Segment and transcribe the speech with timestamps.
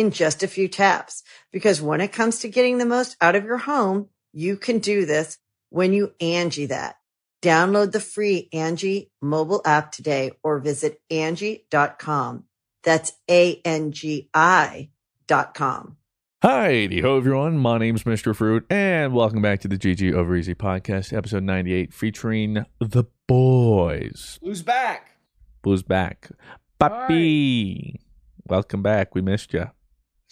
[0.00, 1.22] in just a few taps.
[1.52, 5.04] Because when it comes to getting the most out of your home, you can do
[5.04, 6.96] this when you Angi that.
[7.42, 12.44] Download the free Angi mobile app today or visit Angi.com.
[12.82, 14.90] That's A-N-G-I
[15.26, 15.96] dot com.
[16.42, 17.58] Hi, ho everyone.
[17.58, 18.34] My name's Mr.
[18.34, 24.38] Fruit, and welcome back to the GG Over EZ podcast, episode 98, featuring the boys.
[24.42, 25.18] Who's back?
[25.60, 26.30] Blues back.
[26.80, 27.96] Papi.
[28.46, 29.14] Welcome back.
[29.14, 29.70] We missed you.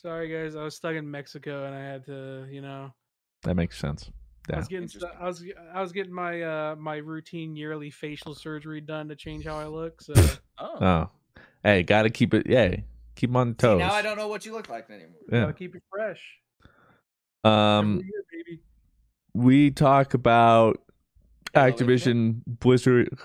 [0.00, 0.54] Sorry, guys.
[0.54, 2.92] I was stuck in Mexico and I had to, you know.
[3.42, 4.10] That makes sense.
[4.52, 8.34] I was getting stu- I was I was getting my uh my routine yearly facial
[8.34, 10.00] surgery done to change how I look.
[10.00, 10.14] So
[10.58, 10.78] Oh.
[10.80, 11.10] Oh.
[11.62, 12.76] Hey, gotta keep it, yeah.
[13.14, 13.78] keep on See, toes.
[13.80, 15.18] now I don't know what you look like anymore.
[15.30, 15.40] Yeah.
[15.42, 16.20] gotta keep it fresh.
[17.44, 18.60] Um, year, baby.
[19.34, 20.80] we talk about
[21.54, 21.98] Hello, Internet.
[22.00, 23.18] Activision Blizzard.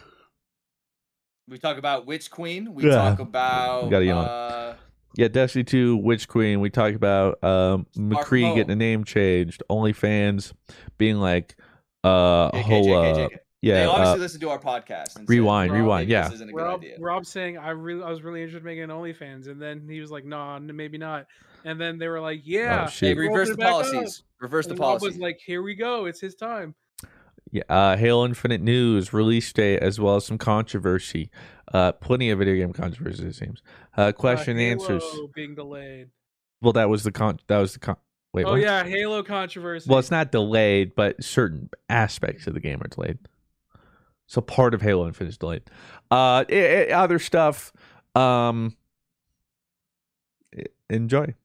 [1.48, 2.74] We talk about Witch Queen.
[2.74, 2.96] We Yeah.
[2.96, 4.26] talk about Gotta yawn.
[4.26, 4.73] uh,
[5.16, 6.60] Yeah, Destiny 2, Witch Queen.
[6.60, 8.56] We talk about um, McCree Mo.
[8.56, 9.62] getting a name changed.
[9.70, 10.54] OnlyFans
[10.98, 11.56] being like,
[12.04, 13.30] uh, JK, whole, JK, uh,
[13.62, 15.16] yeah, they obviously uh, listen to our podcast.
[15.16, 16.24] And rewind, said, rewind, yeah.
[16.26, 16.98] This isn't a good Rob, idea.
[17.00, 20.02] Rob saying I really I was really interested in making an OnlyFans, and then he
[20.02, 21.28] was like, "No, n- maybe not."
[21.64, 23.16] And then they were like, "Yeah." Oh, shit.
[23.16, 23.92] Hey, reverse the opening it back up.
[23.94, 24.24] policies.
[24.42, 25.08] Reverse the And Rob policies.
[25.14, 26.06] was like, "Here we go.
[26.06, 26.76] It's his time."
[27.54, 31.30] Yeah, uh, Halo Infinite news, release date, as well as some controversy.
[31.74, 33.62] Uh, plenty of video game controversy, it seems.
[33.96, 35.04] Uh, question Uh, and answers.
[35.34, 36.10] Being delayed.
[36.62, 37.40] Well, that was the con.
[37.48, 37.96] That was the con.
[38.34, 38.62] Wait, Oh what?
[38.62, 39.88] yeah, Halo controversy.
[39.90, 43.20] Well, it's not delayed, but certain aspects of the game are delayed.
[44.26, 45.64] So part of Halo Infinite is delayed.
[46.10, 47.72] Uh, i- i- other stuff.
[48.16, 48.76] Um,
[50.58, 51.36] e- enjoy.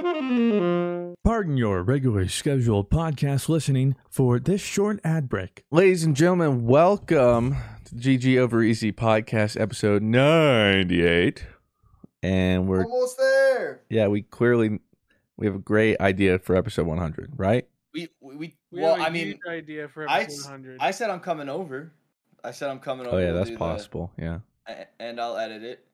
[0.00, 5.62] Pardon your regularly scheduled podcast listening for this short ad break.
[5.70, 11.44] Ladies and gentlemen, welcome to the GG Over EZ podcast episode 98.
[12.22, 13.82] And we're Almost there.
[13.90, 14.78] yeah, we clearly
[15.36, 17.68] we have a great idea for episode 100, right?
[17.92, 20.78] We we, we we well, have a I mean, idea for I, episode s- 100.
[20.80, 21.92] I said I'm coming over.
[22.42, 23.16] I said I'm coming over.
[23.16, 24.12] Oh yeah, that's do the- possible.
[24.18, 24.38] Yeah,
[24.98, 25.84] and I'll edit it.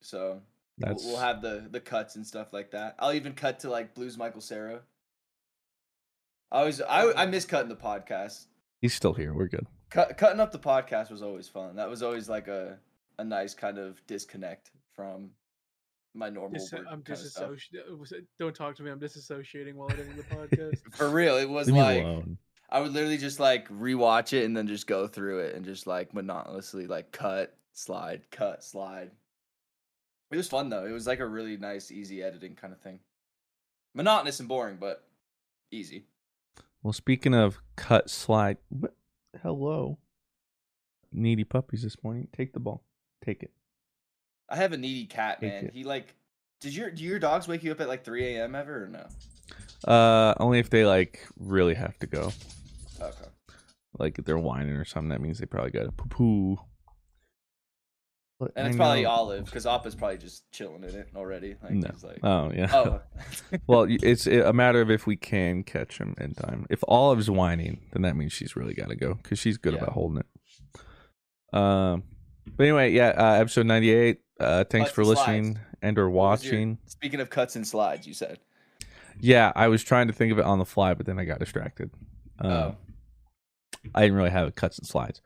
[0.00, 0.42] So we'll-
[0.78, 2.96] that's we'll, have the the cuts and stuff like that.
[2.98, 4.80] I'll even cut to like Blues Michael Cera.
[6.52, 8.46] I was I I miss cutting the podcast.
[8.80, 9.32] he's still here.
[9.32, 9.66] We're good.
[9.90, 11.76] Cut, cutting up the podcast was always fun.
[11.76, 12.78] That was always like a
[13.18, 15.30] a nice kind of disconnect from
[16.14, 18.12] my normal Dis- I'm kind of disassociating.
[18.12, 18.90] Uh, don't talk to me.
[18.90, 20.78] I'm disassociating while editing the podcast.
[20.94, 22.24] For real, it was Leave like.
[22.68, 25.86] I would literally just like rewatch it and then just go through it and just
[25.86, 29.12] like monotonously like cut, slide, cut, slide.
[30.30, 30.84] It was fun though.
[30.84, 33.00] It was like a really nice, easy editing kind of thing.
[33.94, 35.06] Monotonous and boring, but
[35.70, 36.04] easy.
[36.82, 38.58] Well, speaking of cut slide,
[39.42, 39.98] hello,
[41.12, 42.28] needy puppies this morning.
[42.32, 42.82] Take the ball.
[43.24, 43.52] Take it.
[44.48, 45.64] I have a needy cat, Take man.
[45.66, 45.72] it.
[45.74, 46.14] He like,
[46.60, 48.54] did your do your dogs wake you up at like 3 a.m.
[48.54, 49.06] ever or no?
[49.90, 52.32] Uh, only if they like really have to go.
[53.00, 53.28] Okay.
[53.98, 56.58] Like if they're whining or something, that means they probably got to poo poo.
[58.38, 61.56] But And it's probably Olive because Appa's probably just chilling in it already.
[61.62, 61.90] Like No.
[62.02, 62.68] like, Oh yeah.
[62.72, 63.00] oh,
[63.66, 66.66] well, it's a matter of if we can catch him in time.
[66.68, 69.78] If Olive's whining, then that means she's really got to go because she's good Yeah.
[69.80, 71.56] about holding it.
[71.56, 72.02] Um,
[72.56, 74.18] but anyway, yeah, uh, episode ninety-eight.
[74.38, 75.18] Uh, thanks Cuts for and slides.
[75.20, 76.78] listening and or was your- watching.
[76.86, 78.38] Speaking of cuts and slides, you said.
[79.18, 81.38] Yeah, I was trying to think of it on the fly, but then I got
[81.38, 81.90] distracted.
[82.38, 82.76] Um, Oh.
[83.94, 85.22] I didn't really have a cuts and slides.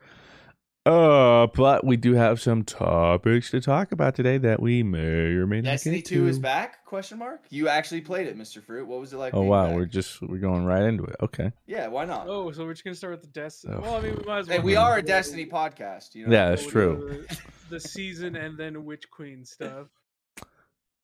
[0.83, 5.45] Uh, but we do have some topics to talk about today that we may or
[5.45, 6.27] may not get to Destiny get Two to.
[6.27, 6.83] is back?
[6.85, 7.41] Question mark.
[7.51, 8.87] You actually played it, Mister Fruit.
[8.87, 9.35] What was it like?
[9.35, 9.75] Oh wow, back?
[9.75, 11.15] we're just we're going right into it.
[11.21, 11.51] Okay.
[11.67, 11.87] yeah.
[11.87, 12.27] Why not?
[12.27, 13.75] oh, so we're just gonna start with the Destiny.
[13.77, 13.81] Oh.
[13.81, 14.53] Well, I mean, we might as well.
[14.53, 14.65] Hey, well.
[14.65, 16.15] we are a Destiny podcast.
[16.15, 16.33] You know?
[16.33, 17.25] Yeah, that's true.
[17.29, 17.37] The,
[17.69, 19.87] the season and then Witch Queen stuff.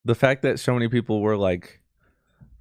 [0.06, 1.81] the fact that so many people were like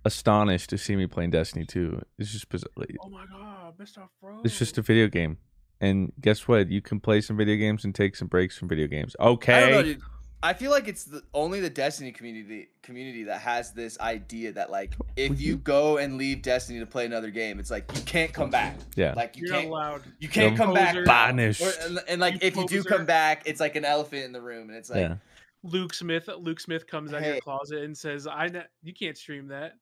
[0.04, 2.00] astonished to see me playing Destiny 2.
[2.18, 2.70] It's just bizarre.
[3.00, 4.06] Oh my god, Mr.
[4.20, 4.42] Fro.
[4.44, 5.38] It's just a video game.
[5.80, 6.68] And guess what?
[6.70, 9.14] You can play some video games and take some breaks from video games.
[9.20, 9.54] Okay.
[9.54, 10.02] I don't know, dude.
[10.42, 14.70] I feel like it's the, only the Destiny community community that has this idea that
[14.70, 18.32] like if you go and leave Destiny to play another game, it's like you can't
[18.32, 18.76] come back.
[18.94, 19.14] Yeah.
[19.16, 20.02] Like you You're can't allowed.
[20.20, 21.04] you can't You're come back.
[21.04, 21.62] Banished.
[21.62, 24.32] Or, and, and, like You if you do come back, it's like an elephant in
[24.32, 25.16] the room, and it's like yeah.
[25.62, 26.28] Luke Smith.
[26.38, 29.74] Luke Smith comes out of your closet and says, "I kn- you can't stream that."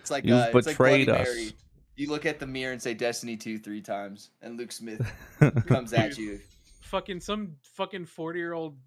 [0.00, 1.26] it's like You've uh, it's like betrayed us.
[1.26, 1.52] Mary.
[2.00, 5.06] You look at the mirror and say Destiny two three times, and Luke Smith
[5.66, 6.40] comes at you.
[6.80, 8.78] Fucking some fucking forty year old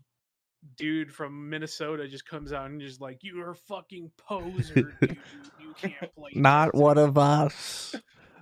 [0.78, 5.18] dude from Minnesota just comes out and just like, "You are a fucking poser, dude.
[5.60, 7.94] You can't play." Not Destiny." one of us.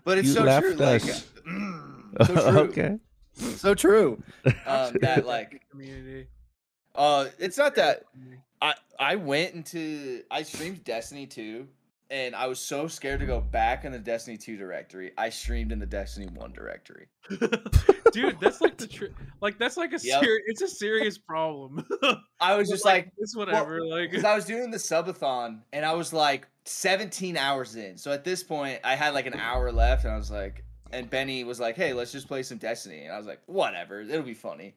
[0.06, 0.76] But it's You so left true.
[0.76, 2.60] Like, mm, so true.
[2.62, 2.98] okay.
[3.36, 4.24] So true.
[4.66, 6.28] Um, that like, community.
[6.96, 8.04] uh, it's not that
[8.62, 11.68] I I went into I streamed Destiny 2
[12.12, 15.12] and I was so scared to go back in the Destiny 2 directory.
[15.18, 17.08] I streamed in the Destiny 1 directory.
[18.12, 19.06] dude that's like the tr-
[19.40, 20.22] like that's like a Yep.
[20.22, 21.86] serious it's a serious problem
[22.42, 25.94] I was just like it's whatever like because I was doing the subathon and I
[25.94, 27.98] was like 17 hours in.
[27.98, 31.10] So at this point I had like an hour left and I was like and
[31.10, 34.24] Benny was like, "Hey, let's just play some Destiny." And I was like, "Whatever, it'll
[34.24, 34.76] be funny."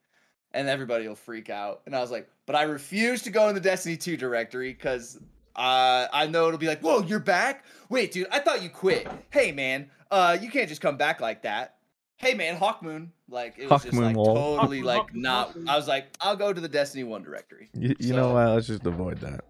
[0.52, 1.82] And everybody will freak out.
[1.86, 5.18] And I was like, "But I refuse to go in the Destiny 2 directory cuz
[5.56, 7.64] uh, I know it'll be like, "Whoa, you're back?
[7.88, 9.06] Wait, dude, I thought you quit.
[9.30, 11.76] Hey, man, uh, you can't just come back like that.
[12.16, 14.56] Hey, man, Hawkmoon, like it was just Hawkmoon like lol.
[14.56, 15.54] totally Hawkmoon, like Hawkmoon, not.
[15.54, 15.68] Hawkmoon.
[15.68, 17.70] I was like, I'll go to the Destiny One directory.
[17.74, 18.48] You, you know what?
[18.48, 19.44] Let's just avoid that.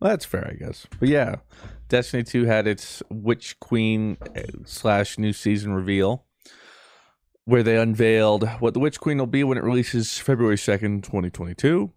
[0.00, 0.86] Well, that's fair, I guess.
[0.98, 1.36] But yeah,
[1.88, 6.24] Destiny 2 had its Witch Queen uh, slash new season reveal
[7.44, 11.92] where they unveiled what the Witch Queen will be when it releases February 2nd, 2022.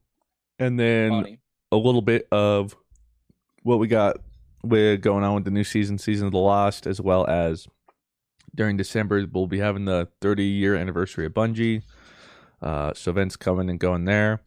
[0.59, 1.39] And then Funny.
[1.71, 2.75] A little bit of
[3.63, 4.17] what we got
[4.63, 7.67] with going on with the new season, Season of the Lost, as well as
[8.55, 11.83] during December, we'll be having the 30 year anniversary of Bungie.
[12.61, 14.41] Uh, so events coming and going there.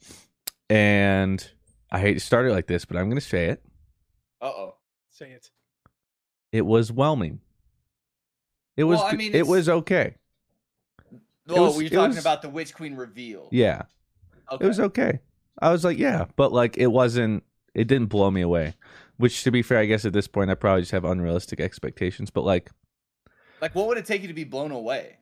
[0.68, 1.46] And
[1.90, 3.62] I hate to start it like this, but I'm going to say it.
[4.40, 4.74] Uh oh.
[5.10, 5.50] say it
[6.50, 7.40] It was whelming.
[8.76, 8.98] It was.
[8.98, 10.16] Well, I mean, it was okay.
[11.48, 13.48] Oh, was- were you talking was- about the Witch Queen reveal?
[13.52, 13.82] Yeah,
[14.50, 14.64] Okay.
[14.64, 15.20] it was okay.
[15.60, 17.44] I was like, yeah, but like it wasn't.
[17.74, 18.74] It didn't blow me away.
[19.16, 22.30] Which, to be fair, I guess at this point I probably just have unrealistic expectations.
[22.30, 22.70] But like,
[23.60, 25.18] Like, what would it take you to be blown away?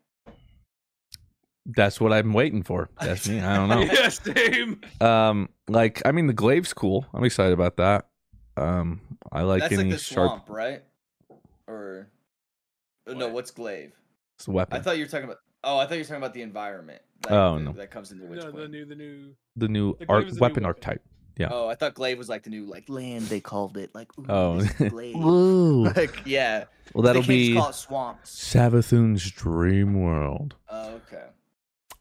[1.67, 2.89] that's what I'm waiting for.
[3.01, 3.41] That's me.
[3.41, 3.81] I don't know.
[3.93, 7.07] yeah same Um, like I mean, the glaive's cool.
[7.13, 8.09] I'm excited about that.
[8.57, 9.01] Um,
[9.31, 10.83] I like That's like any the sharp swamp, right?
[11.67, 12.09] Or
[13.07, 13.93] uh, no, what's glaive?
[14.39, 14.79] It's a weapon.
[14.79, 15.39] I thought you were talking about.
[15.63, 17.03] Oh, I thought you were talking about the environment.
[17.25, 17.73] Like, Oh, the- no.
[17.73, 20.25] that comes in the Witch no, the new the new the new The glaive art
[20.27, 20.65] is a new weapon weapon.
[20.67, 21.03] archetype.
[21.39, 21.49] yeah.
[21.53, 23.95] Oh, I thought glaive was like the new like land they called it.
[23.95, 25.17] Like ooh, Oh, glaive.
[25.17, 25.85] Ooh.
[25.97, 26.65] like yeah.
[26.93, 28.31] well, that'll they can't just be call it swamps.
[28.31, 30.57] Savathun's dream world.
[30.69, 31.25] Oh, okay.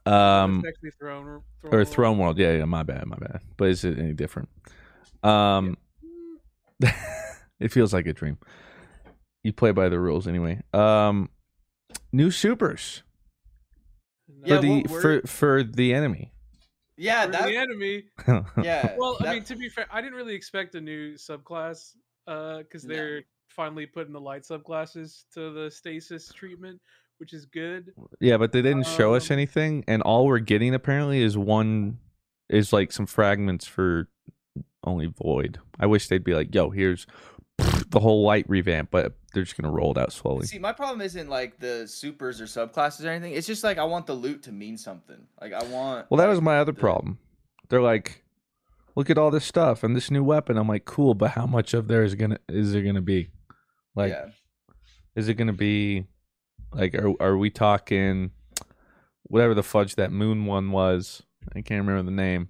[0.06, 2.38] Um, it's actually throne or throne world.
[2.39, 2.65] Yeah, yeah.
[2.65, 3.41] My bad, my bad.
[3.57, 4.50] But is it any different?
[5.21, 5.77] Um,
[7.59, 8.38] it feels like a dream.
[9.44, 10.62] You play by the rules anyway.
[10.73, 11.29] Um,
[12.12, 13.03] new supers
[14.27, 16.31] No, Yeah, for the what for for the enemy.
[17.00, 17.46] Yeah, that.
[17.48, 18.04] the enemy
[18.62, 18.96] Yeah.
[18.98, 21.96] well i that- mean to be fair i didn't really expect a new subclass
[22.28, 22.94] uh because No.
[22.96, 26.79] they're finally putting the light subclasses to the stasis treatment
[27.18, 30.74] which is good Yeah, but they didn't show us Um, anything, and all we're getting
[30.74, 31.98] apparently is one
[32.50, 34.08] is like some fragments for
[34.86, 35.60] only void.
[35.77, 37.06] I wish they'd be like, "Yo, here's
[37.89, 40.46] the whole light revamp," but they're just gonna roll it out slowly.
[40.46, 43.34] See, my problem isn't like the supers or subclasses or anything.
[43.34, 45.27] It's just like I want the loot to mean something.
[45.41, 46.10] Like I want.
[46.10, 47.19] Well, that like, was my other the- problem.
[47.69, 48.24] They're like,
[48.96, 51.74] "Look at all this stuff and this new weapon." I'm like, "Cool, but how much
[51.74, 53.29] of there is gonna is there gonna be?
[53.96, 54.27] Like, yeah.
[55.15, 56.05] is it gonna be
[56.74, 58.31] like are are we talking
[59.24, 61.24] whatever the fudge that moon one was?
[61.55, 62.50] I can't remember the name.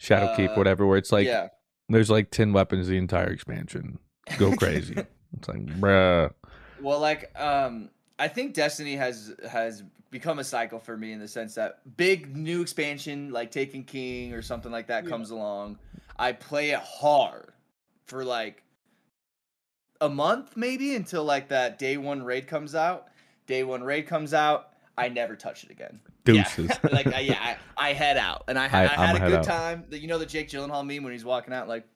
[0.00, 0.86] Shadowkeep, Uh, whatever.
[0.86, 1.48] Where it's like yeah.
[1.88, 3.98] there's like ten weapons the entire expansion.
[4.38, 4.94] Go crazy.
[5.36, 6.32] it's like, bruh.
[6.80, 11.28] Well, like um, I think Destiny has has become a cycle for me in the
[11.28, 15.10] sense that big new expansion like Taken King or something like that Yeah.
[15.10, 15.78] comes along.
[16.18, 17.50] I play it hard
[18.06, 18.62] for like
[20.00, 23.08] a month maybe until like that day one raid comes out.
[23.46, 24.70] Day one raid comes out.
[24.98, 26.00] I never touch it again.
[26.24, 26.68] Deuces.
[26.70, 26.78] Yeah.
[26.92, 29.30] like I, yeah, I, I head out and I, ha- I- I, I'm had a
[29.30, 29.44] good out.
[29.44, 29.84] time.
[29.88, 31.86] The- You know the Jake Gyllenhaal meme when he's walking out like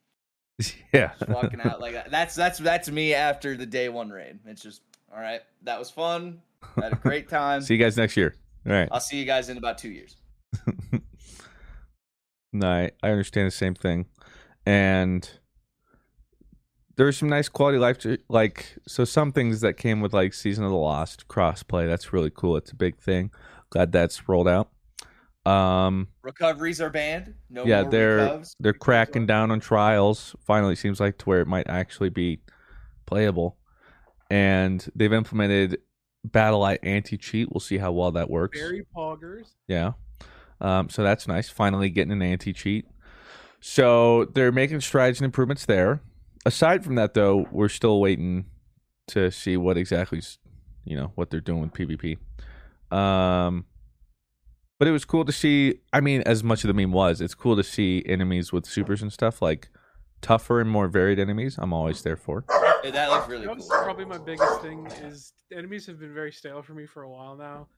[0.93, 1.13] yeah.
[1.19, 2.11] just walking out like that.
[2.11, 4.39] That's that's that's me after the day one raid.
[4.47, 5.41] It's just all right.
[5.63, 6.41] That was fun.
[6.77, 7.63] Had a great time.
[7.63, 8.35] See you guys next year.
[8.67, 8.89] All right.
[8.91, 10.17] I'll see you guys in about two years.
[12.53, 14.07] No, I, I understand the same thing.
[14.67, 15.29] And
[16.97, 20.65] there's some nice quality life to, like so some things that came with like season
[20.65, 23.31] of the lost crossplay that's really cool it's a big thing
[23.71, 24.69] glad that's rolled out
[25.47, 27.35] um Recoveries are banned.
[27.49, 28.57] No yeah more they're recovs.
[28.61, 32.41] they're cracking down on trials finally seems like to where it might actually be
[33.07, 33.57] playable
[34.31, 35.79] and they've implemented
[36.29, 39.55] BattlEye anti cheat we'll see how well that works Very poggers.
[39.67, 39.93] yeah.
[40.61, 41.49] Um, so that's nice.
[41.49, 42.85] Finally getting an anti cheat.
[43.61, 46.03] So they're making strides and improvements there.
[46.45, 48.45] Aside from that, though, we're still waiting
[49.09, 50.21] to see what exactly,
[50.85, 52.19] you know, what they're doing with PvP.
[52.95, 53.65] Um,
[54.81, 55.81] but it was cool to see.
[55.93, 59.03] I mean, as much of the meme was, it's cool to see enemies with supers
[59.03, 59.69] and stuff like
[60.23, 61.57] tougher and more varied enemies.
[61.59, 62.47] I'm always there for.
[62.83, 63.83] Yeah, that looks really That was cool.
[63.85, 67.37] probably my biggest thing is enemies have been very stale for me for a while
[67.37, 67.69] now,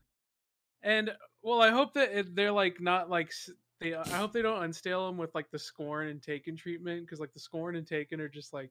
[0.84, 1.10] and
[1.42, 3.32] well, I hope that it, they're like not like
[3.80, 3.94] they.
[3.94, 7.32] I hope they don't unstale them with like the scorn and taken treatment because like
[7.32, 8.70] the scorn and taken are just like.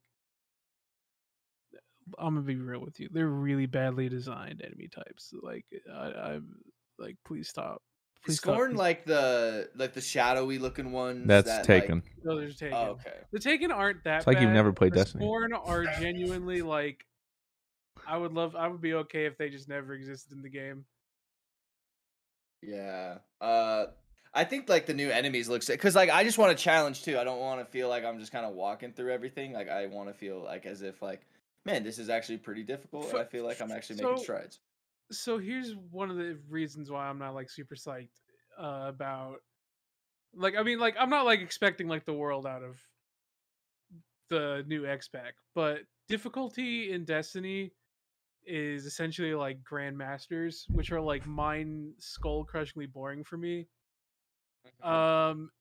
[2.17, 3.09] I'm gonna be real with you.
[3.11, 5.33] They're really badly designed enemy types.
[5.41, 6.55] Like I, I'm
[6.97, 7.81] like, please stop.
[8.23, 8.53] Please stop.
[8.55, 11.27] Scorn Please- like the like the shadowy looking ones.
[11.27, 11.95] That's that, taken.
[11.95, 12.77] Like, No, there's taken.
[12.77, 13.17] oh, okay.
[13.31, 14.17] The Taken aren't that.
[14.19, 15.23] It's like you've never played the Destiny.
[15.25, 17.05] Scorn are genuinely like.
[18.07, 18.55] I would love.
[18.55, 20.85] I would be okay if they just never existed in the game.
[22.61, 23.17] Yeah.
[23.39, 23.85] Uh
[24.33, 27.17] I think like the new enemies looks because like I just want to challenge too.
[27.19, 29.51] I don't want to feel like I'm just kind of walking through everything.
[29.53, 31.21] Like I want to feel like as if like,
[31.65, 33.09] man, this is actually pretty difficult.
[33.09, 34.59] And I F- feel like I'm actually so- making strides.
[35.11, 38.09] So here's one of the reasons why I'm not like super psyched
[38.59, 39.37] uh, about.
[40.33, 42.77] Like I mean, like I'm not like expecting like the world out of
[44.29, 47.71] the new X pack, but difficulty in Destiny
[48.45, 53.67] is essentially like grandmasters, which are like mind skull crushingly boring for me.
[54.81, 55.51] Um,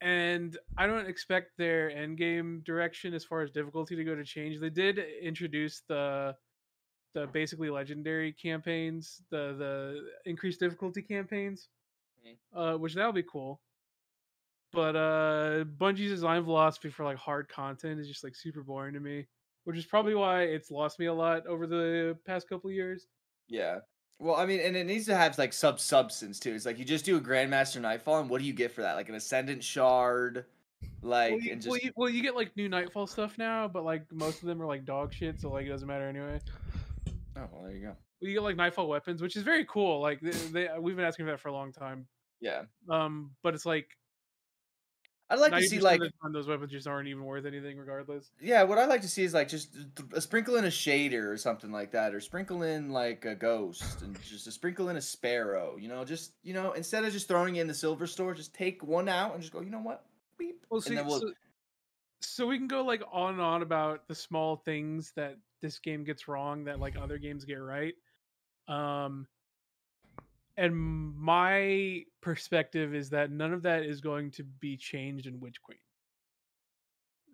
[0.00, 4.24] and I don't expect their end game direction as far as difficulty to go to
[4.24, 4.60] change.
[4.60, 6.34] They did introduce the
[7.14, 11.68] the basically legendary campaigns, the the increased difficulty campaigns,
[12.54, 13.60] uh, which that'll be cool.
[14.72, 19.00] But uh, Bungie's design philosophy for like hard content is just like super boring to
[19.00, 19.26] me,
[19.62, 23.06] which is probably why it's lost me a lot over the past couple of years.
[23.48, 23.78] Yeah.
[24.18, 26.52] Well, I mean, and it needs to have like sub substance too.
[26.54, 28.94] It's like you just do a Grandmaster Nightfall, and what do you get for that?
[28.94, 30.44] Like an Ascendant Shard,
[31.02, 33.68] like well, you, and just well, you, well, you get like new Nightfall stuff now,
[33.68, 36.40] but like most of them are like dog shit, so like it doesn't matter anyway.
[37.36, 37.96] Oh well, there you go.
[38.20, 40.00] You get like Nightfall weapons, which is very cool.
[40.00, 42.06] Like they, they we've been asking for that for a long time.
[42.40, 43.88] Yeah, Um, but it's like
[45.30, 48.30] I'd like to see like time those weapons just aren't even worth anything, regardless.
[48.40, 48.62] yeah.
[48.62, 49.74] What I'd like to see is like just
[50.12, 54.02] a sprinkle in a shader or something like that, or sprinkle in like a ghost
[54.02, 55.76] and just a sprinkle in a sparrow.
[55.78, 58.82] You know, just you know, instead of just throwing in the silver store, just take
[58.84, 59.60] one out and just go.
[59.60, 60.04] You know what?
[60.36, 60.66] Beep.
[60.68, 61.32] Well, see, we'll so,
[62.24, 66.04] so we can go like on and on about the small things that this game
[66.04, 67.94] gets wrong that like other games get right.
[68.68, 69.26] Um,
[70.56, 75.60] and my perspective is that none of that is going to be changed in Witch
[75.62, 75.78] Queen.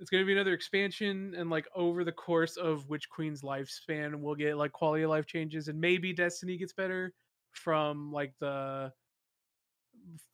[0.01, 4.15] It's going to be another expansion, and like over the course of Witch Queen's lifespan,
[4.21, 7.13] we'll get like quality of life changes, and maybe Destiny gets better
[7.51, 8.91] from like the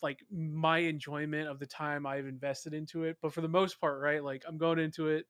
[0.02, 3.16] like my enjoyment of the time I've invested into it.
[3.22, 5.26] But for the most part, right, like I'm going into it.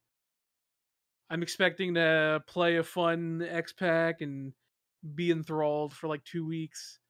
[1.28, 4.52] I'm expecting to play a fun X Pack and
[5.14, 7.00] be enthralled for like two weeks.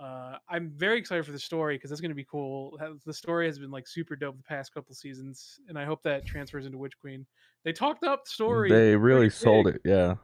[0.00, 2.78] Uh, I'm very excited for the story because that's going to be cool.
[3.04, 6.24] The story has been like super dope the past couple seasons, and I hope that
[6.24, 7.26] transfers into Witch Queen.
[7.64, 8.70] They talked up the story.
[8.70, 9.74] They really sold big.
[9.76, 9.82] it.
[9.84, 10.14] Yeah.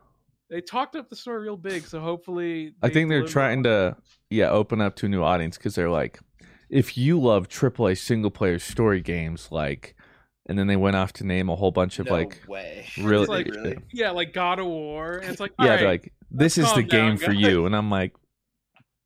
[0.48, 2.72] They talked up the story real big, so hopefully.
[2.82, 3.96] I think they're trying on- to
[4.30, 6.20] yeah open up to a new audience because they're like,
[6.68, 9.94] if you love AAA single player story games, like,
[10.48, 12.86] and then they went off to name a whole bunch of no like, way.
[13.00, 13.78] really- like- really?
[13.92, 16.82] Yeah, like God of War, and it's like, yeah, right, like, this is calm the
[16.88, 17.40] down, game for guys.
[17.42, 18.14] you, and I'm like,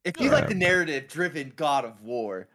[0.04, 2.48] If you like the narrative driven God of War,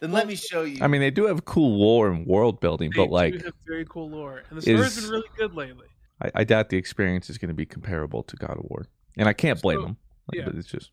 [0.00, 0.78] then let me show you.
[0.82, 3.52] I mean, they do have cool lore and world building, they but do like, have
[3.66, 5.86] very cool lore, and the story's is- been really good lately.
[6.20, 8.86] I, I doubt the experience is going to be comparable to God of War,
[9.16, 9.96] and I can't blame So, them.
[10.32, 10.44] Like, yeah.
[10.46, 10.90] But it's just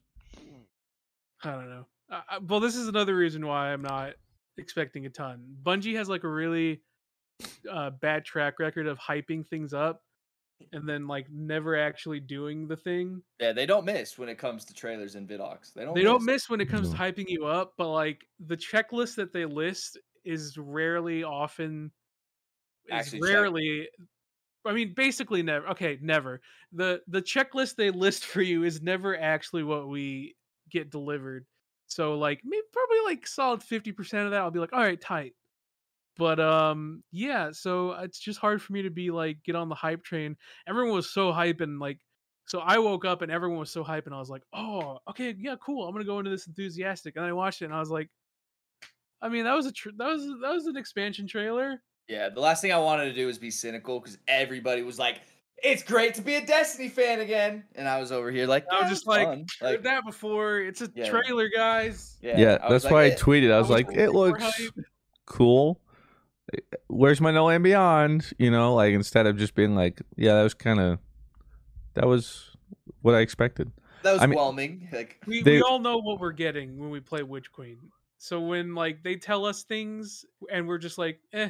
[1.44, 1.86] I don't know.
[2.12, 4.14] Uh, uh, well, this is another reason why I'm not
[4.58, 5.44] expecting a ton.
[5.64, 6.82] Bungie has like a really
[7.72, 10.02] uh, bad track record of hyping things up
[10.72, 13.22] and then like never actually doing the thing.
[13.40, 15.74] yeah, they don't miss when it comes to trailers and vidocs.
[15.74, 15.96] They don't.
[15.96, 19.34] They don't miss when it comes to hyping you up, but like the checklist that
[19.34, 21.92] they list is rarely often
[22.88, 23.30] is Actually check.
[23.30, 23.90] rarely
[24.66, 26.42] I mean basically never okay, never.
[26.72, 30.36] The the checklist they list for you is never actually what we
[30.72, 31.46] get delivered.
[31.88, 35.36] So like maybe probably like solid 50% of that I'll be like, "All right, tight."
[36.18, 37.52] But um, yeah.
[37.52, 40.38] So it's just hard for me to be like get on the hype train.
[40.68, 42.00] Everyone was so hype and like.
[42.48, 45.34] So I woke up and everyone was so hype, and I was like, "Oh, okay,
[45.38, 45.88] yeah, cool.
[45.88, 48.10] I'm gonna go into this enthusiastic." And I watched it, and I was like,
[49.22, 52.40] "I mean, that was a tr- that was that was an expansion trailer." Yeah, the
[52.40, 55.22] last thing I wanted to do was be cynical because everybody was like,
[55.64, 58.82] "It's great to be a Destiny fan again," and I was over here like, I
[58.82, 60.60] was just it's like, fun." Heard that before.
[60.60, 61.10] It's a Yeah.
[61.10, 62.18] trailer, guys.
[62.22, 63.52] yeah, Yeah, I was that's why I tweeted.
[63.52, 64.74] I was, was like, it looks hype.
[65.26, 65.80] cool.
[66.88, 68.32] Where's my No Land Beyond?
[68.38, 71.00] You know, like instead of just being like, yeah, that was kind of,
[71.96, 72.56] that was
[73.02, 73.72] what I expected.
[74.04, 74.88] that was I mean- whelming.
[74.92, 77.80] Like, We They- we all know what we're getting when we play Witch Queen.
[78.20, 81.50] So when like they tell us things and we're just like, eh,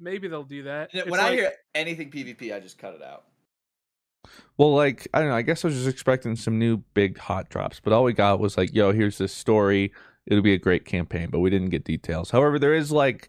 [0.00, 0.90] maybe they'll do that.
[0.92, 3.24] when It's I hear anything PvP, I just cut it out.
[4.56, 5.36] Well, like I don't know.
[5.36, 8.40] I guess I was just expecting some new big hot drops, but all we got
[8.40, 9.92] was like, "Yo, here's this story.
[10.26, 12.30] It'll be a great campaign," but we didn't get details.
[12.30, 13.28] However, there is like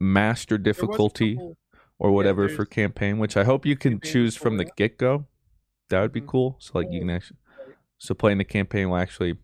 [0.00, 1.56] master there was a difficulty couple-
[1.98, 5.26] or whatever there's- for campaign, which I hope you can choose from the get go.
[5.90, 6.26] That would be Mhm.
[6.26, 6.56] cool.
[6.58, 7.38] So like you can actually,
[7.98, 9.36] so playing the campaign will actually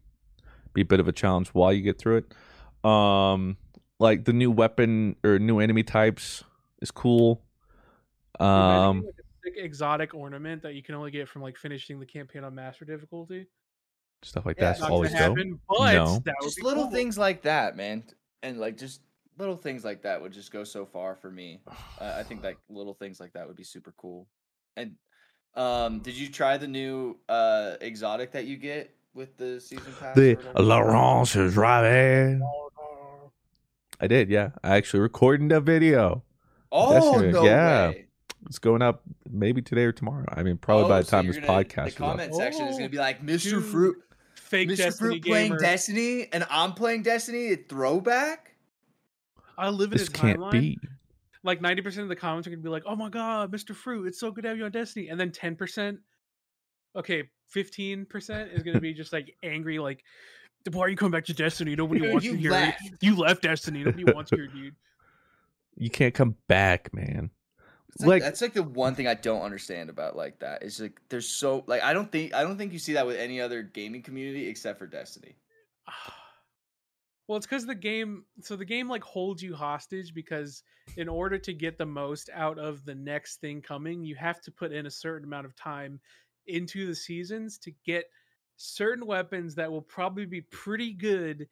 [0.73, 2.89] be a bit of a challenge while you get through it.
[2.89, 3.57] Um,
[4.01, 6.43] like the new weapon or new enemy types
[6.83, 7.43] is cool.
[8.39, 11.29] Can you imagine Um, getting, like, a sick exotic ornament that you can only get
[11.29, 13.47] from like finishing the campaign on master difficulty.
[14.23, 15.61] stuff like Yeah, that's always gonna dope.
[15.69, 16.19] but No.
[16.25, 16.93] that Just little cool.
[16.93, 18.05] things like that, man,
[18.43, 19.01] and like just
[19.39, 21.61] little things like that would just go so far for me.
[21.99, 24.27] Uh, I think like little things like that would be super cool.
[24.77, 24.97] And
[25.55, 30.15] um, did you try the new uh exotic that you get with the season pass?
[30.15, 30.63] The whatever?
[30.63, 32.39] Laurence is right.
[34.03, 34.51] I did, yeah.
[34.63, 36.23] I actually recorded a video.
[36.73, 37.89] Oh no yeah.
[37.89, 38.07] way!
[38.47, 40.25] It's going up maybe today or tomorrow.
[40.29, 41.99] I mean, probably by Oh, the so time you're this gonna- podcast the is up.
[41.99, 43.51] comment section is Oh, gonna be like Mr.
[43.51, 43.65] dude.
[43.65, 43.97] Fruit,
[44.35, 44.77] Fake Mr.
[44.79, 45.57] Destiny Fruit playing.
[45.59, 47.53] Destiny, and I'm playing Destiny.
[47.53, 48.57] A throwback.
[49.59, 50.53] I live in This a can't timeline.
[50.53, 50.79] be.
[51.43, 53.75] Like ninety percent of the comments are gonna be like, "Oh my god, Mr.
[53.75, 56.01] Fruit, it's so good to have you on Destiny," and then ten percent,
[56.97, 60.03] okay, fifteen percent is gonna be just like angry, like,
[60.71, 61.77] "Why are you coming back to Destiny?
[61.77, 62.51] Nobody wants you, You here.
[62.51, 62.83] left.
[63.03, 63.85] You left Destiny.
[63.85, 64.77] Nobody wants you, here, dude."
[65.77, 67.31] You can't come back, man.
[67.95, 70.63] It's like, Like- that's like the one thing I don't understand about like that.
[70.63, 73.17] It's like there's so like I don't think I don't think you see that with
[73.17, 75.37] any other gaming community except for Destiny.
[77.29, 78.25] Well, it's because the game.
[78.41, 80.65] So the game like holds you hostage because
[80.97, 84.51] in order to get the most out of the next thing coming, you have to
[84.51, 86.01] put in a certain amount of time
[86.49, 88.07] into the seasons to get
[88.57, 91.47] certain weapons that will probably be pretty good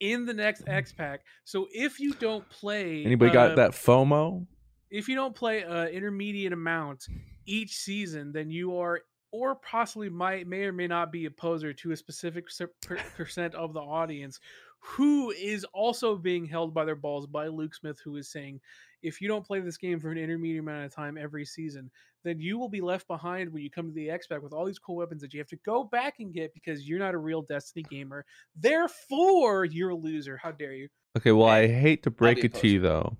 [0.00, 1.20] in the next X pack.
[1.44, 4.44] So if you don't play, Anybody uh, got that FOMO?
[4.92, 7.06] If you don't play an intermediate amount
[7.46, 9.00] each season, then you are,
[9.32, 12.46] or possibly might may or may not be a poser to a specific
[12.82, 14.38] per- percent of the audience
[14.78, 18.60] who is also being held by their balls by Luke Smith, who is saying,
[19.02, 21.90] if you don't play this game for an intermediate amount of time every season,
[22.24, 24.64] then you will be left behind when you come to the X Pack with all
[24.64, 27.18] these cool weapons that you have to go back and get because you're not a
[27.18, 28.24] real Destiny gamer.
[28.56, 30.36] Therefore, you're a loser.
[30.36, 30.88] How dare you?
[31.16, 33.16] Okay, well, I hate to break it to you though,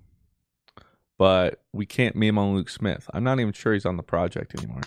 [1.23, 3.09] but we can't meme on Luke Smith.
[3.13, 4.81] I'm not even sure he's on the project anymore.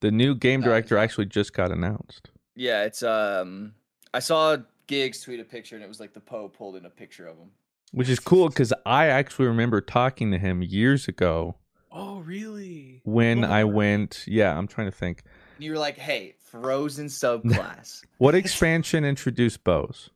[0.00, 1.02] The new game director not.
[1.02, 2.30] actually just got announced.
[2.54, 3.74] Yeah, it's um
[4.14, 6.90] I saw Gigs tweet a picture and it was like the Poe pulled in a
[6.90, 7.50] picture of him.
[7.92, 11.56] Which is cool because I actually remember talking to him years ago
[11.92, 13.02] Oh, really?
[13.04, 14.24] when I went.
[14.26, 15.24] Yeah, I'm trying to think.
[15.56, 20.08] And you were like, "Hey, Frozen subclass, What expansion introduced bows?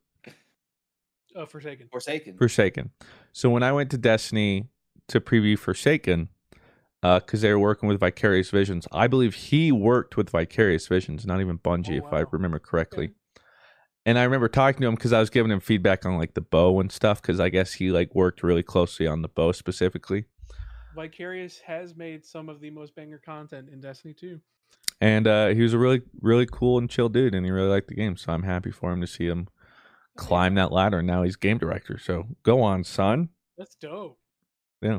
[1.36, 1.88] Oh, Forsaken.
[1.92, 2.90] Forsaken." Forsaken.
[3.32, 4.68] So when I went to Destiny
[5.10, 6.28] to preview Forsaken,
[7.02, 11.40] because they were working with Vicarious Visions, I believe he worked with Vicarious Visions, not
[11.40, 13.04] even Bungie, Oh, if I remember correctly.
[13.06, 13.14] Okay.
[14.06, 16.40] And I remember talking to him because I was giving him feedback on like the
[16.40, 20.24] bow and stuff, because I guess he like worked really closely on the bow specifically.
[20.94, 24.40] Vicarious has made some of the most banger content in Destiny 2.
[25.00, 27.88] And uh, he was a really, really cool and chill dude, and he really liked
[27.88, 28.16] the game.
[28.16, 29.48] So I'm happy for him to see him
[30.16, 30.98] climb that ladder.
[30.98, 31.98] And now he's game director.
[31.98, 33.30] So go on, son.
[33.56, 34.18] That's dope.
[34.80, 34.98] Yeah.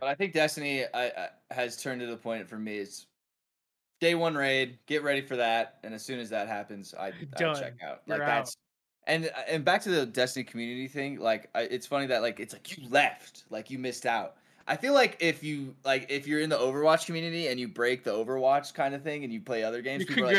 [0.00, 2.78] But I think Destiny I, I, has turned to the point for me.
[2.78, 3.06] It's
[4.00, 4.78] day one raid.
[4.86, 8.02] Get ready for that, and as soon as that happens, I, I check out.
[8.06, 8.44] You're like out.
[8.44, 8.56] that's
[9.06, 11.18] and uh, and back to the Destiny community thing.
[11.18, 14.36] Like I, it's funny that like it's like you left, like you missed out.
[14.66, 18.04] I feel like if you like if you're in the Overwatch community and you break
[18.04, 20.36] the Overwatch kind of thing and you play other games, You people are like,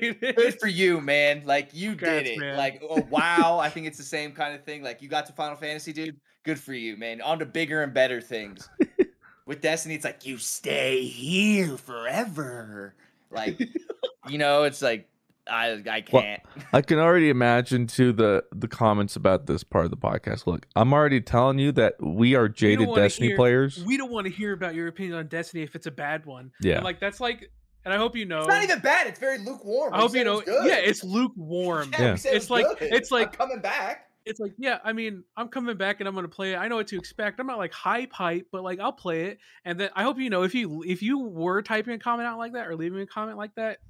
[0.00, 1.42] hey, good for you, man.
[1.44, 2.40] Like you Congrats, did it.
[2.40, 2.56] man.
[2.56, 4.82] Like oh wow, I think it's the same kind of thing.
[4.82, 6.20] Like you got to Final Fantasy, dude.
[6.42, 7.20] Good for you, man.
[7.22, 8.68] On to bigger and better things.
[9.46, 12.94] With Destiny, it's like you stay here forever.
[13.30, 13.58] Like
[14.28, 15.08] you know, it's like
[15.46, 16.40] I I can't.
[16.72, 20.46] I can already imagine to the the comments about this part of the podcast.
[20.46, 23.84] Look, I'm already telling you that we are jaded wanna Destiny hear- players.
[23.84, 26.50] We don't want to hear about your opinion on Destiny if it's a bad one.
[26.60, 26.76] Yeah.
[26.76, 27.50] And, like that's like,
[27.84, 28.38] and I hope you know.
[28.40, 29.06] It's not even bad.
[29.06, 29.92] It's very lukewarm.
[29.92, 30.34] I We hope you know.
[30.36, 30.46] was.
[30.66, 31.90] Yeah, it's lukewarm.
[31.92, 32.10] Yeah, Yeah.
[32.12, 32.92] we said it It's like- good.
[32.92, 34.06] it's I'm like- coming back.
[34.26, 36.56] It's like, yeah, I mean, I'm coming back and I'm gonna play it.
[36.56, 37.38] I know what to expect.
[37.40, 39.38] I'm not like hype hype, but like I'll play it.
[39.66, 42.38] And then I hope you know if you if you were typing a comment out
[42.38, 43.80] like that or leaving a comment like that,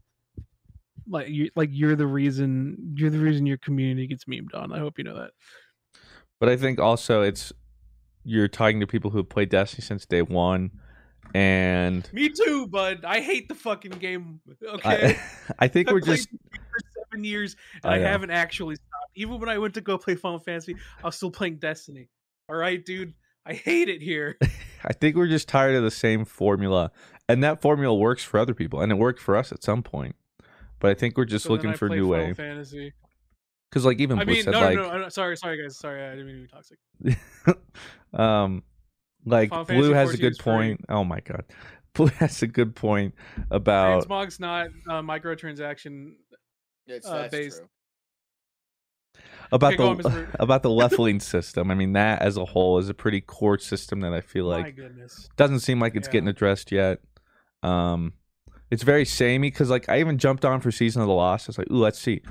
[1.09, 4.73] like you like you're the reason you're the reason your community gets memed on.
[4.73, 5.31] I hope you know that.
[6.41, 7.53] But I think also it's
[8.25, 10.71] you're talking to people who have played Destiny since day one,
[11.35, 13.05] and Me too, bud.
[13.05, 14.41] I hate the fucking game.
[14.67, 15.17] Okay.
[15.17, 16.79] I, I think we're just for
[17.11, 19.13] seven years and I I, haven't actually stopped.
[19.15, 22.09] Even when I went to go play Final Fantasy, I was still playing Destiny.
[22.49, 23.15] All right, dude.
[23.47, 24.39] I hate it here.
[24.85, 26.91] I think we're just tired of the same formula,
[27.29, 30.17] and that formula works for other people, and it worked for us at some point.
[30.85, 32.35] But I think we're just So looking for a new Final way.
[32.35, 32.93] Fantasy.
[33.71, 35.09] Because like even I Bliss mean, said, no, like no, no, no.
[35.09, 35.79] Sorry, sorry, guys.
[35.79, 37.17] Sorry, I didn't mean to be
[37.49, 37.59] toxic.
[38.13, 38.63] um
[39.25, 40.53] like Final blue Fantasy has a good is free.
[40.53, 41.47] point oh my god
[41.95, 43.15] blue has a good point
[43.51, 46.17] about Transmog's not uh, microtransaction.
[46.87, 47.57] It's, Uh, that's based.
[47.61, 47.69] true.
[49.53, 52.77] about Okay, go on, the about the leveling system i mean that as a whole
[52.77, 55.31] is a pretty core system that i feel My like goodness.
[55.39, 56.13] doesn't seem like it's Yeah.
[56.13, 57.01] getting addressed yet
[57.63, 58.13] um
[58.71, 61.49] it's very samey because like i even jumped on for season of the lost.
[61.49, 62.23] I was like ooh let's see.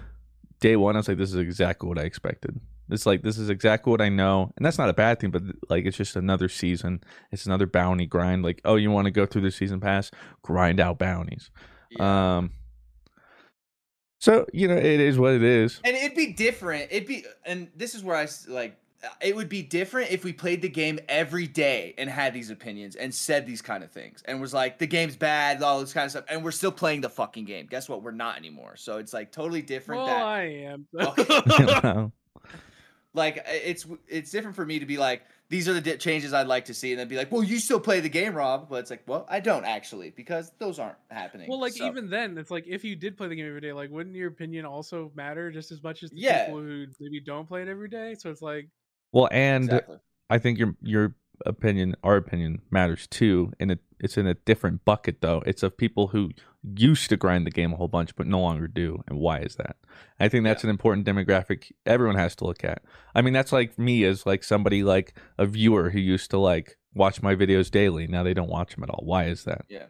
[0.60, 2.60] Day one i was like this is exactly what i expected.
[2.89, 4.52] It's like this is exactly what i know.
[4.58, 7.02] And that's not a bad thing but like it's just another season.
[7.32, 8.43] It's another bounty grind.
[8.43, 10.12] Like oh you want to go through the season pass?
[10.41, 11.50] Grind out bounties.
[11.91, 12.38] Yeah.
[12.38, 12.52] um
[14.24, 15.82] so you know it is what it is.
[15.84, 16.88] And it'd be different.
[16.91, 18.78] It'd be, and this is where I like.
[19.04, 22.50] Uh, it would be different if we played the game every day and had these
[22.50, 25.92] opinions and said these kind of things and was like, the game's bad, all this
[25.94, 27.66] kind of stuff, and we're still playing the fucking game.
[27.70, 28.02] Guess what?
[28.02, 28.76] We're not anymore.
[28.78, 30.04] So it's like totally different.
[30.04, 30.88] Well, that I am.
[30.98, 32.10] Okay.
[33.13, 36.34] like uh, it's it's different for me to be like, these are the di- changes
[36.34, 38.70] I'd like to see, and then be like, well, you still play the game, Rob.
[38.70, 41.48] But it's like, well, I don't actually because those aren't happening.
[41.50, 43.74] well, like So- even then, it's like if you did play the game every day,
[43.74, 46.46] like wouldn't your opinion also matter just as much as the Yeah.
[46.46, 48.16] people who maybe don't play it every day?
[48.18, 48.68] So it's like,
[49.13, 49.97] well and exactly.
[50.30, 53.52] I think your your opinion, our opinion, matters too.
[53.60, 55.43] And it, it's in a different bucket though.
[55.45, 56.32] It's of people who
[56.76, 59.04] used to grind the game a whole bunch, but no longer do.
[59.08, 59.78] And why is that?
[60.19, 62.84] I think that's an important demographic everyone has to look at.
[63.15, 66.78] I mean, that's like me as like somebody like a viewer who used to like
[66.93, 68.08] watch my videos daily.
[68.08, 69.04] Now they don't watch them at all.
[69.06, 69.65] Why is that?
[69.69, 69.86] Yeah.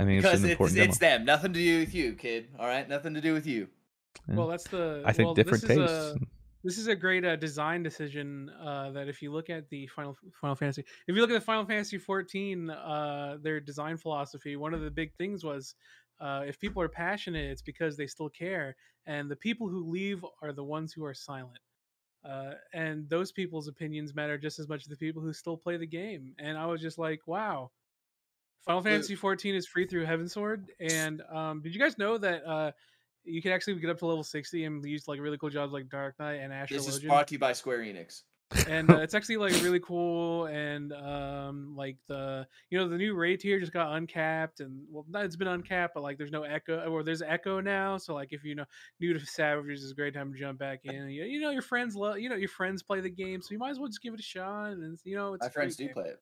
[0.00, 1.18] I think because it's an it's, important it's demo.
[1.18, 1.24] them.
[1.24, 2.48] Nothing to do with you, kid.
[2.58, 3.68] All right, nothing to do with you.
[4.28, 4.36] Yeah.
[4.36, 5.02] well, that's the.
[5.04, 6.22] I think well, different this is tastes.
[6.22, 6.26] A,
[6.64, 10.16] this is a great uh, design decision uh, that if you look at the final
[10.40, 14.74] Final Fantasy, if you look at the Final Fantasy 14, uh, their design philosophy, one
[14.74, 15.74] of the big things was
[16.20, 20.24] uh, if people are passionate, it's because they still care, and the people who leave
[20.42, 21.60] are the ones who are silent.
[22.24, 25.76] Uh, and those people's opinions matter just as much as the people who still play
[25.76, 26.34] the game.
[26.38, 27.70] And I was just like, wow.
[28.66, 32.72] Final Fantasy 14 is free through Heavensward, and um, did you guys know that uh,
[33.28, 35.88] you can actually get up to level 60 and use like really cool jobs like
[35.88, 38.22] Dark Knight and This is brought to you by Square Enix.
[38.66, 43.14] and uh, it's actually like really cool and um like the you know the new
[43.14, 46.80] raid tier just got uncapped and well it's been uncapped but like there's no echo
[46.88, 48.64] or there's echo now so like if you know
[49.00, 51.60] new to savages is a great time to jump back in you, you know your
[51.60, 54.00] friends love you know your friends play the game so you might as well just
[54.00, 55.92] give it a shot and you know it's My friends do game.
[55.92, 56.18] play it.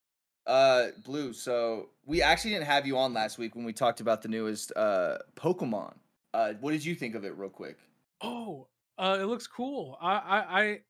[0.49, 1.33] Uh, Blue.
[1.33, 4.73] So we actually didn't have you on last week when we talked about the newest
[4.77, 5.95] uh Pokemon.
[6.37, 7.79] Uh, what did you think of it, real quick?
[8.21, 8.69] Oh,
[8.99, 9.97] uh, it looks cool.
[10.03, 10.81] I, I, I.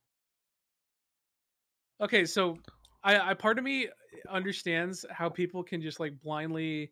[2.02, 2.59] Okay, so
[3.04, 3.87] I, I part of me
[4.28, 6.90] understands how people can just like blindly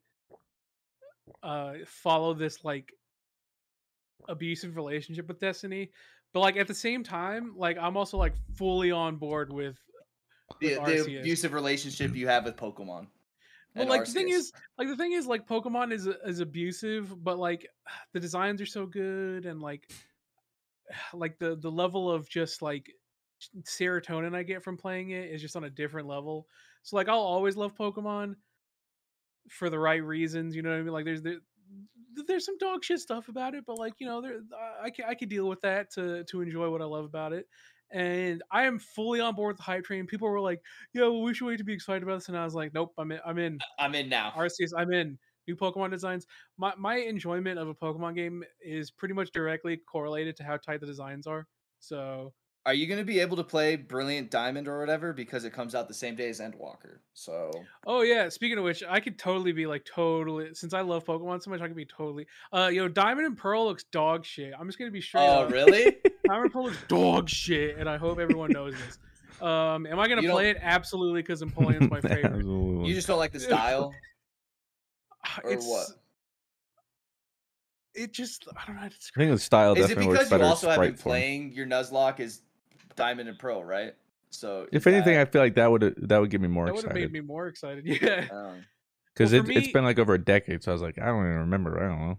[1.43, 2.93] uh follow this like
[4.29, 5.91] abusive relationship with Destiny,
[6.33, 9.77] but like at the same time, like I'm also like fully on board with.
[10.61, 13.09] The, the abusive relationship you have with Pokemon.
[13.75, 17.23] Well, like the thing is, like the thing is, like Pokemon is uh, is abusive,
[17.23, 17.67] but like
[18.13, 19.91] the designs are so good, and like
[21.15, 22.93] like the the level of just like
[23.63, 26.47] serotonin I get from playing it is just on a different level.
[26.83, 28.37] So like I'll always love Pokemon
[29.51, 30.55] for the right reasons.
[30.55, 30.93] You know what I mean?
[30.93, 31.39] Like there's there,
[32.27, 34.41] there's some dog shit stuff about it, but like you know there
[34.83, 37.47] I can I can deal with that to to enjoy what I love about it.
[37.95, 40.07] And I am fully on board with the hype train.
[40.07, 40.61] People were like,
[40.93, 42.93] "Yo, well, we should wait to be excited about this," and I was like, "Nope,
[42.99, 43.21] I'm in.
[43.25, 44.33] I'm in." I'm in now.
[44.37, 45.19] Arceus, I'm in.
[45.47, 46.27] New Pokemon designs.
[46.57, 50.81] My my enjoyment of a Pokemon game is pretty much directly correlated to how tight
[50.81, 51.47] the designs are.
[51.81, 52.35] So
[52.67, 55.87] Are you gonna be able to play Brilliant Diamond or whatever because it comes out
[55.87, 57.01] the same day as Endwalker?
[57.13, 58.31] So Oh yeah.
[58.31, 61.61] Speaking of which, I could totally be like totally since I love Pokemon so much,
[61.61, 62.27] I could be totally.
[62.53, 64.55] Uh, yo, Diamond and Pearl looks dog shit.
[64.59, 65.53] I'm just gonna be straight Oh up.
[65.53, 65.99] really?
[66.27, 68.99] Diamond and Pearl looks dog shit, and I hope everyone knows this.
[69.43, 70.63] Um, am I gonna You play don't- it?
[70.65, 72.25] Absolutely, because Empoleon's my favorite.
[72.27, 72.89] Absolutely.
[72.89, 73.93] you just don't like the style?
[75.43, 75.87] Or it's what?
[77.95, 79.27] it just I don't know how to I describe.
[79.29, 80.49] think the style Is it definitely works because you better.
[80.49, 81.11] also have been sprite form.
[81.13, 82.43] playing your Nuzlocke as
[82.97, 83.95] Diamond and Pearl, right?
[84.31, 86.75] So If is anything, I feel like that would that would get me more That
[86.75, 87.85] would have made excited me more excited.
[88.03, 88.27] Yeah.
[88.33, 88.65] um,
[89.15, 90.63] because Well, for it, it's me- been like over a decade.
[90.65, 91.83] So I was like, I don't even remember.
[91.83, 92.19] I don't know.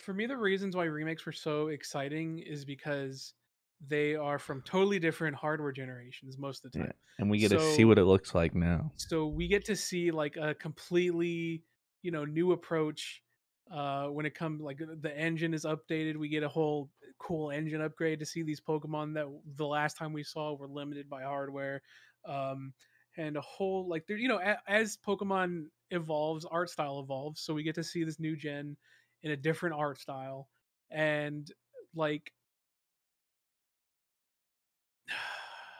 [0.00, 3.34] For me, the reasons why remakes were so exciting is because
[3.80, 6.82] they are from totally different hardware generations most of the Yeah.
[6.84, 6.92] time.
[7.18, 8.92] And we get to see what it looks like now.
[8.96, 11.64] so we get to see like a completely
[12.02, 13.22] you know new approach
[13.70, 17.80] uh when it comes like the engine is updated we get a whole cool engine
[17.80, 21.82] upgrade to see these pokemon that the last time we saw were limited by hardware
[22.24, 22.72] um
[23.16, 27.54] and a whole like there you know a, as pokemon evolves art style evolves so
[27.54, 28.76] we get to see this new gen
[29.22, 30.48] in a different art style
[30.90, 31.50] and
[31.94, 32.32] like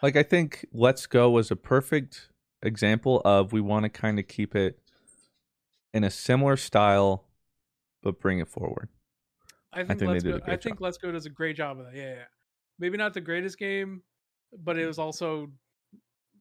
[0.02, 2.28] Like I think Let's Go was a perfect
[2.62, 4.78] example of we want to kind of keep it
[5.92, 7.24] in a similar style,
[8.02, 8.88] but bring it forward.
[9.72, 10.40] I think, think Let's Go.
[10.46, 10.80] I think job.
[10.80, 11.94] Let's Go does a great job of that.
[11.94, 12.24] Yeah, yeah.
[12.78, 14.02] Maybe not the greatest game,
[14.58, 15.50] but it was also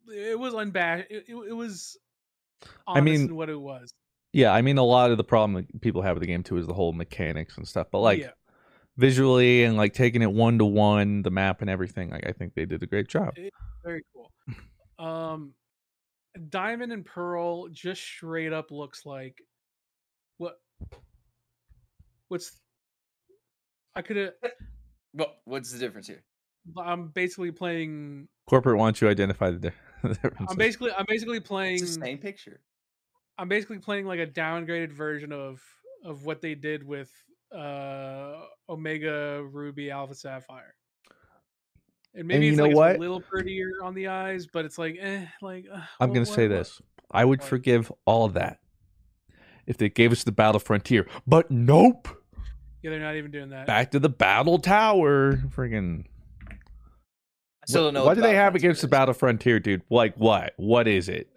[0.07, 1.07] it was unbashed.
[1.09, 1.97] It, it, it was
[2.87, 3.93] I mean, in what it was.
[4.33, 6.57] Yeah, I mean a lot of the problem that people have with the game too
[6.57, 7.87] is the whole mechanics and stuff.
[7.91, 8.31] But like yeah,
[8.97, 12.53] visually and like taking it one to one, the map and everything, like I think
[12.53, 13.33] they did a great job.
[13.83, 14.31] very cool.
[14.99, 15.53] Um,
[16.49, 19.41] Diamond and Pearl just straight up looks like
[20.37, 20.59] what?
[22.27, 22.59] What's
[23.95, 24.33] I could have.
[25.13, 26.23] but what's the difference here?
[26.77, 28.27] I'm basically playing.
[28.47, 30.47] Corporate wants you to identify the di- the differences.
[30.49, 30.91] I'm basically.
[30.97, 31.75] I'm basically playing.
[31.75, 32.61] It's the same picture.
[33.39, 35.61] I'm basically playing like a downgraded version of
[36.03, 37.09] of what they did with
[37.55, 38.33] uh
[38.69, 40.75] Omega Ruby Alpha Sapphire.
[42.13, 42.89] And maybe you it's know like what?
[42.91, 46.25] It's a little prettier on the eyes, but it's like eh, like uh, I'm gonna
[46.25, 46.81] say what- this.
[47.11, 47.47] I would what?
[47.47, 48.59] forgive all of that
[49.65, 51.07] if they gave us the Battle Frontier.
[51.25, 52.07] But nope.
[52.83, 53.65] Yeah, they're not even doing that.
[53.65, 55.37] Back to the Battle Tower.
[55.37, 56.05] Friggin'
[56.51, 56.55] I
[57.67, 58.05] still don't know.
[58.05, 58.87] What the do they have Battlefront against the.
[58.89, 59.81] Battle Frontier, dude?
[59.89, 60.53] Like what?
[60.57, 61.29] What is it?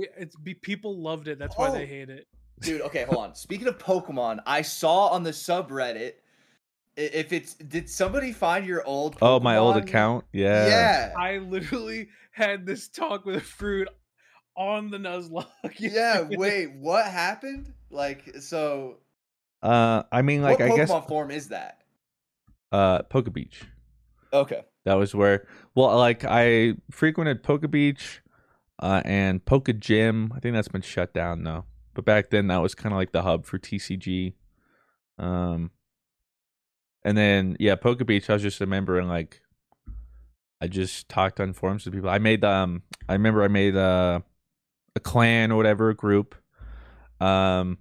[0.00, 1.38] Yeah, It's be, people loved it.
[1.38, 1.72] That's why Oh.
[1.72, 2.26] they hate it.
[2.60, 3.34] Dude, okay, hold on.
[3.34, 6.14] Speaking of Pokemon, I saw on the subreddit
[6.96, 10.24] if it's did somebody find your old Oh, my old account.
[10.32, 10.66] Yeah.
[10.66, 11.12] Yeah.
[11.16, 13.88] I literally had this talk with a fruit
[14.56, 15.46] on the Nuzlocke.
[15.78, 17.72] Yeah, wait, what happened?
[17.90, 18.96] Like so
[19.62, 21.78] Uh, I mean, like what I Pokemon guess form is that?
[22.72, 23.62] uh, Poke Beach.
[24.32, 24.62] Okay.
[24.84, 25.46] That was where.
[25.76, 28.20] Well, like I frequented Poke Beach,
[28.78, 30.32] uh, and Poke Gym.
[30.34, 31.64] I think that's been shut down though.
[31.94, 34.34] But back then, that was kind of like the hub for TCG.
[35.18, 35.72] Um,
[37.04, 38.30] and then yeah, Poke Beach.
[38.30, 39.40] I was just remembering like,
[40.60, 42.10] I just talked on forums with people.
[42.10, 44.20] I made um, I remember I made uh,
[44.94, 46.34] a clan or whatever, a group.
[47.20, 47.78] Um,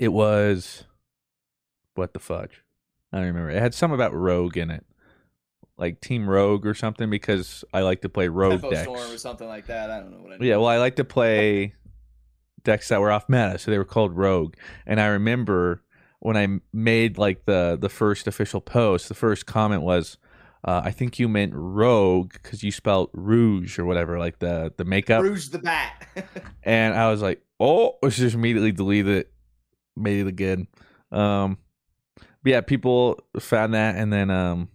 [0.00, 0.84] it was
[1.94, 2.62] what the fudge.
[3.12, 3.50] I don't remember.
[3.50, 4.84] It had some about Rogue in it,
[5.78, 8.82] like Team Rogue or something, because I like to play Rogue Tempo decks.
[8.82, 9.90] Storm or something like that.
[9.90, 11.74] I don't know what I Yeah, well, I like to play
[12.64, 14.54] decks that were off meta, so they were called Rogue.
[14.86, 15.82] And I remember
[16.20, 20.18] when I made like the the first official post, the first comment was,
[20.64, 24.84] uh, "I think you meant Rogue because you spelled Rouge or whatever, like the the
[24.84, 26.06] makeup." Rouge the Bat.
[26.64, 29.32] And I was like, "Oh!" Let's just immediately delete it,
[29.96, 30.66] made it again.
[31.10, 31.58] Um,
[32.42, 34.68] but yeah, people found that, and then um,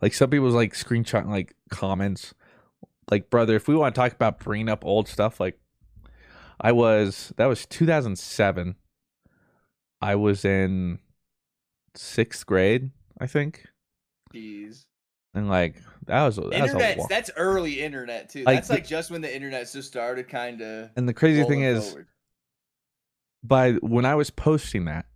[0.00, 2.34] like some people was like screenshotting like comments,
[3.10, 5.58] like brother, if we want to talk about bringing up old stuff, like
[6.60, 8.76] I was that was 2007.
[10.00, 10.98] I was in
[11.94, 13.64] sixth grade, I think,
[14.34, 14.84] Jeez.
[15.34, 18.44] and like that was that was a Internet's that's early internet too.
[18.44, 21.62] Like that's like just when the internet just started kind of And the crazy thing
[21.62, 21.96] is,
[23.42, 25.06] by when I was posting that,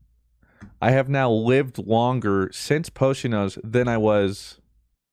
[0.80, 4.60] I have now lived longer since posting those than I was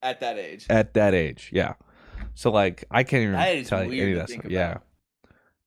[0.02, 0.66] at that age.
[0.70, 1.50] at that age.
[1.54, 1.74] Yeah.
[2.36, 4.46] So like I can't even tell you any of that stuff.
[4.50, 4.72] Yeah.
[4.72, 4.84] about.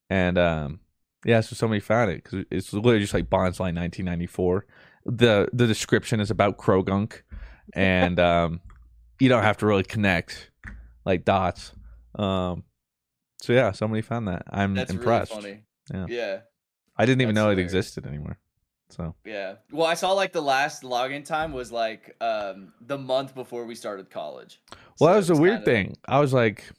[0.08, 0.80] And um
[1.24, 4.66] yeah, so somebody found it because it's literally just like Bonds Line 1994.
[5.06, 7.22] The the description is about Croagunk,
[7.74, 8.60] and um
[9.18, 10.50] you don't have to really connect
[11.04, 11.72] like dots.
[12.14, 12.64] Um
[13.42, 14.42] so yeah, somebody found that.
[14.50, 15.34] I'm That's impressed.
[15.34, 15.64] really.
[15.92, 16.06] Yeah.
[16.08, 16.38] Yeah.
[16.96, 18.38] I didn't even That's know it existed anymore.
[18.90, 19.54] So Yeah.
[19.70, 23.74] Well, I saw like the last login time was like um the month before we
[23.74, 24.60] started college.
[24.70, 25.96] well, So that it was a weird kinda- thing.
[26.08, 26.70] I was like,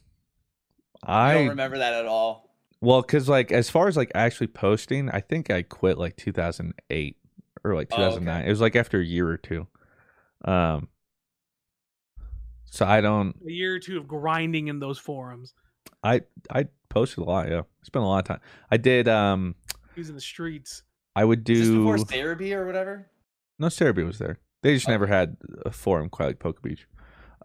[1.02, 2.54] I I don't remember that at all.
[2.80, 7.16] well, because like as far as like actually posting, I think I quit like 2008
[7.64, 8.04] or like Oh, okay.
[8.10, 8.44] 2009.
[8.44, 9.66] It was like after a year or two.
[10.44, 10.88] Um.
[12.66, 13.36] So I don't.
[13.46, 15.54] A year or two of grinding in those forums.
[16.02, 17.48] I I posted a lot.
[17.48, 18.40] Yeah, I spent a lot of time.
[18.70, 19.08] I did.
[19.08, 19.54] Um.
[19.94, 20.82] He was in the streets.
[21.14, 21.78] I would Is this do.
[21.78, 23.06] before therapy or whatever?
[23.58, 24.38] No, Serebii was there.
[24.62, 26.86] They just never had a forum quite like Poke Beach.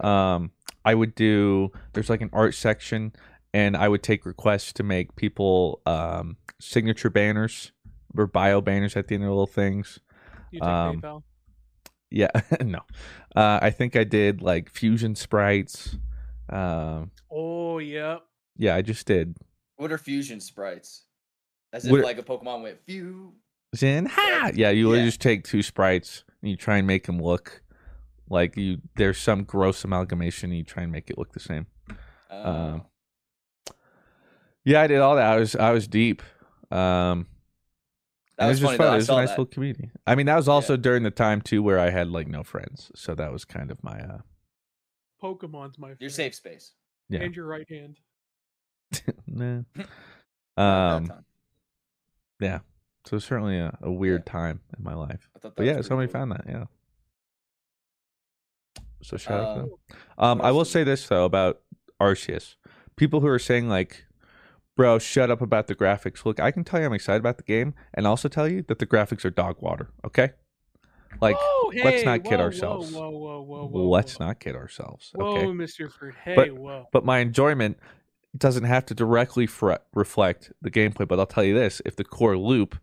[0.01, 0.51] Um,
[0.86, 1.71] I would do.
[1.93, 3.12] There's like an art section,
[3.53, 7.71] and I would take requests to make people um, signature banners
[8.15, 9.99] or bio banners at the end of little things.
[10.51, 11.23] You take Um, PayPal.
[12.10, 12.30] Yeah,
[12.62, 12.80] no.
[13.36, 15.97] Uh, I think I did like fusion sprites.
[16.49, 18.19] Um, Oh yeah.
[18.56, 19.36] yeah, I just did.
[19.75, 21.03] What are fusion sprites?
[21.73, 23.34] As if What- like a Pokemon went few.
[23.77, 24.51] Zen, ha!
[24.53, 25.05] Yeah, you Yeah.
[25.05, 27.61] just take two sprites and you try and make them look
[28.29, 28.81] like you.
[28.95, 30.49] There's some gross amalgamation.
[30.51, 31.67] And you try and make it look the same.
[32.29, 32.85] Uh, Um,
[34.65, 35.31] Yeah, I did all that.
[35.31, 36.21] I was I was deep.
[36.71, 37.27] Um,
[38.37, 38.87] that was it was just fun.
[38.87, 39.33] It I was a nice that.
[39.39, 39.91] little community.
[40.05, 40.81] I mean, that was also Yeah.
[40.81, 43.81] during the time too where I had like no friends, so that was kind of
[43.83, 44.19] my uh,
[45.23, 46.01] Pokemon's my friend.
[46.01, 46.73] Your safe space.
[47.09, 47.21] yeah.
[47.21, 47.97] And your right hand.
[49.27, 49.61] nah.
[49.75, 49.85] Not at
[50.57, 51.25] that Um,
[52.41, 52.59] yeah.
[53.08, 55.30] So it's certainly a, a weird time in my life.
[55.36, 56.13] I thought that But yeah, somebody cool.
[56.20, 56.43] found that.
[56.48, 56.65] Yeah.
[59.02, 59.70] So shout out to them.
[60.17, 61.62] Um, Um, I will say this though about
[62.02, 62.56] Arceus.
[62.96, 64.06] People who are saying like,
[64.76, 67.43] "Bro, shut up about the graphics." Look, I can tell you I'm excited about the
[67.43, 69.89] game, and also tell you that the graphics are dog water.
[70.04, 70.32] Okay,
[71.22, 72.91] like Whoa, let's hey, not kid whoa, ourselves.
[72.91, 73.89] Whoa, whoa, whoa, whoa, whoa.
[73.89, 74.26] let's whoa.
[74.28, 75.12] not kid ourselves.
[75.15, 75.91] Whoa, Okay, Mr.
[75.91, 76.15] Fruit.
[76.24, 76.88] Hey, But- whoa.
[76.91, 77.78] but my enjoyment
[78.36, 81.08] doesn't have to directly fre- reflect the gameplay.
[81.08, 82.76] But I'll tell you this: if the core loop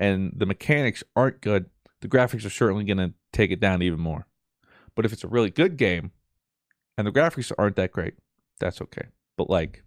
[0.00, 1.66] and the mechanics aren't good,
[2.00, 4.26] the graphics are certainly going to take it down even more.
[4.96, 6.10] But if it's a really good game
[6.98, 8.14] and the graphics aren't that great,
[8.58, 9.06] that's okay.
[9.36, 9.84] But like,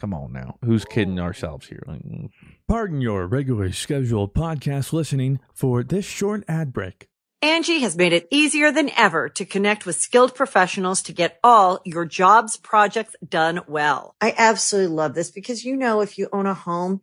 [0.00, 1.82] come on now, who's kidding ourselves here?
[1.86, 2.30] Like, mm.
[2.66, 7.08] Pardon your regularly scheduled podcast listening for this short ad break.
[7.42, 11.78] Angi has made it easier than ever to connect with skilled professionals to get all
[11.84, 14.16] your jobs projects done well.
[14.18, 17.02] I absolutely love this because, you know, if you own a home,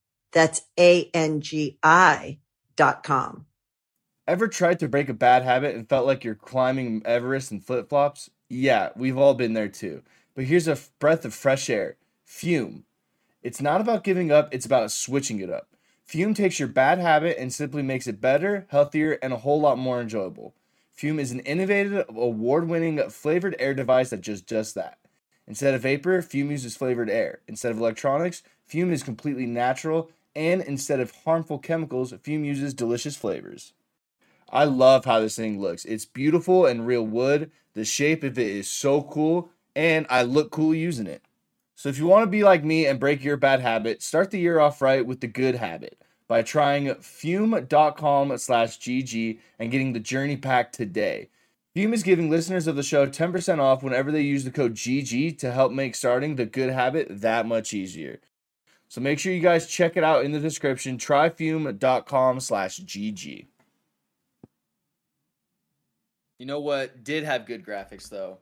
[0.31, 2.39] That's A-N-G-I
[2.75, 3.45] dot com.
[4.27, 7.89] Ever tried to break a bad habit and felt like you're climbing Everest in flip
[7.89, 8.29] flops?
[8.49, 10.03] Yeah, we've all been there too.
[10.35, 12.85] But here's a breath of fresh air Fume.
[13.43, 15.67] It's not about giving up, it's about switching it up.
[16.05, 19.77] Fume takes your bad habit and simply makes it better, healthier, and a whole lot
[19.77, 20.53] more enjoyable.
[20.93, 24.97] Fume is an innovative, award winning flavored air device that just does that.
[25.47, 27.39] Instead of vapor, Fume uses flavored air.
[27.47, 30.11] Instead of electronics, Fume is completely natural.
[30.35, 33.73] And instead of harmful chemicals, Fume uses delicious flavors.
[34.49, 35.85] I love how this thing looks.
[35.85, 37.51] It's beautiful and real wood.
[37.73, 41.23] The shape of it is so cool, and I look cool using it.
[41.75, 44.39] So if you want to be like me and break your bad habit, start the
[44.39, 49.99] year off right with the good habit by trying fume.com slash GG and getting the
[49.99, 51.29] journey pack today.
[51.73, 55.37] Fume is giving listeners of the show 10% off whenever they use the code GG
[55.39, 58.19] to help make starting the good habit that much easier.
[58.91, 60.97] So make sure you guys check it out in the description.
[60.97, 63.45] Tryfume.com slash GG.
[66.37, 68.39] You know what did have good graphics though?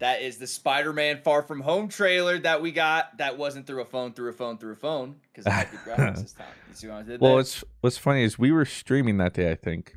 [0.00, 3.16] That is the Spider-Man Far From Home trailer that we got.
[3.18, 5.80] That wasn't through a phone, through a phone, through a phone, because it had good
[5.86, 6.46] graphics this time.
[6.68, 7.36] You see what I did Well, there?
[7.36, 9.94] what's what's funny is we were streaming that day, I think,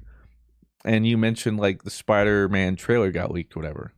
[0.85, 3.93] and you mentioned like the Spider-Man trailer got leaked, whatever.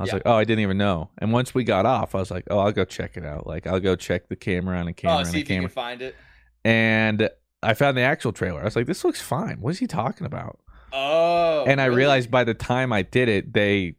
[0.00, 0.14] I was Yeah.
[0.14, 1.10] like, oh, I didn't even know.
[1.18, 3.46] And once we got off, I was like, oh, I'll go check it out.
[3.46, 6.00] Like, I'll go check the camera on a camera oh, see if you can find
[6.00, 6.16] it.
[6.64, 7.28] And
[7.62, 8.62] I found the actual trailer.
[8.62, 9.60] I was like, this looks fine.
[9.60, 10.58] What is he talking about?
[10.90, 11.98] Oh, and I really?
[11.98, 13.94] realized by the time I did it, they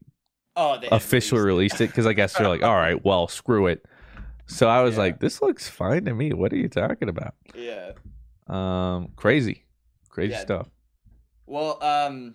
[0.55, 3.85] oh, they officially released it because I guess they're like, all right, well, screw it.
[4.47, 5.01] So I was Yeah.
[5.03, 6.33] like, this looks fine to me.
[6.33, 7.35] What are you talking about?
[7.53, 7.91] Yeah.
[8.47, 9.65] Um, crazy,
[10.09, 10.39] crazy Yeah.
[10.39, 10.67] stuff.
[11.45, 12.33] Well, um,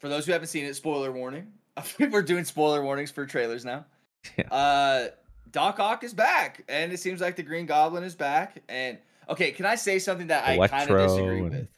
[0.00, 1.52] for those who haven't seen it, spoiler warning.
[1.98, 3.86] We're doing spoiler warnings for trailers now.
[4.38, 4.48] Yeah.
[4.48, 5.08] Uh,
[5.50, 8.62] Doc Ock is back, and it seems like the Green Goblin is back.
[8.68, 8.98] And
[9.28, 11.68] okay, can I say something that I kind Electro of disagree and- with?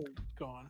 [0.00, 0.04] Oh,
[0.38, 0.68] Gone.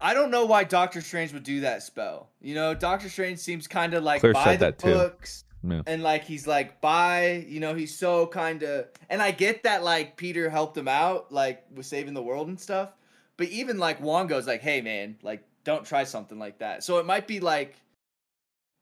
[0.00, 2.28] I don't know why Doctor Strange would do that spell.
[2.40, 4.92] You know, Doctor Strange seems kind of like Claire by the that too.
[4.94, 5.44] books.
[5.68, 5.82] Yeah.
[5.88, 9.82] And like he's like by, you know, he's so kind of and I get that
[9.82, 12.90] like Peter helped him out like with saving the world and stuff.
[13.36, 17.06] But even like Wongo's like, "Hey man, like don't try something like that." So it
[17.06, 17.76] might be like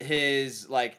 [0.01, 0.99] his like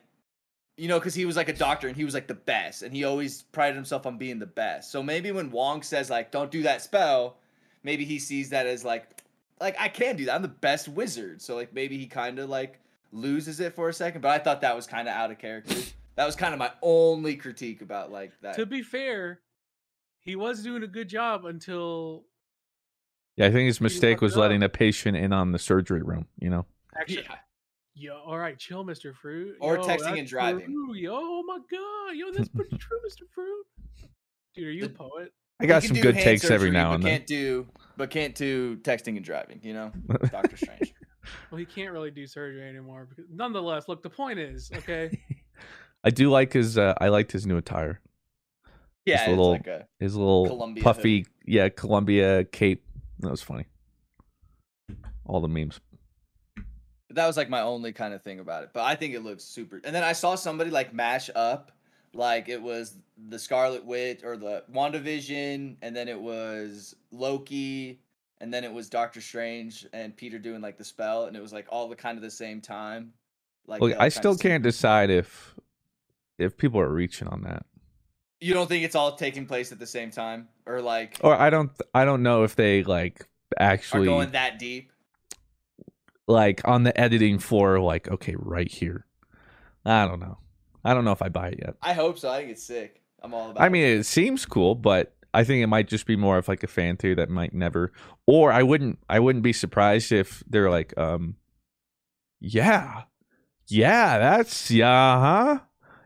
[0.77, 2.93] you know, because he was like a doctor and he was like the best, and
[2.93, 4.91] he always prided himself on being the best.
[4.91, 7.37] So maybe when Wong says like, "Don't do that spell,"
[7.83, 9.23] maybe he sees that as like,
[9.59, 10.35] like I can do that.
[10.35, 11.41] I'm the best wizard.
[11.41, 12.79] So like maybe he kind of like
[13.11, 14.21] loses it for a second.
[14.21, 15.75] But I thought that was kind of out of character.
[16.15, 18.55] that was kind of my only critique about like that.
[18.57, 19.39] To be fair,
[20.19, 22.25] he was doing a good job until
[23.37, 26.25] Yeah, I think his mistake was letting a patient in on the surgery room.
[26.39, 26.65] You know,
[26.99, 27.23] actually.
[27.29, 27.35] Yeah.
[27.99, 29.11] Yo, all right, chill, Mr.
[29.15, 29.55] Fruit.
[29.59, 30.65] Or Yo, texting and driving.
[30.65, 30.93] true.
[30.93, 33.23] Yo, oh my god, yo, that's pretty true, Mr.
[33.33, 33.65] Fruit.
[34.53, 35.33] Dude, are you a poet?
[35.59, 37.11] I got some good hand takes every now and then.
[37.11, 37.65] Can't do,
[37.95, 39.59] but can't do texting and driving.
[39.63, 39.91] You know,
[40.31, 40.93] Doctor Strange.
[41.51, 43.05] Well, he can't really do surgery anymore.
[43.09, 45.19] Because, nonetheless, look, the point is, okay,
[46.05, 46.77] I do like his.
[46.77, 47.99] Uh, I liked his new attire.
[49.05, 52.85] Yeah, Just a it's little- like a His little Columbia puffy, yeah, Columbia cape.
[53.19, 53.65] That was funny.
[55.25, 55.79] All the memes.
[57.09, 58.69] that was like my only kind of thing about it.
[58.73, 59.81] But I think it looks super.
[59.83, 61.71] And then I saw somebody like mash up,
[62.13, 62.95] like it was
[63.29, 67.99] the Scarlet Witch or the WandaVision, and then it was Loki,
[68.39, 71.51] and then it was Doctor Strange and Peter doing like the spell, and it was
[71.51, 73.11] like all the kind of the same time.
[73.65, 75.55] Like all I still can't decide if
[76.37, 77.65] if people are reaching on that,
[78.39, 81.49] You don't think it's all taking place at the same time, or like or I
[81.49, 81.71] don't.
[81.93, 83.27] I don't know if they like
[83.59, 84.91] are actually going that deep?
[86.27, 87.79] like on the editing floor.
[87.79, 89.05] Like, okay, right here.
[89.85, 90.37] I don't know.
[90.83, 91.75] I don't know if I buy it yet.
[91.81, 92.29] I hope so.
[92.29, 93.01] I think it's sick.
[93.21, 93.61] I'm all about.
[93.61, 93.69] I it.
[93.71, 96.67] mean, it seems cool, but I think it might just be more of like a
[96.67, 97.91] fan theory that might never.
[98.25, 98.99] Or I wouldn't.
[99.09, 101.35] I wouldn't be surprised if they're like, um,
[102.39, 103.03] yeah,
[103.67, 105.59] yeah, that's yeah, huh?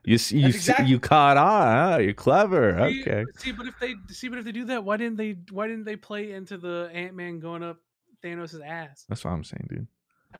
[0.04, 1.92] You s- you That's exactly- you caught on.
[1.94, 1.98] Huh?
[2.00, 2.76] You're clever.
[2.90, 3.26] See- Okay.
[3.38, 5.38] See, but if they see, but if they do that, why didn't they?
[5.52, 7.78] Why didn't they play into the Ant Man going up
[8.24, 9.06] Thanos' ass?
[9.08, 9.88] That's what I'm saying, dude.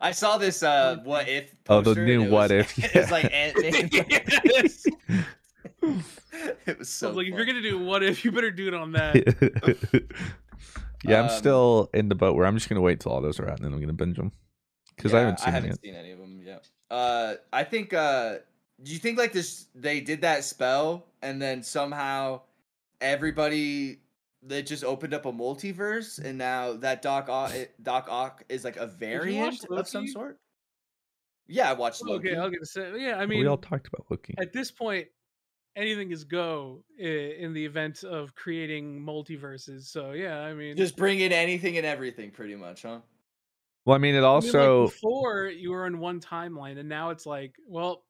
[0.00, 3.88] I saw this uh what if Oh, the new What was- If, it's like Ant-Man.
[3.92, 4.86] It was
[6.82, 9.14] So so like, if you're gonna do what if, you better do it on that.
[11.04, 13.38] yeah, I'm Um, still in the boat where I'm just gonna wait till all those
[13.38, 14.32] are out and then I'm gonna binge them
[14.96, 15.80] because I haven't seen I haven't yet.
[15.82, 16.66] seen any of them yet.
[16.90, 17.92] Uh, I think.
[17.94, 18.36] Uh,
[18.82, 19.66] do you think like this?
[19.74, 22.42] They did that spell, and then somehow
[23.00, 24.00] everybody
[24.44, 27.52] that just opened up a multiverse, and now that Doc Ock,
[27.82, 30.38] Doc Ock is like a variant of some sort.
[31.46, 32.30] Yeah, I watched Loki.
[32.30, 33.18] okay, I was gonna say, yeah.
[33.18, 34.34] I mean, we all talked about Loki.
[34.38, 35.06] at this point,
[35.76, 39.82] anything is go in the event of creating multiverses.
[39.82, 43.00] So yeah, I mean, Just bring in anything and everything, pretty much, huh?
[43.84, 46.88] Well, I mean, it I mean, like, also before you were in one timeline, and
[46.88, 48.04] now it's like, well,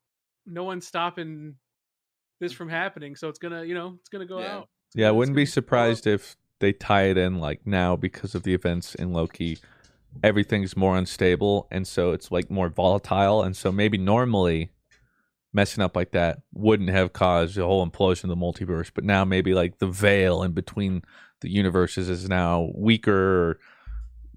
[0.47, 1.57] no one's stopping
[2.40, 2.74] this mm from hmm.
[2.74, 4.57] happening, so it's gonna, you know, it's gonna go Yeah.
[4.57, 4.68] out.
[4.95, 8.53] Yeah, I wouldn't be surprised if they tie it in like now because of the
[8.55, 9.59] events in Loki.
[10.22, 14.70] Everything's more unstable, and so it's like more volatile, and so maybe normally
[15.55, 18.90] messing up like that wouldn't have caused a whole implosion of the multiverse.
[18.93, 21.03] But now maybe like the veil in between
[21.40, 23.59] the universes is now weaker or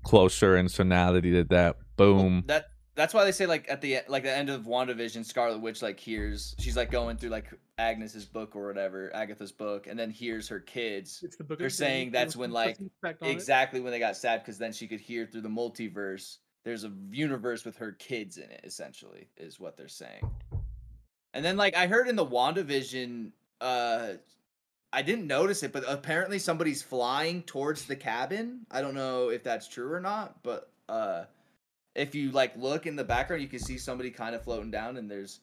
[0.04, 2.44] closer, and so now that he did that, Well, boom.
[2.48, 5.82] that that's why they say like at the like the end of WandaVision, Scarlet Witch
[5.82, 7.46] like hears she's like going through like
[7.78, 11.60] Agnes's book or whatever, Agatha's book, and then hears her kids It's the book.
[11.60, 13.18] They're saying that's when, like, on it.
[13.22, 16.38] exactly when they got stabbed because then she could hear through the multiverse.
[16.64, 20.30] There's a universe with her kids in it, essentially, is what they're saying.
[21.34, 24.14] And then like I heard in the WandaVision, uh
[24.94, 28.66] I didn't notice it, but apparently somebody's flying towards the cabin.
[28.72, 31.26] I don't know if that's true or not, but uh
[31.96, 34.98] if you like look in the background, you can see somebody kind of floating down,
[34.98, 35.40] and there's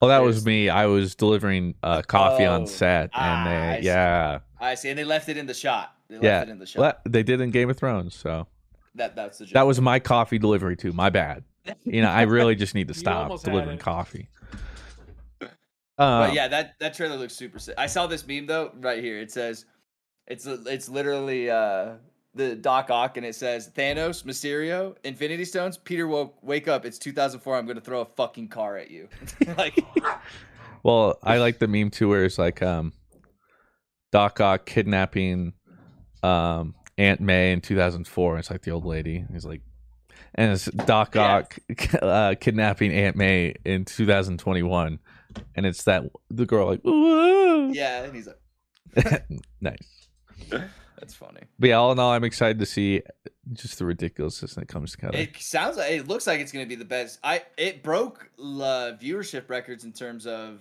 [0.00, 0.68] Well, that was me.
[0.68, 3.86] I was delivering uh, coffee Oh, on set, ah, and I they, see.
[3.86, 5.94] yeah, I see, and they left it in the shot.
[6.08, 6.80] They left yeah, it in the shot.
[6.80, 8.46] Well, they did in Game of Thrones, so.
[8.94, 9.54] That that's the joke.
[9.54, 10.92] That was my coffee delivery too.
[10.92, 11.44] My bad.
[11.84, 14.28] You know, I really just need to stop delivering coffee.
[15.40, 15.50] But
[16.04, 17.74] Um, yeah, that that trailer looks super sick.
[17.76, 19.18] I saw this meme though right here.
[19.18, 19.64] It says,
[20.28, 21.94] It's it's literally uh
[22.38, 25.76] the Doc Ock and it says Thanos, Mysterio, Infinity Stones.
[25.76, 26.86] Peter woke wake up.
[26.86, 27.56] It's 2004.
[27.56, 29.08] I'm gonna throw a fucking car at you.
[29.58, 29.78] like
[30.82, 32.92] Well, I like the meme too, where it's like um,
[34.12, 35.52] Doc Ock kidnapping
[36.22, 38.38] um Aunt May in 2004.
[38.38, 39.24] It's like the old lady.
[39.32, 39.62] He's like,
[40.34, 41.36] and it's Doc Yeah.
[41.36, 41.58] Ock
[42.02, 44.98] uh, kidnapping Aunt May in 2021,
[45.56, 49.24] and it's that the girl like, "Whoa." yeah, and he's like,
[49.60, 50.08] nice.
[50.98, 51.40] That's funny.
[51.58, 53.02] But yeah, all in all, I'm excited to see
[53.52, 55.16] just the ridiculousness that comes together.
[55.16, 57.18] It sounds like it looks like it's gonna be the best.
[57.22, 60.60] I it broke uh, viewership records in terms of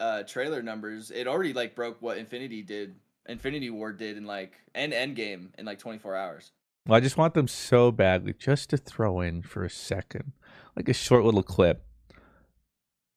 [0.00, 1.10] uh trailer numbers.
[1.10, 2.94] It already like broke what Infinity did.
[3.28, 6.52] Infinity War did in like and Endgame in like 24 hours.
[6.86, 10.32] Well, I just want them so badly just to throw in for a second,
[10.74, 11.84] like a short little clip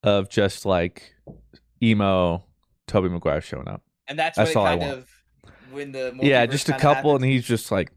[0.04, 1.14] of just like
[1.82, 2.44] emo
[2.88, 3.84] Toby Maguire showing up.
[4.08, 5.00] And that's, That's what all I it kind want.
[5.04, 5.10] of
[5.72, 7.24] when the yeah, just a couple, happened.
[7.26, 7.92] and he's just like,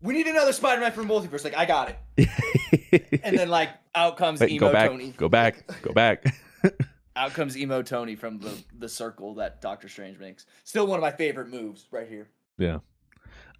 [0.00, 1.44] we need another Spider-Man for multiverse.
[1.44, 2.28] Like I got it.
[3.22, 5.10] And then like out comes Wait, emo go back, Tony.
[5.16, 6.24] go back, go back.
[7.16, 10.46] Out comes emo Tony from the the circle that Doctor Strange makes.
[10.64, 12.28] Still one of my favorite moves right here.
[12.58, 12.78] yeah,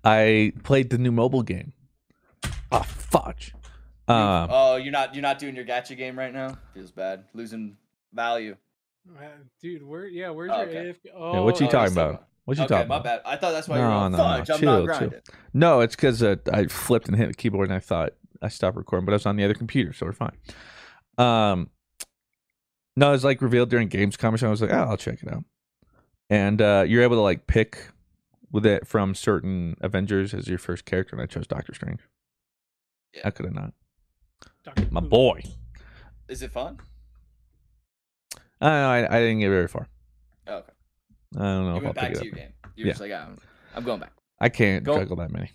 [0.05, 1.73] I played the new mobile game.
[2.71, 3.53] Oh fudge!
[4.07, 6.57] Um, oh, you're not you're not doing your gacha game right now.
[6.73, 7.25] Feels bad.
[7.35, 7.77] Losing
[8.13, 8.57] value.
[9.19, 9.25] Uh,
[9.61, 10.07] Dude, where?
[10.07, 10.79] Yeah, where's Oh, your okay.
[10.93, 11.11] AFK?
[11.17, 12.28] Oh, Yeah, what you Oh, talking about?
[12.57, 12.59] Going.
[12.59, 13.25] what you okay, talking my about?
[13.25, 13.33] bad.
[13.33, 14.25] I thought that's why you No, were going, no, no.
[14.25, 14.51] fudge.
[14.51, 15.13] I'm Chill, not chill.
[15.55, 18.77] No, it's because uh, I flipped and hit the keyboard, and I thought I stopped
[18.77, 20.37] recording, but I was on the other computer, so we're fine.
[21.19, 21.71] Um,
[22.97, 25.33] no, it was like revealed during Gamescom, so I was like, oh, I'll check it
[25.33, 25.45] out.
[26.31, 27.89] And uh, you're able to like pick
[28.51, 32.01] with it from certain Avengers as your first character, and I chose Doctor Strange.
[33.15, 33.23] Yeah.
[33.25, 33.73] I could have not.
[34.65, 34.89] Dr.
[34.91, 35.09] My Who.
[35.09, 35.43] boy.
[36.29, 36.79] Is it fun?
[38.61, 38.91] I don't know.
[38.91, 39.89] I, I didn't get very far.
[40.47, 40.73] Oh, okay.
[41.37, 42.53] I don't know You if I'll went back to your game.
[42.77, 42.93] You're Yeah.
[42.93, 43.37] just like, I'm,
[43.75, 44.13] I'm going back.
[44.41, 45.51] I can't Go- juggle that many.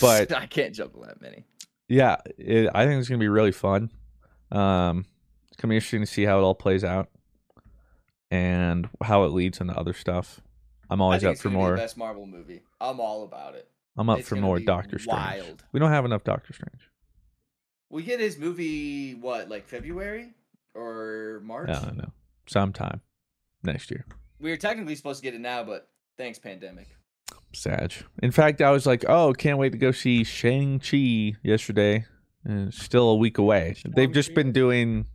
[0.00, 1.44] But- I can't juggle that many.
[1.88, 3.90] yeah, it, I think it's gonna be really fun.
[4.52, 5.04] Um,
[5.48, 7.08] it's gonna be interesting to see how it all plays out
[8.30, 10.40] and how it leads into other stuff.
[10.90, 11.76] I'm always up for gonna be the more.
[11.76, 12.62] best Marvel movie.
[12.80, 13.68] I'm all about it.
[13.96, 15.18] I'm up it's for more Doctor Strange.
[15.18, 15.64] wild.
[15.72, 16.88] We don't have enough Doctor Strange.
[17.90, 20.30] We get his movie what, like February
[20.74, 21.68] or March?
[21.70, 22.12] I don't know.
[22.46, 23.00] Sometime
[23.62, 24.06] next year.
[24.40, 26.88] We were technically supposed to get it now, but thanks pandemic.
[27.52, 27.92] Sag.
[28.22, 32.04] In fact, I was like, oh, can't wait to go see Shang Chi yesterday.
[32.44, 33.74] And it's still a week away.
[33.84, 35.06] They've just been doing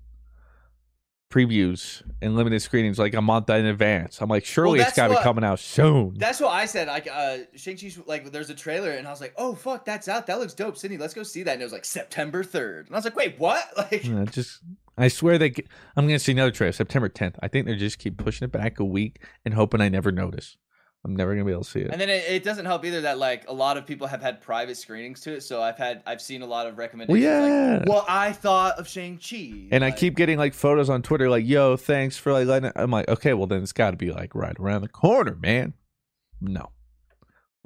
[1.33, 4.21] previews and limited screenings like a month in advance.
[4.21, 6.13] I'm like, surely it's that's got to be coming out soon.
[6.17, 6.87] That's what I said.
[6.87, 10.07] Like, uh, Shang Chi's like, there's a trailer, and I was like, oh fuck, that's
[10.07, 10.27] out.
[10.27, 10.97] That looks dope, Sydney.
[10.97, 11.53] Let's go see that.
[11.53, 13.63] And it was like September third, and I was like, wait, what?
[13.77, 14.59] Like, Yeah, just
[14.97, 15.53] I swear they.
[15.95, 17.35] I'm gonna see another trailer September 10th.
[17.41, 20.57] I think they just keep pushing it back a week and hoping I never notice.
[21.05, 21.91] I'm never gonna be able to see it.
[21.91, 24.39] and then it, it doesn't help either that like a lot of people have had
[24.39, 25.41] private screenings to it.
[25.41, 27.25] So I've had I've seen a lot of recommendations.
[27.25, 27.77] Well, yeah.
[27.79, 31.29] Like, what I thought of Shang Chi, and I keep getting like photos on Twitter,
[31.29, 32.73] like, "Yo, thanks for like letting." It.
[32.77, 35.73] I'm like, okay, well then it's got to be like right around the corner, man.
[36.39, 36.69] No,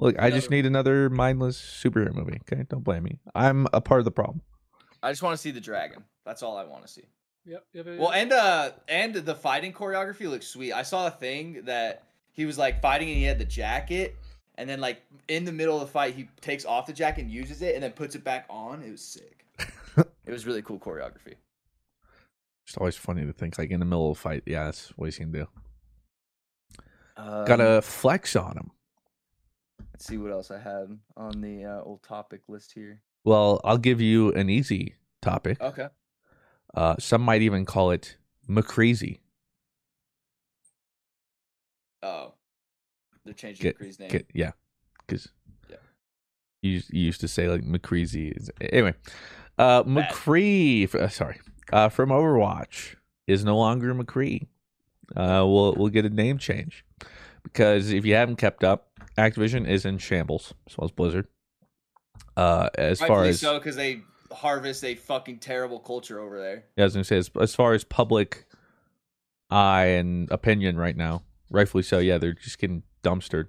[0.00, 2.40] look, I just need another mindless superhero movie.
[2.50, 3.20] Okay, don't blame me.
[3.34, 4.42] I'm a part of the problem.
[5.00, 6.02] I just want to see the dragon.
[6.24, 7.04] That's all I want to see.
[7.48, 10.72] Yep, yep, yep, Well, and uh, and the fighting choreography looks sweet.
[10.74, 14.16] I saw a thing that he was like fighting and he had the jacket,
[14.56, 17.30] and then like in the middle of the fight, he takes off the jacket and
[17.30, 18.82] uses it, and then puts it back on.
[18.82, 19.46] It was sick.
[19.96, 21.36] it was really cool choreography.
[22.66, 24.42] It's always funny to think like in the middle of a fight.
[24.44, 25.46] Yeah, that's what he's gonna do.
[27.16, 28.70] Um, Got a flex on him.
[29.92, 33.00] let's see what else I had on the uh, old topic list here.
[33.24, 35.60] Well, I'll give you an easy topic.
[35.62, 35.88] Okay.
[36.78, 38.16] Uh, some might even call it
[38.48, 39.18] McCrazy.
[42.04, 42.34] Oh,
[43.24, 44.08] they're changing Get- McCree's name.
[44.10, 44.52] Get- yeah,
[45.06, 45.28] because
[45.68, 45.76] Yeah.
[46.62, 48.32] you, used- you used to say like McCreasy.
[48.36, 48.94] Is, anyway,
[49.58, 50.94] uh, McCree.
[50.94, 51.40] Uh, sorry,
[51.72, 52.94] uh, from Overwatch
[53.26, 54.46] is no longer McCree.
[55.16, 56.84] Uh, we'll we'll get a name change
[57.42, 61.26] because if you haven't kept up, Activision is in shambles as well as Blizzard.
[62.36, 64.02] Uh, as far as so, because they
[64.32, 66.64] harvest a fucking terrible culture over there.
[66.76, 68.46] Yeah, I was gonna say as, as far as public
[69.50, 71.98] eye and opinion right now, rightfully so.
[71.98, 73.48] Yeah, they're just getting dumpstered.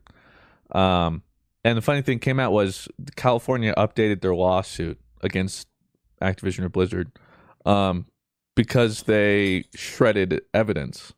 [0.71, 1.23] Um,
[1.63, 5.67] and the funny thing came out was California updated their lawsuit against
[6.21, 7.11] Activision or Blizzard,
[7.65, 8.05] um,
[8.55, 11.13] because they shredded evidence.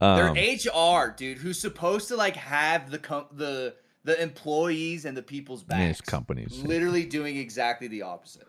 [0.00, 3.74] Um, They're HR, dude, who's supposed to like have the com- the
[4.04, 6.00] the employees and the people's backs.
[6.00, 6.62] Companies.
[6.62, 8.48] Literally doing exactly the opposite.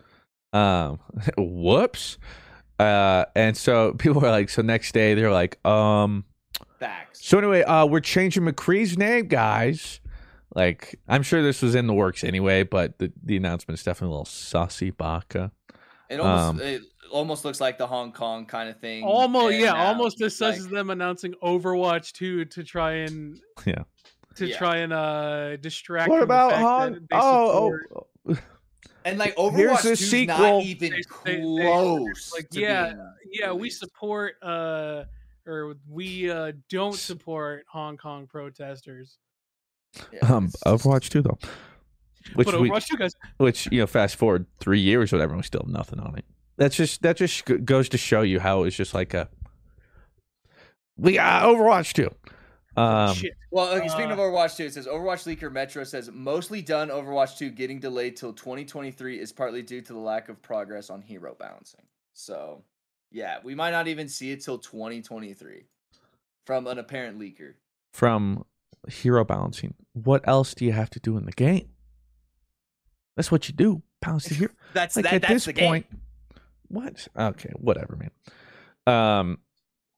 [0.53, 0.99] Um,
[1.37, 2.17] whoops.
[2.79, 6.25] Uh, and so people were like, so next day they're like, um,
[6.79, 7.23] Backs.
[7.23, 9.99] So anyway, uh, we're changing McCree's name, guys.
[10.55, 14.17] Like I'm sure this was in the works anyway, but the the announcement's definitely a
[14.17, 15.51] little saucy baka.
[16.09, 16.81] It almost Um, it
[17.11, 19.03] almost looks like the Hong Kong kind of thing.
[19.03, 23.83] Almost, yeah, now, almost assesses like- them announcing Overwatch 2 to try and Yeah.
[24.35, 24.57] to Yeah.
[24.57, 26.09] try and uh distract.
[26.09, 26.93] What about fact Han?
[26.93, 27.77] that they Oh,
[28.27, 28.37] oh,
[29.05, 30.37] And like Here's Overwatch the 2's sequel.
[30.37, 32.31] not even They- they- they- close.
[32.33, 35.05] like, to yeah, being yeah, we support uh
[35.47, 39.17] or we uh don't support Hong Kong protesters.
[40.13, 41.39] Yeah, um, it's just- Overwatch 2 though,
[42.35, 45.33] which but we, Overwatch 2 guys which you know, fast forward three years, or whatever,
[45.33, 46.25] and we still have nothing on it.
[46.57, 49.27] That's just that just goes to show you how it's just like a
[50.97, 52.09] we got Overwatch 2.
[52.77, 53.33] Um, shit.
[53.51, 56.87] Well, okay, speaking Uh, of Overwatch 2, it says Overwatch leaker Metro says mostly done
[56.89, 61.01] Overwatch 2 getting delayed till 2023 is partly due to the lack of progress on
[61.01, 61.81] hero balancing.
[62.13, 62.63] So,
[63.11, 65.65] yeah, we might not even see it till 2023
[66.45, 67.53] from an apparent leaker.
[67.93, 68.45] from
[68.87, 69.73] hero balancing.
[69.93, 71.69] What else do you have to do in the game?
[73.17, 73.83] That's what you do.
[74.01, 74.51] Balance the hero.
[74.73, 75.67] That's like that, at that's this the game.
[75.67, 75.85] point
[76.69, 78.09] what okay whatever man
[78.87, 79.37] um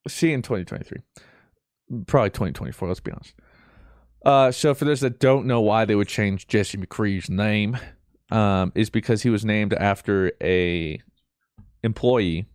[0.08, 1.02] see you in 2023
[2.08, 3.34] probably 2024 let's be honest.
[4.26, 7.78] Uh so for those that don't know why they would change jesse mccree's name
[8.32, 11.02] um is because he was named after a
[11.84, 12.46] employee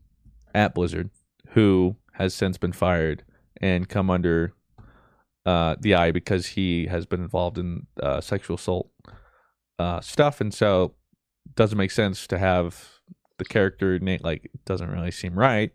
[0.55, 1.11] at blizzard
[1.49, 3.23] who has since been fired
[3.61, 4.53] and come under
[5.47, 8.91] uh the eye because he has been involved in uh sexual assault
[9.79, 10.41] uh stuff.
[10.41, 10.95] And so
[11.55, 13.01] doesn't make sense to have
[13.39, 15.71] the character name like doesn't really seem right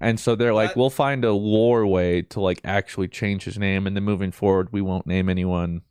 [0.00, 0.76] and so they're like What?
[0.76, 4.68] we'll find a lore way to like actually change his name and then moving forward
[4.72, 5.82] we won't name anyone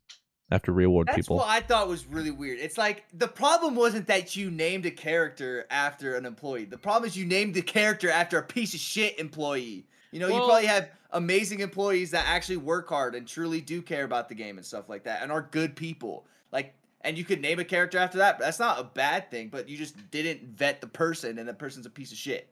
[0.50, 2.60] after reward That's people That's what I thought was really weird.
[2.60, 6.66] It's like the problem wasn't that you named a character after an employee.
[6.66, 9.88] The problem is you named the character after a piece of shit employee.
[10.12, 14.06] You know, you probably have amazing employees that actually work hard and truly do care
[14.06, 16.26] about the game and stuff like that and are good people.
[16.52, 18.38] Like and you could name a character after that.
[18.38, 21.54] But that's not a bad thing, but you just didn't vet the person and the
[21.54, 22.50] person's a piece of shit.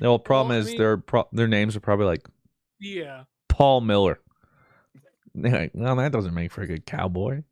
[0.00, 2.26] The whole problem Well, I is mean- their pro- their names are probably like
[2.80, 3.24] Yeah.
[3.48, 4.18] paul miller
[5.34, 7.42] They're like, well that doesn't make for a good cowboy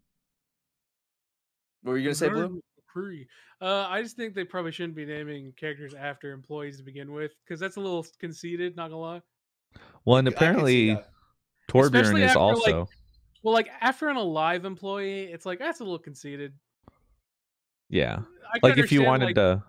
[1.83, 2.61] What were you gonna say, Blue?
[3.61, 7.33] Uh, I just think they probably shouldn't be naming characters after employees to begin with,
[7.45, 8.75] because that's a little conceited.
[8.77, 9.23] Not gonna lie.
[10.05, 11.09] well and I can see apparently that.
[11.71, 12.89] torbjorn is after, like, also
[13.45, 16.53] Well, like after an alive employee, it's like that's a little conceited.
[17.89, 18.21] yeah
[18.53, 19.63] I like if you wanted like, to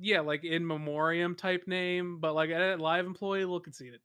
[0.00, 4.00] yeah, like in memoriam type name, but like a live employee, a little conceited.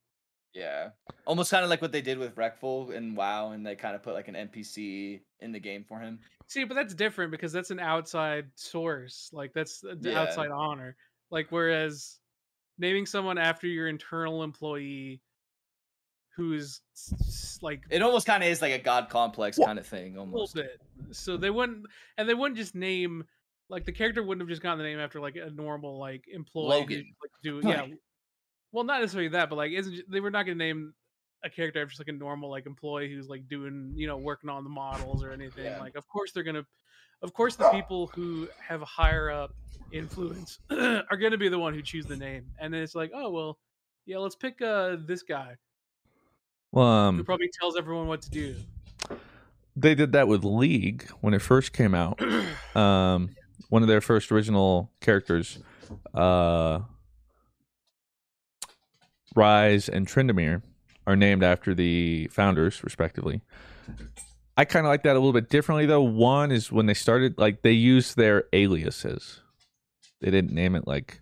[0.54, 0.90] Yeah.
[1.26, 4.02] Almost kind of like what they did with Reckful and WoW, and they kind of
[4.02, 6.18] put like an NPC in the game for him.
[6.48, 9.30] See, but that's different because that's an outside source.
[9.32, 10.20] Like that's the Yeah.
[10.22, 10.96] outside honor.
[11.30, 12.18] Like whereas
[12.78, 15.20] naming someone after your internal employee
[16.36, 16.80] who's
[17.62, 20.34] like It almost kind of is like a god complex kind of thing, a little
[20.34, 20.54] almost.
[20.54, 20.80] bit.
[21.10, 21.86] So they wouldn't,
[22.18, 23.24] and they wouldn't just name
[23.68, 26.64] like the character wouldn't have just gotten the name after like a normal like employee.
[26.64, 27.14] who, Logan.
[27.22, 27.86] like, do yeah.
[28.72, 30.94] Well, not necessarily that, but like isn't they were not going to name
[31.44, 34.50] a character after just like a normal like employee who's like doing you know working
[34.50, 35.64] on the models or anything.
[35.64, 35.80] Yeah.
[35.80, 36.66] Like of course they're gonna,
[37.22, 39.54] of course the people who have higher up
[39.92, 43.10] influence are going to be the one who choose the name, and then it's like
[43.14, 43.58] oh well,
[44.04, 45.56] yeah, let's pick uh this guy
[46.72, 48.56] well who um probably tells everyone what to do.
[49.76, 52.20] they did that with league when it first came out
[52.74, 53.30] um
[53.68, 55.58] one of their first original characters
[56.14, 56.80] uh
[59.36, 60.62] Ryze and tryndamere
[61.06, 63.42] are named after the founders respectively
[64.56, 67.36] i kind of like that a little bit differently though one is when they started
[67.38, 69.40] like they used their aliases
[70.20, 71.20] they didn't name it like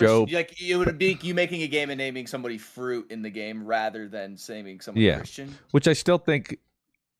[0.00, 3.30] joe Like it would be you making a game and naming somebody fruit in the
[3.30, 5.16] game rather than naming someone Yeah.
[5.18, 5.54] Christian.
[5.72, 6.58] which i still think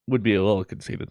[0.09, 1.11] would be a little conceited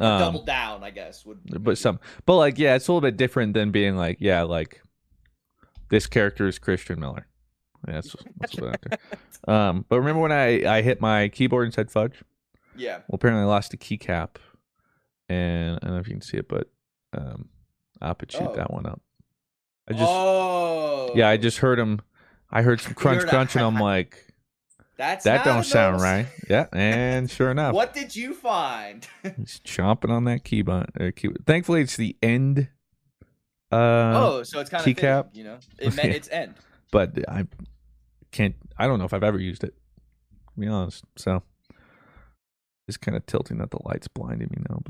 [0.00, 1.24] um, Double down, I guess.
[1.26, 4.42] Would but some but like yeah it's a little bit different than being like yeah
[4.42, 4.80] like
[5.90, 7.26] this character is christian miller
[7.86, 9.00] yeah, that's, that's what
[9.48, 12.22] um but remember when i i hit my keyboard and said fudge
[12.76, 12.98] yeah.
[13.08, 14.36] well apparently i lost a keycap
[15.28, 16.68] and i don't know if you can see it but
[17.16, 17.48] um
[18.00, 18.54] i could shoot Oh.
[18.56, 19.00] that one up
[19.88, 22.00] i just oh, yeah i just heard him
[22.50, 24.27] i heard some crunch crunch and i'm like
[24.98, 29.06] that's that don't sound right yeah and sure enough What did you find?
[29.36, 32.68] he's chomping on that key button or key thankfully it's the end
[33.70, 33.76] uh
[34.16, 35.28] oh, so it's kind of keycap.
[35.34, 36.14] you know, it meant Yeah.
[36.16, 36.54] its end.
[36.90, 37.46] but I
[38.32, 38.54] can't.
[38.78, 39.74] I don't know if I've ever used it.
[40.54, 41.42] To be honest, so
[42.88, 44.80] it's kind of tilting that the light's blinding me now.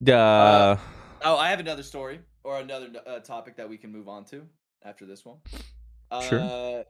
[0.00, 0.76] But uh,
[1.22, 4.46] Oh, I have another story or another uh, topic that we can move on to
[4.82, 5.36] after this one.
[6.22, 6.40] Sure.
[6.40, 6.82] Uh,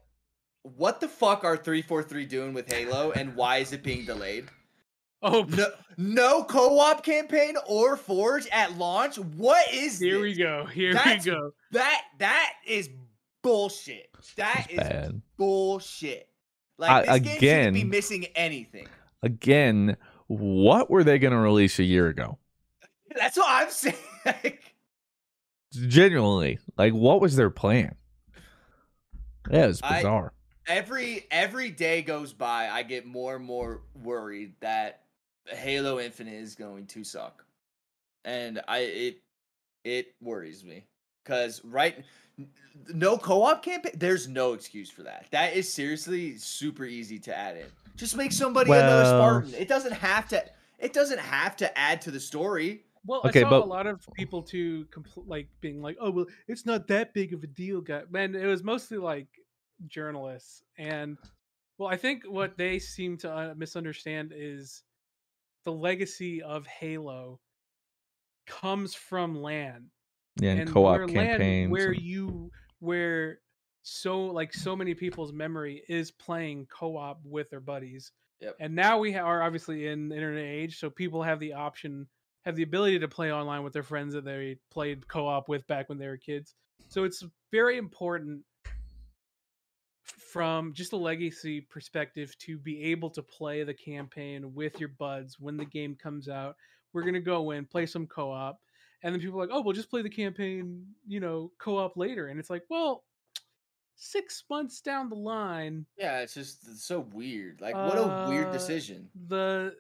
[0.63, 4.47] what the fuck are 343 doing with Halo and why is it being delayed?
[5.23, 5.67] Oh, No,
[5.97, 9.17] no co-op campaign or Forge at launch.
[9.19, 10.23] What is here this?
[10.23, 10.67] we go.
[10.67, 11.53] Here That's we go.
[11.73, 12.91] That that is
[13.43, 14.09] bullshit.
[14.37, 15.23] That It's is bad.
[15.39, 16.29] bullshit.
[16.79, 18.87] Like I- this game shouldn't be missing anything.
[19.23, 19.97] Again,
[20.27, 22.39] what were they going to release a year ago?
[23.17, 24.59] That's what I'm saying.
[25.73, 27.97] Genuinely, like, what was their plan?
[29.51, 30.33] Yeah, it's I- bizarre.
[30.67, 35.03] every every day goes by, I get more and more worried that
[35.47, 37.45] Halo Infinite is going to suck,
[38.25, 39.23] and I it
[39.85, 40.85] it worries me.
[41.25, 42.05] Because right
[42.93, 45.27] no co-op campaign there's no excuse for that.
[45.31, 47.67] That is seriously super easy to add in.
[47.97, 49.55] Just make somebody another Well- spartan.
[49.55, 50.45] It doesn't have to
[50.79, 53.87] it doesn't have to add to the story Well, Okay, I saw but- a lot
[53.87, 57.47] of people too, compl- like being like, "Oh, well, it's not that big of a
[57.47, 59.27] deal, guy." Man, it was mostly like
[59.87, 61.19] journalists, and
[61.79, 64.85] well, I think what they seem to uh, misunderstand is
[65.65, 67.41] the legacy of Halo
[68.47, 69.91] comes from LAN
[70.41, 71.71] Yeah, and, and co-op where LAN- campaigns.
[71.73, 72.51] where and- you
[72.81, 73.41] where
[73.83, 78.57] so like so many people's memory is playing co-op with their buddies Yep.
[78.61, 82.07] and now we are obviously in internet age so people have the option
[82.45, 85.89] have the ability to play online with their friends that they played co-op with back
[85.89, 86.55] when they were kids.
[86.89, 88.43] So it's very important
[90.19, 95.39] from just a legacy perspective to be able to play the campaign with your buds
[95.41, 96.57] when the game comes out.
[96.93, 98.61] We're going to go in play some co-op
[99.03, 102.29] and then people are like, oh, we'll just play the campaign, you know, co-op later.
[102.29, 103.05] And it's like, well,
[103.97, 107.61] six months down the line, yeah it's just it's so weird.
[107.61, 109.09] Like what a weird Uh, decision.
[109.29, 109.75] the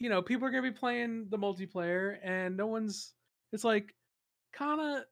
[0.00, 3.12] you know, people are gonna be playing the multiplayer and no one's
[3.52, 3.94] it's like
[4.56, 5.04] kinda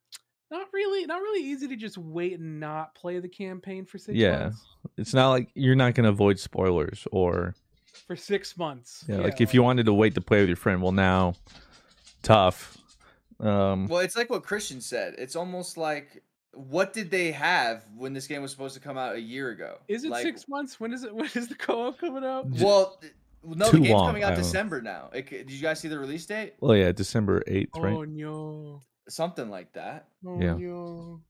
[0.51, 4.17] not really not really easy to just wait and not play the campaign for six
[4.17, 4.45] Yeah.
[4.45, 4.67] months.
[4.97, 7.55] it's not like you're not going to avoid spoilers or
[8.07, 9.05] For six months.
[9.07, 11.35] yeah, like if you wanted to wait to play with your friend, well, now
[12.23, 12.79] tough.
[13.41, 15.15] Um, Well, it's like what Christian said.
[15.19, 16.23] It's almost like
[16.55, 19.77] what did they have when this game was supposed to come out a year ago?
[19.87, 20.81] is it like, six months?
[20.81, 22.47] When is it when is the co-op coming out?
[22.49, 23.13] Well, th-
[23.45, 24.43] no, Too the game's long, coming out don't know.
[24.45, 25.11] December now.
[25.13, 26.55] It, did you guys see the release date?
[26.61, 28.09] well, yeah, December eighth, Oh right?
[28.09, 28.81] no.
[29.09, 30.09] Something like that.
[30.27, 30.55] Oh Yeah.
[30.55, 31.21] no.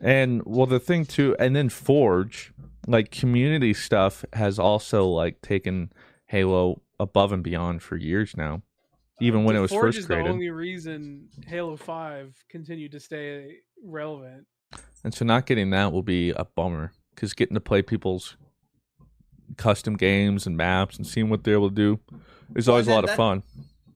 [0.00, 2.52] And well, the thing too, and then Forge,
[2.86, 5.92] like community stuff, has also like taken
[6.26, 8.62] Halo above and beyond for years now.
[9.20, 12.34] Even uh, when The it was Forge first is created, the only reason Halo Five
[12.48, 14.46] continued to stay relevant.
[15.04, 18.36] and so not getting that will be a bummer because getting to play people's
[19.56, 22.00] custom games and maps and seeing what they're able to do
[22.54, 23.42] is Well, always a that- lot of fun.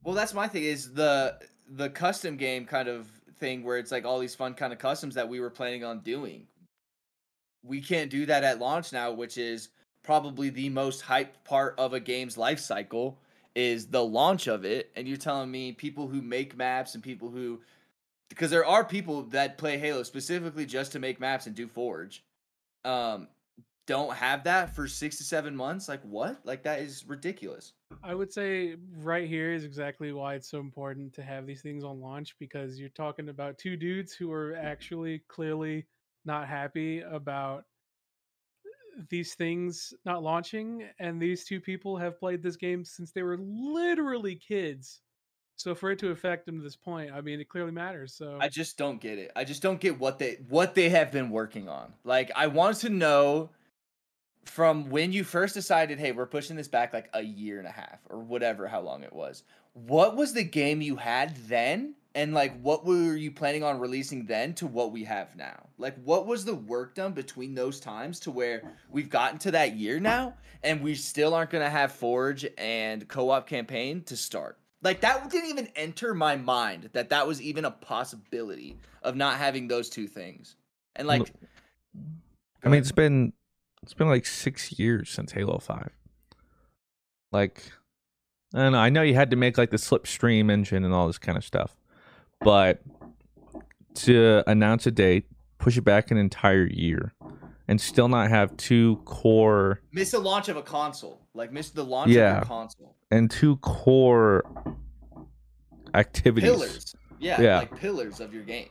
[0.02, 0.64] Well, that's my thing.
[0.64, 1.38] Is the
[1.68, 3.06] the custom game kind of
[3.38, 6.00] thing where it's like all these fun kind of customs that we were planning on
[6.00, 6.46] doing.
[7.62, 9.70] We can't do that at launch now, which is
[10.02, 13.18] probably the most hyped part of a game's life cycle
[13.54, 14.90] is the launch of it.
[14.94, 17.62] And you're telling me people who make maps and people who
[18.28, 22.22] because there are people that play Halo specifically just to make maps and do Forge.
[22.84, 23.28] Um
[23.86, 26.40] don't have that for 6 to 7 months like what?
[26.44, 27.72] Like that is ridiculous.
[28.02, 31.84] I would say right here is exactly why it's so important to have these things
[31.84, 34.66] on launch because you're talking about two dudes who are mm-hmm.
[34.66, 35.86] actually clearly
[36.24, 37.64] not happy about
[39.10, 43.38] these things not launching and these two people have played this game since they were
[43.38, 45.00] literally kids.
[45.56, 48.14] So for it to affect them to this point, I mean it clearly matters.
[48.14, 49.30] So I just don't get it.
[49.36, 51.92] I just don't get what they what they have been working on.
[52.02, 53.50] Like I want to know
[54.48, 57.72] from when you first decided, hey, we're pushing this back like a year and a
[57.72, 59.42] half or whatever how long it was.
[59.72, 61.94] What was the game you had then?
[62.14, 65.66] And like what were you planning on releasing then to what we have now?
[65.78, 69.76] Like what was the work done between those times to where we've gotten to that
[69.76, 74.58] year now and we still aren't going to have Forge and co-op campaign to start?
[74.82, 79.38] Like that didn't even enter my mind that that was even a possibility of not
[79.38, 80.54] having those two things.
[80.94, 81.32] And like,
[82.62, 83.32] I mean, it's been
[83.84, 85.90] it's been like six years since Halo Five.
[87.30, 87.62] Like,
[88.54, 88.78] I don't know.
[88.78, 91.44] I know you had to make like the slipspace engine and all this kind of
[91.44, 91.76] stuff,
[92.40, 92.82] but
[93.94, 95.26] to announce a date,
[95.58, 97.14] push it back an entire year,
[97.68, 101.84] and still not have two core miss the launch of a console, like miss the
[101.84, 102.36] launch of Yeah.
[102.36, 102.96] your console.
[103.10, 104.44] and two core
[105.94, 107.58] activities Pillars, yeah, Yeah.
[107.58, 108.68] like pillars of your game.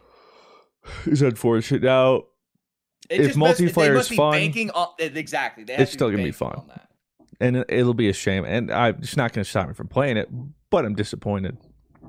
[1.05, 1.81] is unfortunate.
[1.83, 2.23] Now,
[3.13, 5.63] It If just must- they multiplayer is be fun, banking on exactly.
[5.63, 6.63] They have it's to still gonna be fun.
[7.39, 9.87] and it- it'll be a shame, and I it's not going to stop me from
[9.87, 10.29] playing it,
[10.69, 11.57] but I'm disappointed.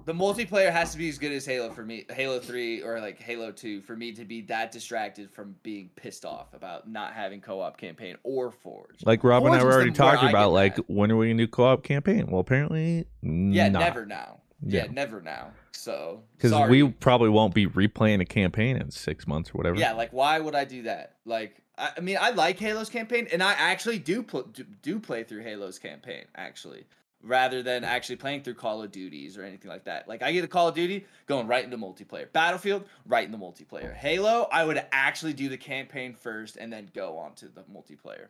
[0.06, 3.18] the multiplayer has to be as good as Halo for me, Halo 3 or like
[3.22, 7.40] Halo 2 for me to be that distracted from being pissed off about not having
[7.40, 8.96] co-op campaign or Forge.
[9.04, 10.84] Like Rob and I were already talking about, like mad.
[10.88, 12.26] when are we gonna do co-op campaign?
[12.26, 13.80] Well, apparently, yeah, not.
[13.80, 14.40] never now.
[14.62, 14.84] Yeah.
[14.84, 14.90] Yeah.
[14.92, 15.52] never now.
[15.76, 19.78] So because we probably won't be replaying a campaign in six months or whatever.
[19.78, 21.16] Yeah, like why would I do that?
[21.24, 24.98] Like, I, I mean, I like Halo's campaign, and I actually do pl- do, do
[25.00, 26.84] play through Halo's campaign actually,
[27.22, 30.08] rather than actually playing through Call of Duties or anything like that.
[30.08, 32.32] Like, I get a Call of Duty going right into multiplayer.
[32.32, 33.94] Battlefield right into multiplayer.
[33.94, 38.28] Halo, I would actually do the campaign first and then go on to the multiplayer.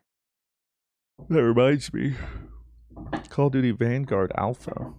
[1.29, 2.15] That reminds me,
[3.29, 4.95] Call of Duty Vanguard Alpha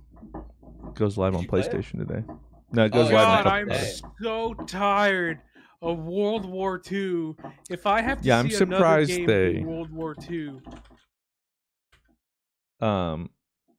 [0.96, 1.72] goes live on you play it?
[1.72, 2.24] PlayStation today.
[2.72, 3.52] No, it goes Oh, live in a God, yeah.
[3.54, 3.80] I'm days.
[3.80, 4.02] days.
[4.22, 5.39] so tired
[5.82, 7.36] of World War II.
[7.70, 10.62] If I have to Yeah, I'm see another surprised game they- in World War II,
[12.82, 13.30] Um,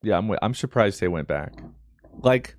[0.02, 1.60] yeah, I'm I'm surprised they went back.
[2.22, 2.54] Like,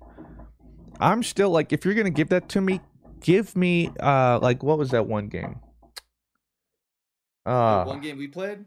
[1.00, 2.80] I'm still like, if you're gonna give that to me,
[3.20, 5.58] give me uh, like what was that one game?
[7.46, 8.66] Uh, one game we played,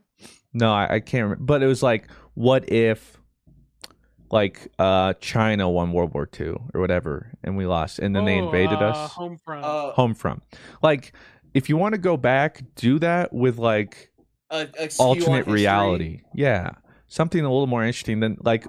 [0.54, 1.44] No, I, I can't remember.
[1.44, 3.21] But it was like, what if,
[4.32, 8.40] like, uh, China won World War II or whatever, and we lost, and then they
[8.40, 9.64] Oh, invaded uh, us Homefront.
[9.64, 10.16] uh, home
[10.82, 11.14] Like,
[11.54, 14.12] if you want to go back, do that with like
[14.50, 16.22] a, a alternate reality.
[16.34, 16.72] Yeah,
[17.08, 18.66] something a little more interesting than like.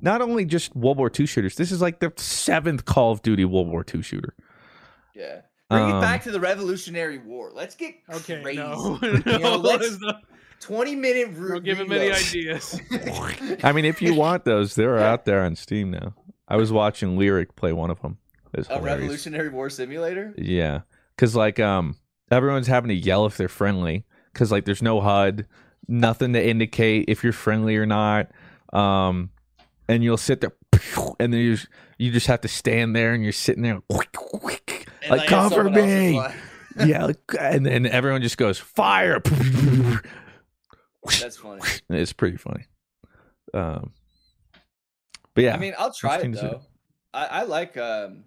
[0.00, 1.54] Not only just World War II shooters.
[1.54, 4.34] This is like the seventh Call of Duty World War II shooter.
[5.14, 5.42] Yeah.
[5.70, 7.50] Bring Um, it back to the Revolutionary War.
[7.54, 8.58] Let's get okay, crazy.
[8.58, 10.16] no, You know, let's- don't
[10.64, 12.80] 20 minute re- give him any ideas.
[13.62, 16.14] I mean, if you want those, they're out there on Steam now.
[16.48, 18.18] I was watching Lirik play one of them.
[18.54, 19.00] It's A hilarious.
[19.00, 20.34] Revolutionary War simulator?
[20.38, 20.80] Yeah,
[21.16, 21.96] because like um,
[22.30, 25.46] everyone's having to yell if they're friendly because like there's no HUD,
[25.88, 28.30] nothing to indicate if you're friendly or not.
[28.72, 29.30] Um,
[29.88, 30.52] and you'll sit there,
[31.20, 35.10] and then you just, you just have to stand there, and you're sitting there, And,
[35.10, 36.14] like, have cover me.
[36.86, 39.20] yeah, like, and then everyone just goes fire.
[41.20, 41.62] That's funny.
[41.90, 42.64] It's pretty funny.
[43.52, 43.92] Um,
[45.34, 46.62] but yeah, I mean, I'll try it though.
[47.12, 47.76] I, I like.
[47.76, 48.24] um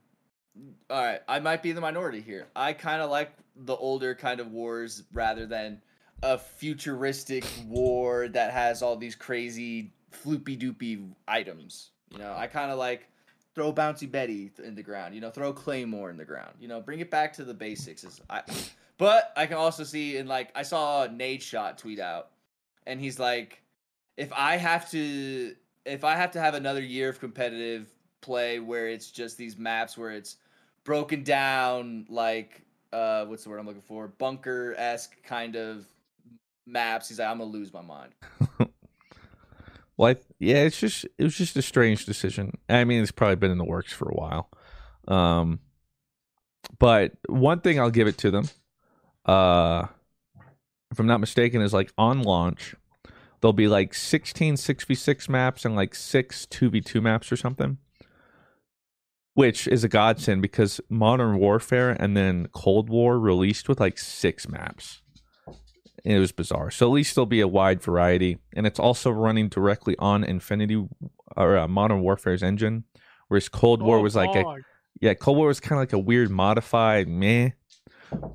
[0.89, 2.47] All right, I might be the minority here.
[2.55, 5.81] I kind of like the older kind of wars rather than
[6.23, 11.91] a futuristic war that has all these crazy floopy doopy items.
[12.11, 13.07] You know, I kind of like
[13.55, 15.15] throw bouncy Betty in the ground.
[15.15, 16.53] You know, throw Claymore in the ground.
[16.59, 18.03] You know, bring it back to the basics.
[18.03, 18.41] Is I,
[18.97, 22.29] but I can also see in like I saw Nadeshot tweet out,
[22.87, 23.61] and he's like,
[24.15, 28.87] if I have to if I have to have another year of competitive play where
[28.87, 30.37] it's just these maps where it's
[30.83, 35.85] broken down like uh what's the word I'm looking for bunker esque kind of
[36.65, 38.13] maps, he's like I'm gonna lose my mind.
[39.97, 42.57] Well, yeah, it's just it was just a strange decision.
[42.69, 44.49] I mean, it's probably been in the works for a while.
[45.07, 45.59] Um,
[46.77, 48.47] but one thing I'll give it to them,
[49.25, 49.87] uh,
[50.91, 52.75] if I'm not mistaken, is like on launch,
[53.41, 57.77] there'll be like 16 6v6 maps and like six 2v2 maps or something,
[59.33, 64.47] which is a godsend because Modern Warfare and then Cold War released with like six
[64.47, 65.01] maps.
[66.05, 66.71] And it was bizarre.
[66.71, 70.87] So at least there'll be a wide variety, and it's also running directly on Infinity
[71.35, 72.85] or uh, Modern Warfare's engine,
[73.27, 74.43] whereas Cold War Oh, was like a
[75.01, 77.49] yeah, Cold War was kind of like a weird modified meh,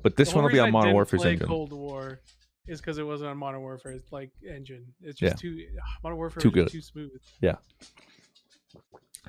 [0.03, 1.47] but this one will be on Modern Warfare's engine.
[1.47, 2.21] Cold War
[2.67, 4.85] is because it wasn't on Modern Warfare's like engine.
[5.01, 5.49] It's just Yeah.
[5.49, 5.65] too
[6.03, 6.69] Modern Warfare Too good.
[6.69, 7.11] too smooth.
[7.41, 7.55] Yeah.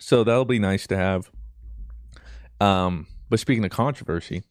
[0.00, 1.30] So that'll be nice to have.
[2.60, 4.42] Um, but speaking of controversy,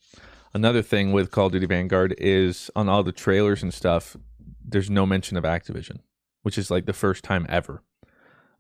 [0.54, 4.16] another thing with Call of Duty Vanguard is on all the trailers and stuff,
[4.64, 6.00] there's no mention of Activision,
[6.44, 7.84] which is like the first time ever.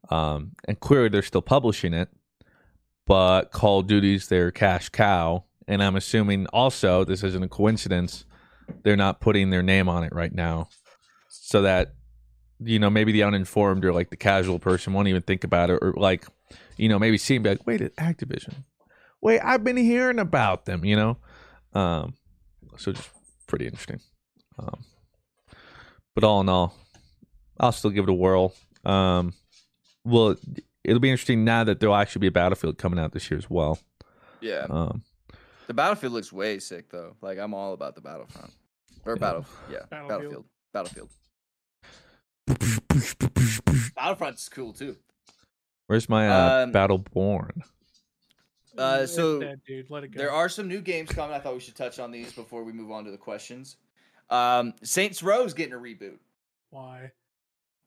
[0.09, 2.09] Um, and clearly they're still publishing it,
[3.07, 8.25] but Call of Duty's their cash cow, and I'm assuming also this isn't a coincidence.
[8.83, 10.69] They're not putting their name on it right now,
[11.29, 11.93] so that
[12.59, 15.79] you know maybe the uninformed or like the casual person won't even think about it,
[15.81, 16.25] or like
[16.77, 18.63] you know maybe see and be like, wait, Activision.
[19.21, 21.17] Wait, I've been hearing about them, you know.
[21.73, 22.15] Um,
[22.77, 23.09] so just
[23.47, 24.01] pretty interesting.
[24.59, 24.83] Um,
[26.13, 26.75] but all in all,
[27.59, 28.53] I'll still give it a whirl.
[28.83, 29.33] Um,
[30.03, 30.35] well,
[30.83, 33.49] it'll be interesting now that there'll actually be a Battlefield coming out this year as
[33.49, 33.79] well.
[34.41, 34.67] Yeah.
[34.69, 35.03] Um,
[35.67, 37.15] The battlefield looks way sick though.
[37.21, 38.51] Like I'm all about the battlefront.
[39.05, 39.19] Or Yeah.
[39.19, 39.79] battle yeah.
[39.89, 40.45] Battlefield.
[40.73, 41.09] Battlefield.
[43.95, 44.97] Battlefront's cool too.
[45.87, 47.61] where's my uh, Um, Battleborn?
[48.77, 50.17] Uh, so dead, dude, let it go.
[50.17, 51.35] There are some new games coming.
[51.35, 53.77] I thought we should touch on these before we move on to the questions.
[54.29, 56.17] Um, Saints Row's getting a reboot.
[56.71, 57.11] Why?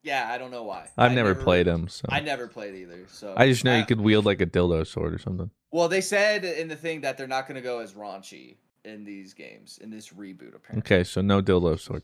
[0.04, 0.88] Yeah, I don't know why.
[0.96, 3.06] I've I never, played them, so I never played either.
[3.08, 5.50] So I just know you could wield like a dildo sword or something.
[5.72, 8.54] Well, they said in the thing that they're not going to go as raunchy
[8.86, 10.54] in these games in this reboot.
[10.54, 12.02] Apparently, Okay, so no dildo sword.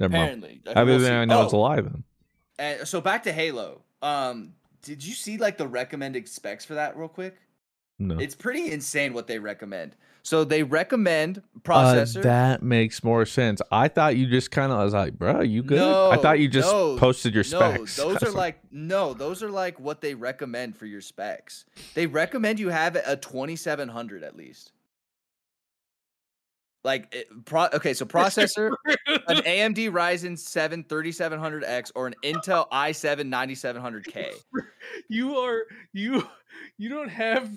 [0.00, 0.44] never mind.
[0.44, 0.60] apparently.
[0.74, 1.12] Other than.
[1.12, 2.04] I know Oh, it's alive then.
[2.58, 3.82] And so back to Halo.
[4.02, 7.36] Um, did you see like the recommended specs for that real quick?
[8.00, 8.18] No.
[8.18, 9.96] It's pretty insane what they recommend.
[10.22, 12.22] So they recommend Uh, processor.
[12.22, 13.60] that makes more sense.
[13.72, 15.78] I thought you just kind of was like, bro, you good?
[15.78, 17.96] No, I thought you just no, posted your no, specs.
[18.04, 21.64] those are like no, those are like what they recommend for your specs.
[21.94, 24.72] They recommend you have a 2700 at least.
[26.88, 28.70] Like it, pro, okay, so processor
[29.06, 34.32] an AMD Ryzen 7 3700X or an Intel i7 9700K.
[35.10, 36.26] you are you
[36.78, 37.50] you don't have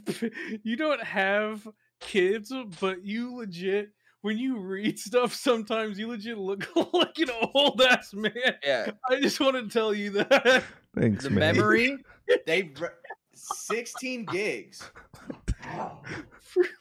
[0.63, 1.65] you don't have
[2.01, 2.51] kids
[2.81, 8.13] but you legit when you read stuff sometimes you legit look like an old ass
[8.13, 8.33] man
[8.65, 10.63] Yeah, i just want to tell you that
[10.93, 11.55] Thanks, the man.
[11.55, 11.97] memory
[12.45, 12.69] they
[13.33, 14.91] 16 gigs.
[16.41, 16.80] for legit,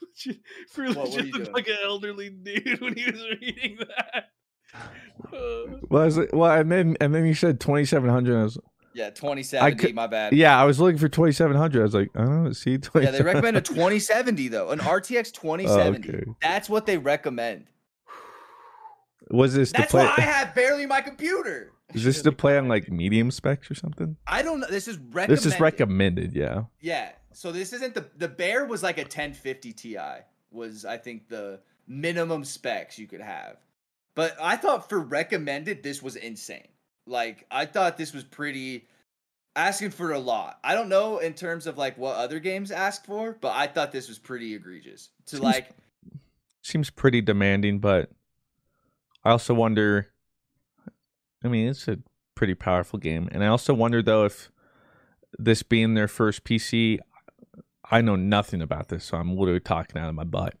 [0.71, 4.29] for What were legit looked like an elderly dude when he was reading that
[5.25, 8.39] Uh, Well, I was like, well, and then and then you said twenty seven hundred.
[8.39, 8.57] I was,
[8.93, 10.33] Yeah, 2070, my bad.
[10.33, 11.81] yeah, I was looking for twenty seven hundred.
[11.81, 13.05] I was like, oh, see, twenty.
[13.07, 16.09] Yeah, they recommend a 2070 though, an RTX 2070.
[16.09, 16.23] okay.
[16.41, 17.65] That's what they recommend.
[19.29, 20.05] Was this to That's play?
[20.05, 21.71] why I have barely my computer.
[21.93, 24.15] Is this to play on like medium specs or something?
[24.25, 24.67] I don't know.
[24.69, 25.37] This is recommended.
[25.37, 26.33] This is recommended.
[26.33, 26.63] Yeah.
[26.79, 27.11] Yeah.
[27.33, 29.97] So this isn't the the Bear was like a 1050 Ti
[30.51, 33.57] was I think the minimum specs you could have.
[34.15, 36.67] But I thought for recommended this was insane.
[37.07, 38.87] Like I thought this was pretty
[39.55, 40.59] asking for a lot.
[40.63, 43.91] I don't know in terms of like what other games ask for, but I thought
[43.91, 45.09] this was pretty egregious.
[45.27, 45.69] To Seems- like
[46.63, 48.11] Seems pretty demanding, but
[49.23, 50.09] I also wonder.
[51.43, 51.97] I mean, it's a
[52.35, 54.51] pretty powerful game, and I also wonder though if
[55.39, 56.99] this being their first PC,
[57.91, 60.55] I know nothing about this, so I'm literally talking out of my butt.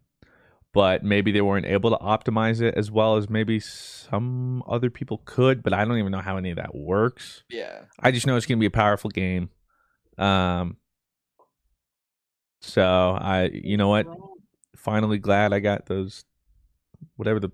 [0.73, 5.21] But maybe they weren't able to optimize it as well as maybe some other people
[5.25, 5.63] could.
[5.63, 7.43] But I don't even know how any of that works.
[7.49, 7.81] yeah.
[7.99, 9.49] I just know it's gonna be a powerful game.
[10.17, 10.77] Um.
[12.61, 12.83] So
[13.19, 14.07] I, you know what?
[14.75, 16.25] Finally, glad I got those,
[17.15, 17.49] whatever the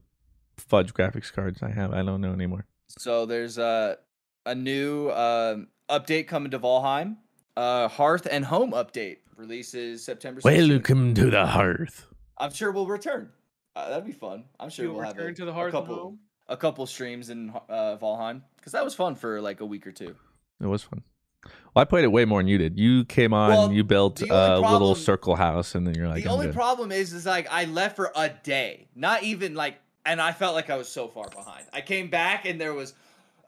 [0.57, 1.93] fudge graphics cards I have.
[1.93, 2.65] I don't know anymore.
[2.89, 3.97] So there's a
[4.45, 7.17] a new um, update coming to Valheim.
[7.57, 10.41] Uh, Hearth and Home update releases September.
[10.41, 10.69] 16th.
[10.69, 12.05] Welcome to the hearth.
[12.37, 13.31] I'm sure we'll return.
[13.75, 14.43] Uh, that'd be fun.
[14.59, 16.19] I'm sure You'll we'll have a, to the hearth and couple home?
[16.47, 19.91] a couple streams in uh, Valheim because that was fun for like a week or
[19.91, 20.15] two.
[20.61, 21.01] It was fun.
[21.45, 22.77] Well, I played it way more than you did.
[22.77, 26.25] You came on, Well, you built a only little circle house, and then you're like,
[26.25, 26.55] the only good.
[26.55, 30.53] problem is, is like I left for a day, not even like, and I felt
[30.53, 31.65] like I was so far behind.
[31.73, 32.93] I came back and there was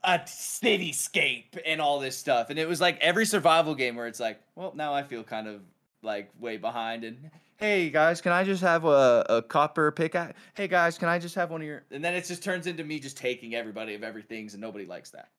[0.03, 4.19] a cityscape and all this stuff, and it was like every survival game where it's
[4.19, 5.61] like, well, now I feel kind of
[6.01, 7.03] like way behind.
[7.03, 10.37] And hey guys, can I just have a, a copper pickaxe?
[10.53, 11.83] Hey guys, can I just have one of your?
[11.91, 15.09] And then it just turns into me just taking everybody of everything's, and nobody likes
[15.11, 15.29] that.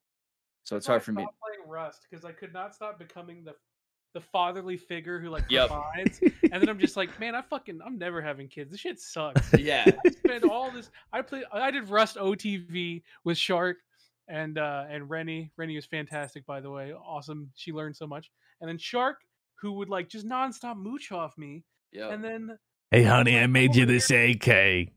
[0.64, 1.22] So it's hard for me.
[1.22, 3.54] playing Rust because I could not stop becoming the
[4.12, 5.68] the fatherly figure who like Yep.
[5.68, 8.72] provides, and then I'm just like, man, I fucking, I'm never having kids.
[8.72, 9.52] This shit sucks.
[9.58, 9.88] Yeah.
[10.04, 10.90] I spent all this.
[11.12, 11.44] I played.
[11.52, 13.76] I did Rust OTV with Shark
[14.30, 15.50] and uh and Rennie.
[15.56, 16.92] Rennie was fantastic, by the way.
[16.92, 17.50] Awesome.
[17.56, 18.30] She learned so much.
[18.60, 19.16] And then Shark,
[19.60, 22.10] who would like just nonstop mooch off me, Yep.
[22.12, 22.58] and then
[22.90, 24.92] Hey, honey, I made you this AK.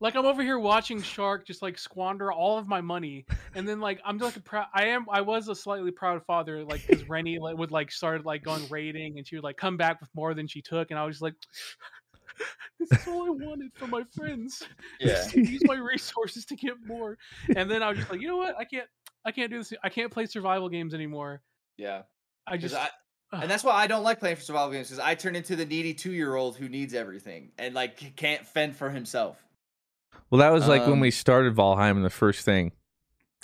[0.00, 3.24] like I'm over here watching Shark just like squander all of my money,
[3.54, 4.66] and then like I'm like a proud.
[4.74, 5.06] I am.
[5.10, 8.66] I was a slightly proud father, like because Rennie like, would like started like going
[8.70, 11.16] raiding, and she would like come back with more than she took, and I was
[11.16, 11.34] just like,
[12.78, 14.62] this is all I wanted for my friends.
[15.00, 15.22] yeah.
[15.34, 17.18] use my resources to get more.
[17.56, 18.58] And then I was just like, you know what?
[18.58, 18.86] I can't.
[19.24, 19.72] I can't do this.
[19.84, 21.42] I can't play survival games anymore.
[21.76, 22.02] Yeah.
[22.46, 22.74] I just.
[22.74, 22.88] I,
[23.32, 25.64] and that's why I don't like playing for survival games because I turn into the
[25.64, 29.36] needy two year old who needs everything and like can't fend for himself.
[30.30, 32.72] Well, that was like when Um, we started Valheim, and the first thing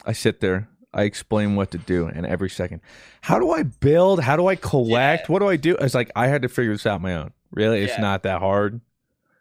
[0.07, 2.81] I sit there, I explain what to do, and every second,
[3.21, 4.21] how do I build?
[4.21, 5.29] How do I collect?
[5.29, 5.33] Yeah.
[5.33, 5.77] What do I do?
[5.77, 7.33] It's like I had to figure this out on my own.
[7.51, 8.01] Really, it's Yeah.
[8.03, 8.81] not that hard.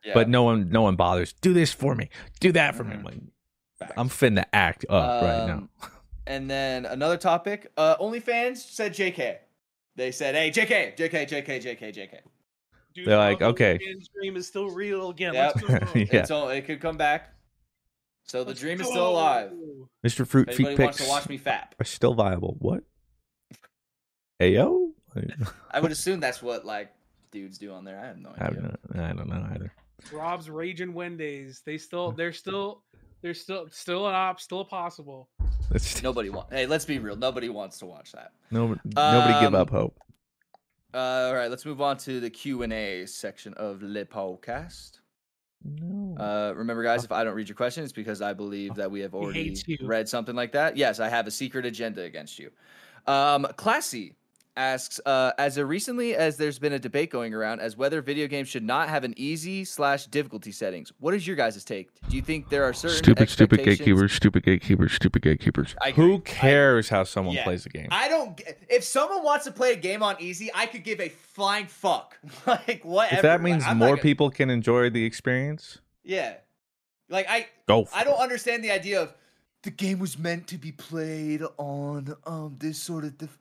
[0.04, 0.14] Yeah.
[0.14, 1.34] But no one, no one bothers.
[1.34, 2.10] Do this for me.
[2.40, 2.94] Do that for me.
[2.94, 3.04] I'm Mhm.
[3.82, 5.54] like, I'm finna act up right now.
[5.54, 5.70] Um,
[6.26, 7.72] And then another topic.
[7.78, 9.38] Uh, OnlyFans said JK.
[9.96, 12.20] They said, "Hey, JK, JK, JK, JK, JK."
[12.94, 13.78] dude, they're like, okay.
[14.14, 15.34] Dream is still real again.
[15.36, 15.56] Yep.
[15.70, 16.00] Let's go.
[16.12, 16.24] Yeah.
[16.26, 17.34] So it could come back.
[18.24, 19.52] So the Let's dream is still alive.
[20.06, 20.28] Mr.
[20.28, 22.56] Fruit If Feet anybody wants Picks to watch me fap, are still viable.
[22.60, 22.84] What?
[24.42, 24.92] Ayo?
[25.72, 26.92] I would assume that's what like
[27.38, 28.00] dudes do on there.
[28.00, 28.50] I have no idea.
[28.52, 28.64] don't
[28.96, 29.04] know.
[29.04, 29.74] I don't know either.
[30.12, 31.64] Rob's Raging Wendays.
[31.64, 32.12] They still.
[32.12, 32.84] They're still.
[33.22, 33.68] They're still.
[33.72, 34.40] Still an op.
[34.40, 35.30] Still possible.
[35.72, 36.52] It's, Nobody want.
[36.52, 37.16] Hey, let's be real.
[37.16, 38.32] Nobody wants to watch that.
[38.52, 39.98] nobody, nobody give Um, up hope.
[40.94, 45.00] Uh, all right, let's move on to the Q and A section of Le Podcast.
[45.64, 46.16] No.
[46.18, 49.02] Uh, remember, guys, if I don't read your question, it's because I believe that we
[49.02, 50.78] have already read something like that.
[50.78, 52.52] Yes, I have a secret agenda against you.
[53.06, 54.16] Um, Classy
[54.58, 58.48] asks, uh, as recently as there's been a debate going around as whether video games
[58.50, 60.92] should not have an easy slash difficulty settings.
[61.00, 61.90] What is your guys' take?
[62.10, 65.76] Do you think there are certain stupid, stupid gatekeepers, stupid gatekeepers, stupid gatekeepers.
[65.82, 66.04] I agree.
[66.06, 67.44] Who I- cares how someone Yeah.
[67.44, 67.88] plays a game?
[67.92, 68.42] I don't.
[68.70, 72.18] If someone wants to play a game on easy, I could give a flying fuck.
[72.48, 73.16] like whatever.
[73.18, 76.34] if that means I'm more gonna- people can enjoy the experience, Yeah.
[77.10, 77.88] Like I, go.
[77.96, 79.14] I don't understand the idea of
[79.64, 83.38] the game was meant to be played on um this sort of dif-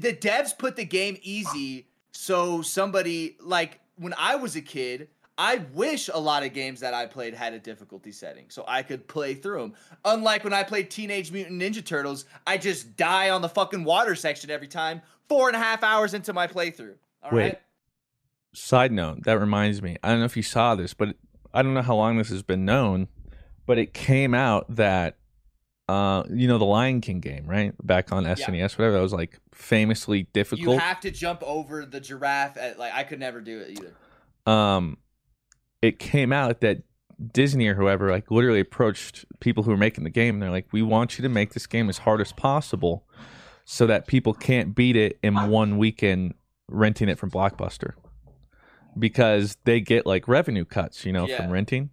[0.00, 5.56] the devs put the game easy so somebody like when I was a kid I
[5.74, 9.06] wish a lot of games that I played had a difficulty setting so I could
[9.06, 9.74] play through them.
[10.04, 14.14] Unlike when I played Teenage Mutant Ninja Turtles, I just die on the fucking water
[14.14, 16.94] section every time, four and a half hours into my playthrough.
[17.22, 17.52] All right.
[17.52, 17.58] Wait.
[18.54, 19.98] Side note, that reminds me.
[20.02, 21.16] I don't know if you saw this, but
[21.52, 23.08] I don't know how long this has been known,
[23.66, 25.18] but it came out that
[25.88, 27.72] uh you know the Lion King game, right?
[27.84, 30.74] Back on SNES, whatever, that was like famously difficult.
[30.74, 34.52] You have to jump over the giraffe at like I could never do it either.
[34.52, 34.98] um
[35.82, 36.82] it came out that
[37.32, 40.66] Disney or whoever like literally approached people who were making the game and they're like,
[40.72, 43.06] We want you to make this game as hard as possible
[43.64, 46.34] so that people can't beat it in one weekend
[46.68, 47.92] renting it from Blockbuster.
[48.98, 51.36] Because they get like revenue cuts, you know, Yeah.
[51.38, 51.90] from renting.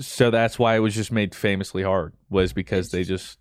[0.00, 3.38] So that's why it was just made famously hard, was because they just-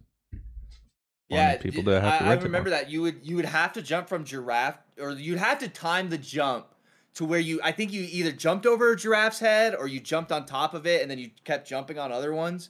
[1.29, 3.81] wanted people to have to I, I remember that you would you would have to
[3.81, 6.67] jump from giraffe, or you'd have to time the jump
[7.15, 7.59] to where you.
[7.63, 10.85] I think you either jumped over a giraffe's head or you jumped on top of
[10.85, 12.69] it, and then you kept jumping on other ones.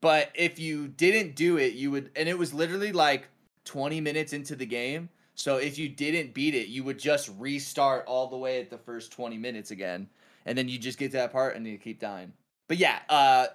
[0.00, 3.28] But if you didn't do it, you would, and it was literally like
[3.64, 5.08] twenty minutes into the game.
[5.34, 8.78] So if you didn't beat it, you would just restart all the way at the
[8.78, 10.08] first twenty minutes again,
[10.44, 12.32] and then you just get to that part and you keep dying.
[12.68, 13.46] But yeah, uh,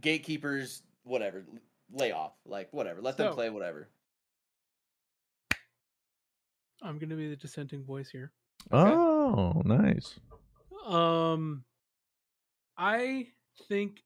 [0.00, 1.44] gatekeepers, whatever,
[1.92, 3.88] lay off, like whatever, let them play whatever.
[6.82, 8.32] I'm gonna be the dissenting voice here.
[8.70, 10.18] Oh, nice.
[10.86, 11.64] Um,
[12.76, 13.28] I
[13.68, 14.02] think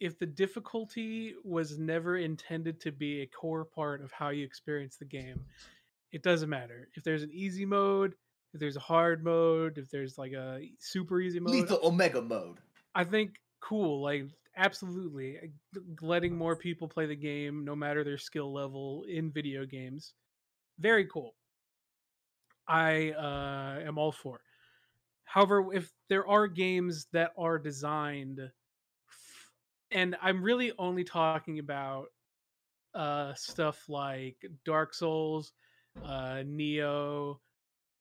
[0.00, 4.96] if the difficulty was never intended to be a core part of how you experience
[4.96, 5.40] the game,
[6.12, 6.88] it doesn't matter.
[6.94, 8.14] If there's an easy mode,
[8.52, 12.58] if there's a hard mode, if there's like a super easy mode, Lethal Omega mode.
[12.96, 14.02] I think cool.
[14.02, 14.26] Like
[14.56, 19.66] absolutely, uh, letting more people play the game, no matter their skill level in video
[19.66, 20.14] games,
[20.78, 21.36] very cool.
[22.68, 24.40] I uh, am all for.
[25.24, 28.40] However, if there are games that are designed,
[29.08, 29.52] f-
[29.90, 32.00] and I'm really only talking about
[32.94, 35.52] uh, stuff like Dark Souls,
[36.04, 37.38] uh, Nioh,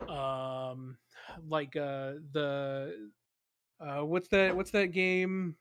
[0.07, 0.97] um,
[1.47, 3.09] like uh, the
[3.79, 4.55] uh, what's that?
[4.55, 5.55] What's that game?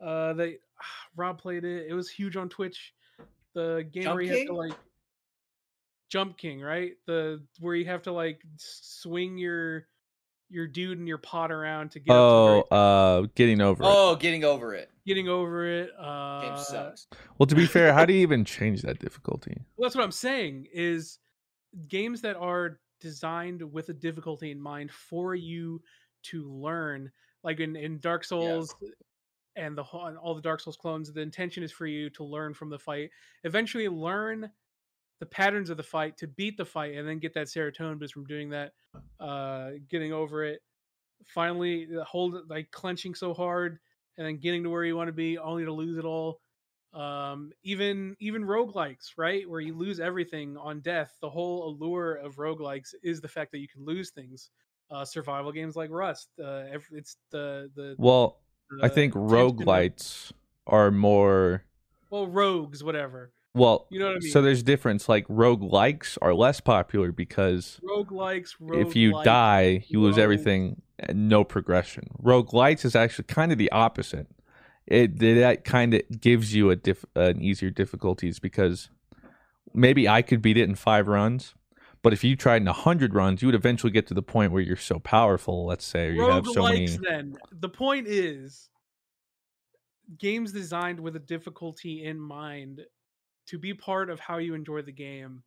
[0.00, 0.58] Uh, that
[1.16, 1.86] Rob played it.
[1.88, 2.94] It was huge on Twitch.
[3.54, 4.72] The game Jump where you have to like
[6.10, 6.92] Jump King, right?
[7.06, 9.86] The where you have to like swing your
[10.50, 13.86] your dude and your pot around to get up to Oh, uh getting over it.
[13.86, 14.90] Oh, getting over it.
[15.06, 15.90] getting over it.
[15.98, 17.06] Uh, Game sucks.
[17.38, 19.54] Well, to be fair, how do you even change that difficulty?
[19.76, 21.18] Well, that's what I'm saying is
[21.88, 25.82] games that are designed with a difficulty in mind for you
[26.24, 27.10] to learn,
[27.42, 28.74] like in, in Dark Souls
[29.56, 32.24] and the whole- and all the Dark Souls clones, the intention is for you to
[32.24, 33.10] learn from the fight,
[33.44, 34.50] eventually learn
[35.20, 38.14] the patterns of the fight to beat the fight, and then get that serotonin boost
[38.14, 38.72] from doing that,
[39.20, 40.62] uh, getting over it.
[41.26, 43.80] Finally, hold like clenching so hard,
[44.16, 46.40] and then getting to where you want to be, only to lose it all.
[46.94, 52.36] Um even even roguelikes right where you lose everything on death the whole allure of
[52.36, 54.48] roguelikes is the fact that you can lose things
[54.90, 58.40] uh survival games like rust uh it's the the, Well,
[58.82, 60.32] I think roguelites
[60.66, 61.64] are more
[62.10, 63.32] well rogues whatever.
[63.54, 64.30] Well You know what I mean.
[64.30, 69.84] so there's difference like rogue roguelikes are less popular because rogue roguelikes if you die
[69.88, 72.08] you lose rogue- everything and no progression.
[72.22, 74.26] Roguelites is actually kind of the opposite.
[74.86, 78.90] It that kind of gives you a diff, an easier difficulties because
[79.74, 81.54] maybe i could beat it in five runs
[82.08, 84.50] but if you tried in a hundred runs you would eventually get to the point
[84.50, 88.06] where you're so powerful let's say or you have so many roguelikes then the point
[88.06, 88.70] is
[90.16, 92.80] games designed with a difficulty in mind
[93.46, 95.42] to be part of how you enjoy the game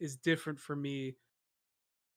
[0.00, 1.14] is different for me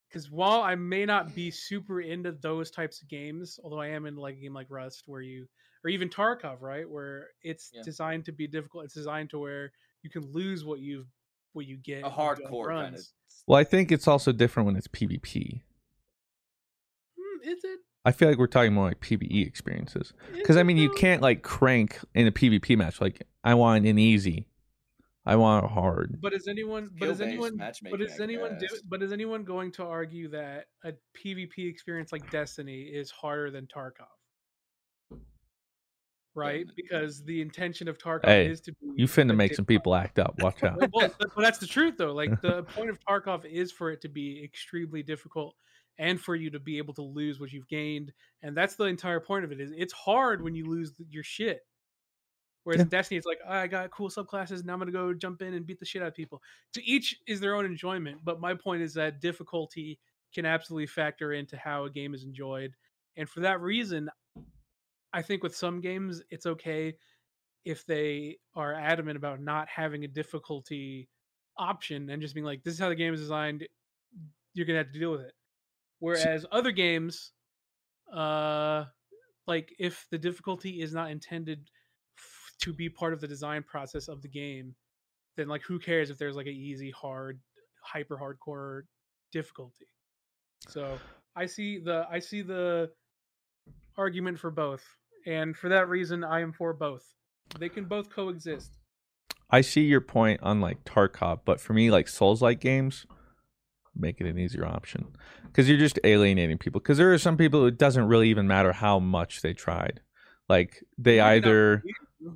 [0.08, 4.06] because while I may not be super into those types of games, although I am
[4.06, 5.48] in like a game like Rust, where you
[5.86, 7.84] or even Tarkov, right, where it's Yeah.
[7.84, 8.86] designed to be difficult.
[8.86, 11.06] It's designed to where you can lose what you
[11.54, 12.04] what you get.
[12.04, 12.92] A when you go on hardcore kind of.
[12.94, 13.14] runs.
[13.48, 15.62] Well, I think it's also different when it's PvP.
[17.20, 17.80] Hmm, is it?
[18.04, 20.14] I feel like we're talking more like PvE experiences.
[20.34, 23.00] Because I Is it mean, you can't like crank in a PvP match.
[23.00, 24.48] Like I want an easy,
[25.26, 26.18] I want a hard.
[26.20, 26.90] But is anyone?
[26.98, 27.58] But is anyone?
[27.58, 28.58] But is I anyone?
[28.60, 33.52] Do, but is anyone going to argue that a PvP experience like Destiny is harder
[33.52, 34.08] than Tarkov?
[36.34, 38.92] Right, because the intention of Tarkov Hey, is to be.
[38.96, 40.42] You finna a make some people act up.
[40.42, 40.78] Watch out.
[40.78, 42.14] well, but but that's the truth though.
[42.14, 45.56] Like the point of Tarkov is for it to be extremely difficult
[46.00, 48.14] and for you to be able to lose what you've gained.
[48.44, 51.66] And that's the entire point of it is it's hard when you lose your shit.
[52.64, 52.84] Whereas Yeah.
[52.84, 55.54] in Destiny, it's like, "Oh, I got cool subclasses, now I'm gonna go jump in
[55.56, 56.42] and beat the shit out of people.
[56.74, 60.00] To each is their own enjoyment, but my point is that difficulty
[60.34, 62.74] can absolutely factor into how a game is enjoyed.
[63.18, 64.10] And for that reason,
[65.14, 66.96] I think with some games it's okay
[67.66, 71.10] if they are adamant about not having a difficulty
[71.58, 73.68] option and just being like, this is how the game is designed,
[74.54, 75.34] you're gonna have to deal with it.
[76.00, 77.34] Whereas other games,
[78.12, 78.86] uh,
[79.48, 81.70] like if the difficulty is not intended
[82.18, 84.76] f- to be part of the design process of the game,
[85.38, 87.40] then like who cares if there's like an easy, hard,
[87.84, 88.84] hyper hardcore
[89.32, 89.88] difficulty.
[90.68, 91.00] So
[91.36, 92.92] I see the I see the
[93.98, 94.84] argument for both,
[95.26, 97.04] and for that reason, I am for both.
[97.60, 98.78] They can both coexist.
[99.50, 103.06] I see your point on like Tarkov, but for me, like Souls like games,
[103.96, 105.08] make it an easier option
[105.48, 106.80] because you're just alienating people.
[106.80, 110.00] Because there are some people it doesn't really even matter how much they tried.
[110.48, 112.34] Like they Maybe either for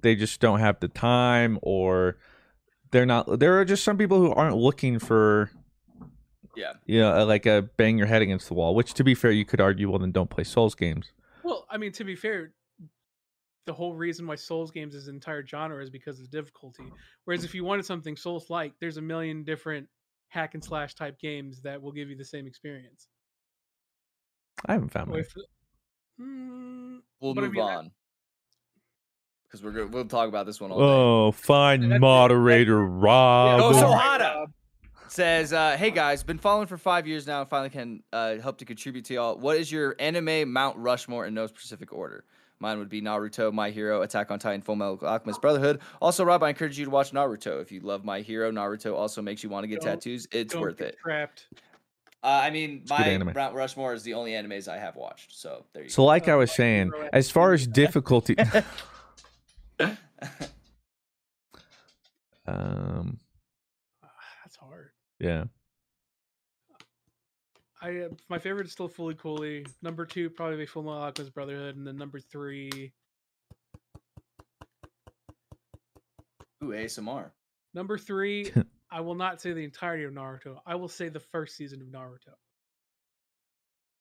[0.00, 2.16] they just don't have the time or
[2.90, 3.38] they're not.
[3.38, 5.50] There are just some people who aren't looking for
[6.56, 6.74] Yeah.
[6.86, 8.74] you know like a bang your head against the wall.
[8.74, 11.12] Which to be fair, you could argue, well then don't play Souls games.
[11.44, 12.52] Well, I mean, to be fair,
[13.66, 16.84] the whole reason why Souls games is an entire genre is because of the difficulty.
[17.24, 19.86] Whereas if you wanted something Souls like, there's a million different
[20.28, 23.08] hack and slash type games that will give you the same experience.
[24.66, 25.20] I haven't found one.
[25.20, 25.34] if-
[26.20, 27.90] Mm, We'll But I move mean, on.
[29.44, 29.92] Because we're good.
[29.92, 30.84] We'll talk about this one all day.
[30.84, 33.60] Oh, fine moderator Rob.
[33.60, 34.46] Oh, so Right, Hada.
[35.14, 35.26] Rob.
[35.26, 38.58] Says, uh, hey guys, been following for five years now and finally can uh, help
[38.58, 39.36] to contribute to y'all.
[39.38, 42.24] What is your anime Mount Rushmore in no specific order?
[42.60, 45.80] Mine would be Naruto, My Hero, Attack on Titan, Full Metal Alchemist Brotherhood.
[46.00, 47.60] Also, Rob, I encourage you to watch Naruto.
[47.60, 50.26] If you love My Hero, Naruto also makes you want to get Don't- tattoos.
[50.32, 50.98] It's Don't worth get it.
[51.02, 51.46] Trapped.
[52.22, 53.32] Uh, I mean, my anime.
[53.34, 55.36] Mount Rushmore is the only animes I have watched.
[55.38, 55.92] So there you go.
[55.92, 58.34] So, like I was saying, as far as difficulty,
[59.78, 59.98] um,
[62.46, 63.23] That's hard.
[65.24, 65.44] Yeah,
[67.80, 69.64] I uh, my favorite is still Fooly Cooly.
[69.80, 72.92] Number two probably be Full Metal Alchemist Brotherhood, and then number three,
[76.62, 77.30] Ooh, ASMR.
[77.72, 78.52] number three.
[78.90, 80.58] I will not say the entirety of Naruto.
[80.66, 82.34] I will say the first season of Naruto.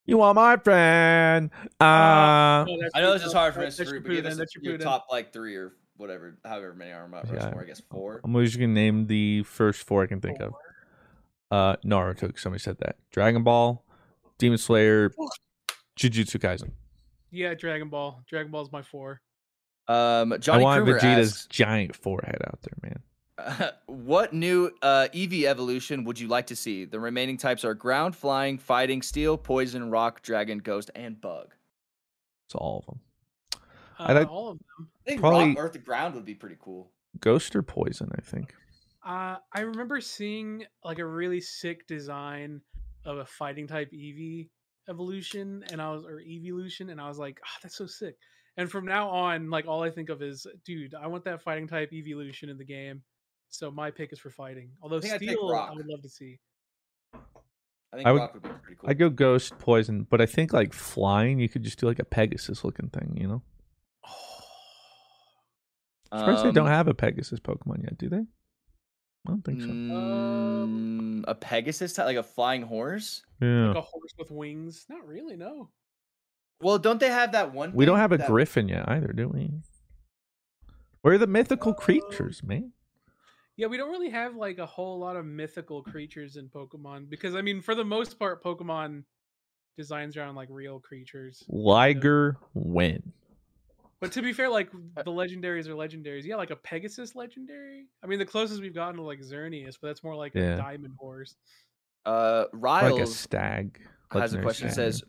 [0.05, 1.49] you are my friend.
[1.79, 4.11] Uh, Oh, that's I know this is hard for that- us, that's to your but
[4.11, 4.83] give Shippuden, us that's your your Shippuden.
[4.83, 7.45] top like three or whatever, however many are Mount Yeah.
[7.45, 7.63] Rushmore.
[7.63, 8.21] I guess four.
[8.23, 10.53] I'm just gonna name the first four I can think of.
[11.53, 11.59] Four.
[11.59, 12.31] Uh, Naruto.
[12.33, 12.97] 'cause Somebody said that.
[13.11, 13.83] Dragon Ball,
[14.37, 15.11] Demon Slayer,
[15.99, 16.71] Jujutsu Kaisen.
[17.31, 18.21] Yeah, Dragon Ball.
[18.27, 19.21] Dragon Ball is my four.
[19.87, 23.71] Um, Johnny I want Kruger Vegeta's asks, giant forehead out there, man.
[23.87, 26.85] what new uh, Eevee evolution would you like to see?
[26.85, 31.53] The remaining types are ground, flying, fighting, steel, poison, rock, dragon, ghost, and bug.
[32.47, 32.99] It's all of them.
[33.99, 34.89] Uh, I like- all of them.
[35.05, 36.91] I think Probably- rock, earth, and ground would be pretty cool.
[37.19, 38.55] Ghost or poison, I think.
[39.05, 42.61] Uh, I remember seeing like a really sick design
[43.05, 44.49] of a fighting type Eevee
[44.89, 48.15] evolution, and I was or evolution, and I was like, oh, that's so sick.
[48.55, 51.67] And from now on, like all I think of is, dude, I want that fighting
[51.67, 53.01] type evolution in the game.
[53.49, 54.69] So my pick is for fighting.
[54.81, 55.75] Although I'd steel, I rock.
[55.75, 56.39] would love to see.
[57.13, 57.17] I
[57.97, 58.89] think I would- rock would be pretty cool.
[58.89, 62.05] I go ghost, poison, but I think like flying, you could just do like a
[62.05, 63.41] Pegasus looking thing, you know?
[66.11, 68.25] Of course, they don't Um, have a Pegasus Pokemon yet, do they?
[69.25, 69.67] I don't think so.
[69.67, 73.23] mm, a Pegasus, type, like a flying horse.
[73.41, 73.67] Yeah.
[73.69, 74.85] Like a horse with wings?
[74.89, 75.35] Not really.
[75.37, 75.69] No.
[76.61, 77.71] Well, don't they have that one?
[77.73, 79.51] We don't have a that- griffin yet either, do we?
[81.01, 82.71] Where are the mythical Uh, creatures, man?
[83.55, 87.35] Yeah, we don't really have like a whole lot of mythical creatures in Pokemon because
[87.35, 89.03] I mean, for the most part, Pokemon
[89.77, 91.43] designs around like real creatures.
[91.49, 93.13] Liger win.
[94.03, 96.25] But to be fair, like the legendaries are legendaries.
[96.25, 97.85] Yeah, like a Pegasus legendary.
[98.03, 100.55] I mean, the closest we've gotten to like Xerneas, but that's more like Yeah.
[100.55, 101.37] a diamond horse.
[102.05, 103.79] Uh, Like a Riles stag.
[104.11, 104.67] has a question.
[104.69, 104.75] stag.
[104.75, 105.03] Says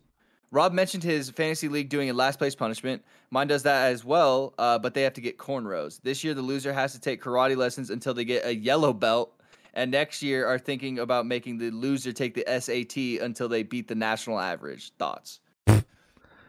[0.52, 3.02] Rob mentioned his fantasy league doing a last place punishment.
[3.32, 6.00] Mine does that as well, uh, but they have to get cornrows.
[6.02, 9.40] This year, the loser has to take karate lessons until they get a yellow belt,
[9.72, 13.88] and next year are thinking about making the loser take the SAT until they beat
[13.88, 14.92] the national average.
[14.98, 15.40] Thoughts?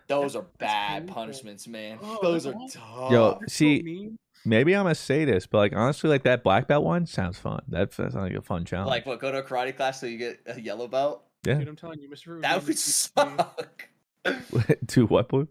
[0.08, 1.16] Those are bad painful.
[1.16, 1.98] punishments, man.
[2.02, 3.12] Oh, Those are tough.
[3.12, 4.12] Yo, You're so see,
[4.46, 7.62] maybe I'm gonna say this, but like honestly, like that black belt one sounds fun.
[7.70, 8.90] That sounds like a fun challenge.
[8.90, 9.20] like what?
[9.20, 11.24] Go to a karate class so you get a yellow belt?
[11.46, 11.56] yeah.
[11.56, 12.24] Dude, I'm telling you, Mr.
[12.26, 13.88] Fruit That would suck.
[14.88, 15.48] to what blue?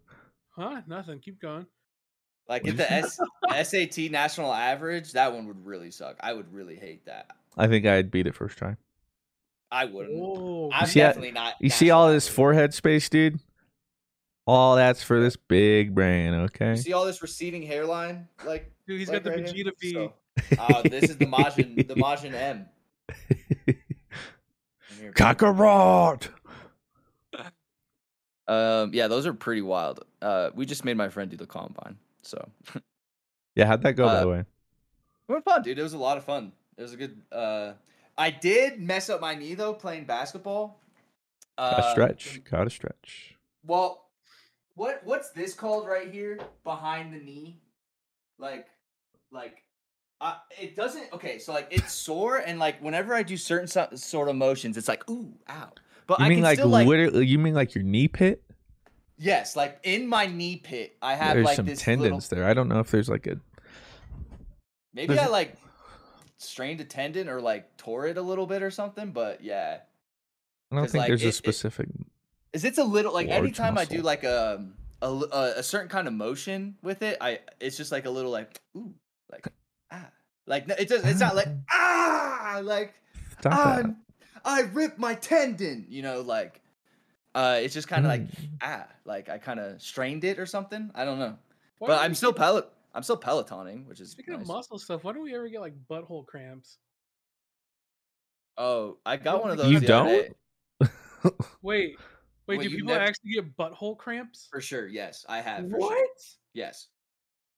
[0.50, 0.82] Huh?
[0.86, 1.18] Nothing.
[1.20, 1.66] Keep going.
[2.48, 3.10] Like What'd get you
[3.48, 5.12] the S- SAT national average.
[5.12, 6.16] That one would really suck.
[6.20, 7.28] I would really hate that.
[7.56, 8.76] I think I'd beat it first try.
[9.72, 10.16] I wouldn't.
[10.20, 11.54] Oh, I'm see, I- definitely not.
[11.60, 13.40] You see all this forehead space, dude?
[14.46, 16.70] All that's for this big brain, okay?
[16.70, 19.64] You see all this receding hairline, like dude, he's like got the right here?
[19.64, 19.92] Vegeta V.
[19.92, 20.12] So,
[20.58, 22.66] uh, this is the Majin, the Majin M.
[25.14, 26.28] Kakarot!
[28.46, 30.04] Um, yeah, those are pretty wild.
[30.20, 32.46] Uh, we just made my friend do the combine, so
[33.54, 34.38] Yeah, how'd that go, by Uh, the way?
[34.40, 35.78] it was fun, dude.
[35.78, 36.52] It was a lot of fun.
[36.76, 37.22] It was a good.
[37.32, 37.72] Uh,
[38.18, 40.80] I did mess up my knee though playing basketball.
[41.56, 42.44] Gotta Uh, stretch.
[42.44, 43.36] Got a stretch.
[43.64, 44.03] Well,
[44.74, 47.60] what what's this called right here behind the knee?
[48.38, 48.66] Like,
[49.30, 49.62] like,
[50.20, 51.12] uh, it doesn't.
[51.12, 54.76] Okay, so like it's sore, and like whenever I do certain so, sort of motions,
[54.76, 55.70] it's like ooh, ow.
[56.06, 57.26] But You I mean can like still like literally?
[57.26, 58.42] You mean like your knee pit?
[59.16, 62.36] yes, like in my knee pit, I have There's like some this tendons little.
[62.44, 62.44] there.
[62.50, 63.38] I don't know if there's like a.
[64.92, 65.56] Maybe there's I like
[66.38, 69.12] strained a tendon or like tore it a little bit or something.
[69.12, 69.78] But yeah,
[70.72, 71.88] I don't think like, there's it- a it- specific.
[72.54, 74.06] Is it's a little like Large anytime I do muscle.
[74.06, 78.58] like a certain kind of motion with it, I it's just like a little like
[78.76, 78.94] ooh
[79.30, 79.46] like
[79.92, 80.06] ah
[80.46, 82.94] like it does it's not like ah like
[83.40, 83.82] Stop ah.
[84.46, 86.60] I ripped my tendon you know like
[87.34, 88.48] uh it's just kind of like Mm.
[88.62, 91.36] ah like I kind of strained it or something I don't know
[91.78, 94.42] Why but I'm still get- pellet I'm still pelotoning which is Speaking nice.
[94.42, 96.78] of muscle stuff, why don't we ever get like butthole cramps?
[98.56, 100.06] oh I got one of those You the don't?
[100.08, 100.30] day.
[101.62, 101.96] Wait,
[102.46, 104.48] wait, Wait, do people never- actually get butthole cramps?
[104.50, 105.90] for sure yes I have for What?
[105.90, 106.06] sure
[106.54, 106.88] yes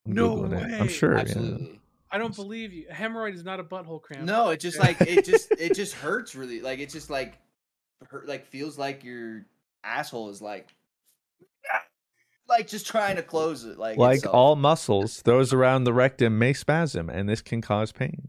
[0.07, 0.75] I'm No Googling it.
[0.75, 0.89] I'm way.
[0.89, 1.15] sure.
[1.15, 1.21] yeah.
[1.21, 1.81] absolutely.
[2.13, 2.87] I don't believe you.
[2.89, 4.23] A hemorrhoid is not a butthole cramp.
[4.25, 6.61] No, it just like it just it just hurts really.
[6.61, 7.37] Like it just like
[8.09, 9.45] hurt like feels like your
[9.83, 10.73] asshole is like
[12.49, 14.35] like just trying to close it like Like itself.
[14.35, 18.29] all muscles, those around the rectum may spasm, and this can cause pain.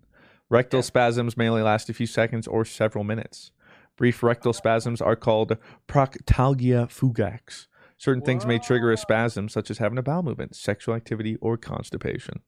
[0.49, 0.83] Rectal Yeah.
[0.83, 3.51] spasms may only last a few seconds or several minutes.
[3.97, 5.57] Brief rectal spasms are called
[5.87, 7.67] proctalgia fugax.
[7.97, 11.57] Certain things may trigger a spasm, such as having a bowel movement, sexual activity, or
[11.57, 12.41] constipation.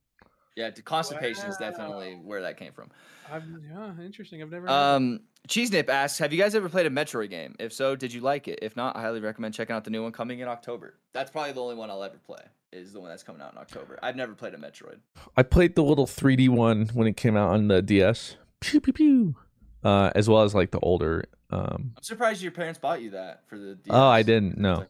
[0.55, 2.91] yeah, the constipation is definitely where that came from.
[3.31, 4.41] I've, yeah, interesting.
[4.43, 4.67] I've never.
[4.67, 7.55] heard Um Cheese Nip asks, have you guys ever played a Metroid game?
[7.59, 8.59] If so, did you like it?
[8.61, 10.95] If not, I highly recommend checking out the new one coming in October.
[11.13, 12.41] That's probably the only one I'll ever play.
[12.71, 13.97] Is the one that's coming out in October.
[14.03, 14.97] I've never played a Metroid.
[15.35, 18.93] I played the little 3D one when it came out on the DS, pew pew
[18.93, 19.35] pew,
[19.84, 21.23] uh, as well as like the older.
[21.51, 23.77] Um, I'm surprised your parents bought you that for the.
[23.89, 24.57] oh, I didn't.
[24.57, 24.89] No, Like- it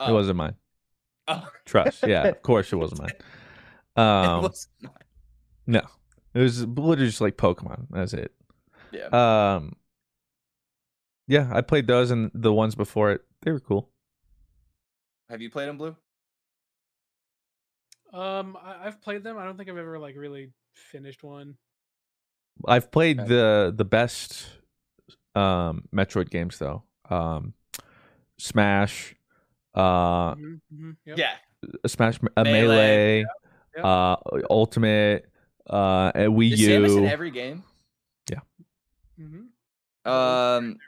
[0.00, 0.14] Oh.
[0.14, 0.54] wasn't mine.
[1.28, 1.48] Oh.
[1.64, 2.04] Trust.
[2.06, 3.10] Yeah, of course it wasn't mine.
[3.96, 5.02] It Um, was not.
[5.66, 5.82] No,
[6.34, 7.86] it was literally just like Pokemon.
[7.90, 8.32] That's it.
[8.92, 9.06] Yeah.
[9.56, 9.76] Um,
[11.26, 13.22] yeah, I played those and the ones before it.
[13.42, 13.90] They were cool.
[15.28, 15.96] Have you played them, Blue?
[18.12, 19.38] Um, I, I've played them.
[19.38, 21.56] I don't think I've ever like really finished one.
[22.66, 24.46] I've played the the best
[25.34, 26.82] um Metroid games though.
[27.08, 27.54] Um,
[28.38, 29.14] Smash,
[29.74, 31.18] uh, Mhm, mhm, yep.
[31.18, 31.32] Yeah.
[31.86, 32.52] Smash a Melee.
[32.62, 33.18] Melee,
[33.76, 33.84] yep.
[33.84, 34.16] uh,
[34.48, 35.26] Ultimate,
[35.68, 37.08] uh, and Wii Is Samus in U.
[37.08, 37.62] every game?
[38.30, 38.38] Yeah.
[39.20, 40.10] Mm-hmm.
[40.10, 40.78] Um,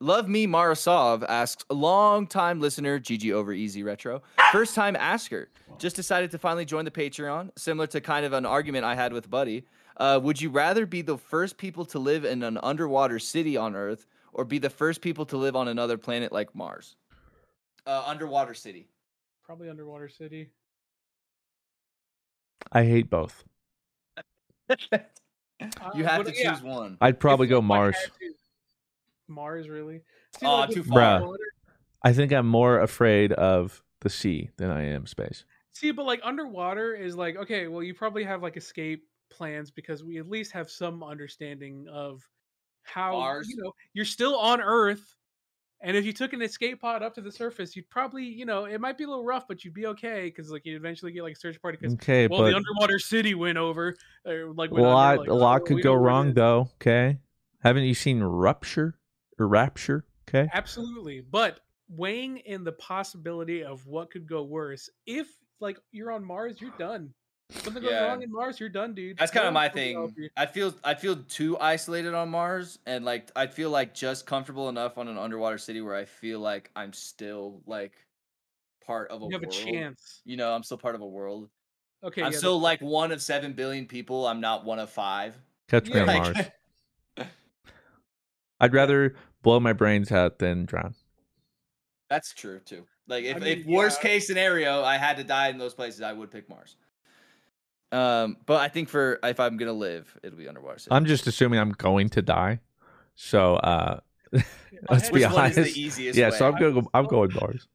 [0.00, 5.48] Love Me Marasov asks, a long time listener, GG Over EZ Retro, first time asker,
[5.78, 9.12] just decided to finally join the Patreon, similar to kind of an argument I had
[9.12, 9.64] with Buddy.
[9.96, 13.74] Uh, would you rather be the first people to live in an underwater city on
[13.74, 16.96] Earth or be the first people to live on another planet like Mars?
[17.86, 18.88] Uh, underwater city.
[19.44, 20.50] Probably Underwater City.
[22.72, 23.44] I hate both.
[24.68, 24.98] you Uh,
[26.02, 26.98] have but to yeah, choose one.
[27.00, 27.94] I'd probably if- go Mars.
[29.28, 30.02] Mars, really?
[30.38, 31.00] See, Aw, like, too far.
[31.00, 31.38] underwater-
[32.02, 35.44] I think I'm more afraid of the sea than I am space.
[35.72, 37.68] See, but like underwater is like okay.
[37.68, 42.22] Well, you probably have like escape plans because we at least have some understanding of
[42.82, 43.48] how Mars.
[43.48, 45.14] you know you're still on Earth,
[45.80, 48.64] and if you took an escape pod up to the surface, you'd probably you know
[48.64, 51.22] it might be a little rough, but you'd be okay because like you'd eventually get
[51.22, 53.96] like a search party because Okay, well but the underwater city went over.
[54.24, 56.12] Or, like a went under, lot, like, a lot oh, could go know where it
[56.12, 56.68] wrong though.
[56.80, 57.18] Okay,
[57.62, 58.98] haven't you seen Rupture?
[59.38, 60.04] or rapture.
[60.28, 60.48] Okay.
[60.52, 61.20] Absolutely.
[61.20, 65.28] But weighing in the possibility of what could go worse, if
[65.60, 67.12] like you're on Mars, you're done.
[67.50, 68.06] Something goes Yeah.
[68.06, 69.18] wrong in Mars, you're done, dude.
[69.18, 70.28] That's kind of my one's gonna help thing.
[70.36, 74.68] I feel I feel too isolated on Mars, and like I feel like just comfortable
[74.68, 77.92] enough on an underwater city where I feel like I'm still like
[78.84, 80.22] part of a You have a chance.
[80.24, 81.48] You know, I'm still part of a world.
[82.02, 82.22] Okay.
[82.22, 84.26] I'm yeah, still like one of seven billion people.
[84.26, 85.36] I'm not one of five.
[85.68, 86.34] Catch me on Like-
[87.16, 87.26] Mars.
[88.58, 90.94] I'd rather blow my brains out than drown.
[92.08, 92.86] That's true too.
[93.06, 96.12] Like if, mean, if worst case scenario, I had to die in those places, I
[96.12, 96.76] would pick Mars.
[97.92, 100.78] Um, but I think for if I'm gonna live, it'll be underwater.
[100.78, 100.94] City.
[100.94, 102.60] I'm just assuming I'm going to die.
[103.14, 104.00] So uh
[104.90, 105.74] let's be Which to- one is honest.
[105.74, 106.36] the easiest yeah, way?
[106.36, 107.68] so I'm I going would I'm still- going bars.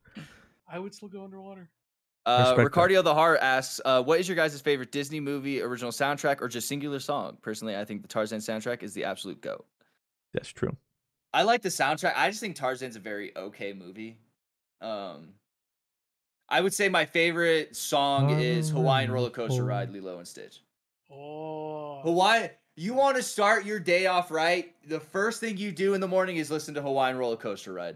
[0.68, 1.70] I would still go underwater.
[2.26, 3.04] Uh, Respect that.
[3.04, 6.68] The Heart asks, uh, "What is your guys' favorite Disney movie, original soundtrack, or just
[6.68, 9.66] singular song?" Personally, I think the Tarzan soundtrack is the absolute goat.
[10.34, 10.78] That's true.
[11.34, 12.14] I like the soundtrack.
[12.16, 14.20] I just think Tarzan's a very okay movie.
[14.82, 15.30] Um,
[16.52, 20.62] I would say my favorite song is Hawaiian Roller Coaster Ride, Lilo and Stitch.
[21.10, 22.02] Oh.
[22.02, 24.76] Hawaii, you want to start your day off right?
[24.86, 27.96] The first thing you do in the morning is listen to Hawaiian Roller Coaster Ride.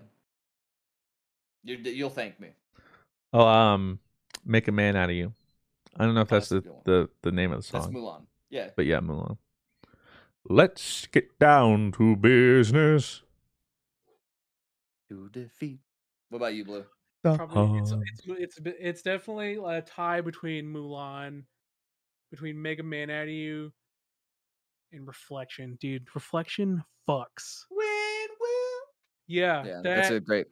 [1.65, 2.49] You, you'll thank me.
[3.33, 3.99] Oh, um
[4.45, 5.33] Make a Man Out of You.
[5.97, 7.93] I don't know if Oh, that's that's the, the, the name of the That's song.
[7.93, 8.21] Mulan.
[8.49, 8.69] Yeah.
[8.73, 9.37] But yeah, Mulan.
[10.47, 13.21] Let's get down to business.
[15.09, 15.79] To defeat.
[16.29, 16.85] What about you, Blue?
[17.35, 21.43] Probably it's Uh, it's it's it's it's definitely a tie between Mulan,
[22.31, 23.71] between Make a Man Out of You,
[24.91, 26.07] and Reflection, dude.
[26.13, 27.65] Reflection fucks.
[27.69, 28.81] When will
[29.27, 30.47] Yeah, Yeah, that that's a great.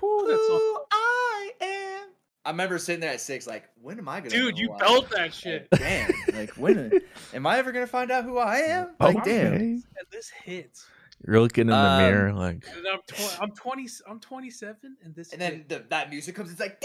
[0.00, 2.08] whew, that's all- Who I am.
[2.46, 4.30] I remember sitting there at six, like, when am I gonna?
[4.30, 4.58] dude.
[4.58, 5.10] You who felt am?
[5.10, 6.10] that Like, shit, damn.
[6.34, 7.00] Like, when
[7.34, 8.94] am I ever gonna find out who I am?
[9.00, 9.46] Like, damn.
[9.54, 9.56] okay.
[9.64, 10.86] and this hits.
[11.26, 13.88] You're looking in the Um, mirror like And I'm tw- I'm twenty.
[14.08, 15.32] I'm twenty seven, and this.
[15.32, 16.50] And then the, that music comes.
[16.50, 16.82] It's like,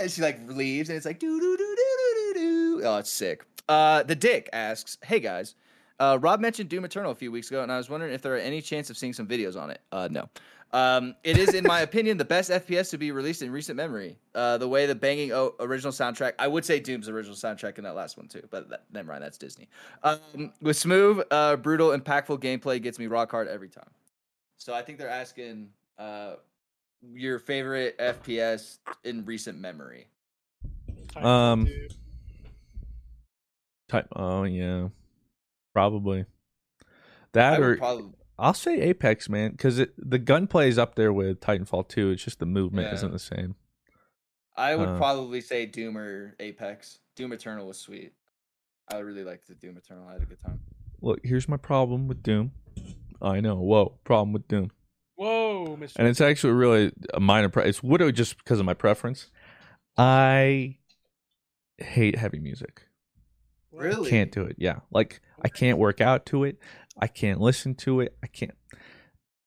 [0.00, 2.80] and she like leaves, and it's like, do do do do do do.
[2.84, 3.44] Oh, it's sick.
[3.68, 5.54] Uh, the Dick asks, "Hey guys,
[5.98, 8.34] uh, Rob mentioned Doom Eternal a few weeks ago, and I was wondering if there
[8.34, 9.80] are any chance of seeing some videos on it.
[9.90, 10.28] Uh, no.
[10.74, 14.18] Um, it is, in my opinion, the best FPS to be released in recent memory.
[14.34, 17.84] Uh, the way the banging o- original soundtrack, I would say Doom's original soundtrack in
[17.84, 19.68] that last one too, but that, never mind, that's Disney.
[20.02, 23.88] Um, with smooth, uh, brutal, impactful gameplay, gets me rock hard every time.
[24.56, 26.34] So I think they're asking uh,
[27.14, 30.08] your favorite FPS in recent memory.
[31.14, 31.68] Um,
[33.88, 34.88] type oh yeah.
[35.72, 36.24] Probably.
[37.30, 41.88] That or probably I'll say Apex, man, because the gunplay is up there with Titanfall
[41.88, 42.10] 2.
[42.10, 42.94] It's just the movement Yeah.
[42.94, 43.54] isn't the same.
[44.56, 47.00] I would Uh, probably say Doom or Apex.
[47.16, 48.12] Doom Eternal was sweet.
[48.92, 50.06] I really liked the Doom Eternal.
[50.08, 50.60] I had a good time.
[51.00, 52.52] Look, here's my problem with Doom.
[53.22, 53.56] I know.
[53.56, 54.70] Whoa, problem with Doom.
[55.16, 55.98] Whoa, Mister.
[56.00, 57.48] And it's actually really a minor.
[57.48, 59.30] Pre- it's literally just because of my preference.
[59.96, 60.78] I
[61.78, 62.82] hate heavy music.
[63.72, 64.10] Really?
[64.10, 64.56] Can't do it.
[64.58, 66.58] Yeah, like I can't work out to it.
[67.00, 68.16] I can't listen to it.
[68.22, 68.54] I can't.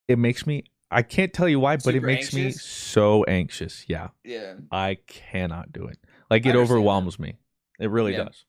[0.07, 0.63] It makes me.
[0.89, 3.85] I can't tell you why, but it Super makes me so anxious.
[3.89, 4.55] Yeah, Yeah.
[4.71, 5.97] I cannot do it.
[6.29, 6.73] Like it understand that.
[6.73, 7.35] overwhelms me.
[7.79, 8.25] It really Yeah.
[8.25, 8.45] does.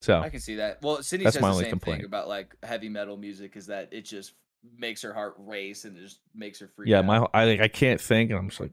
[0.00, 0.80] So I can see that.
[0.82, 1.98] Well, Sydney says my the only same complaint.
[2.00, 4.32] thing about like heavy metal music is that it just
[4.78, 7.06] makes her heart race and it just makes her freak yeah, out.
[7.06, 8.72] my I like I can't think, and I'm just like,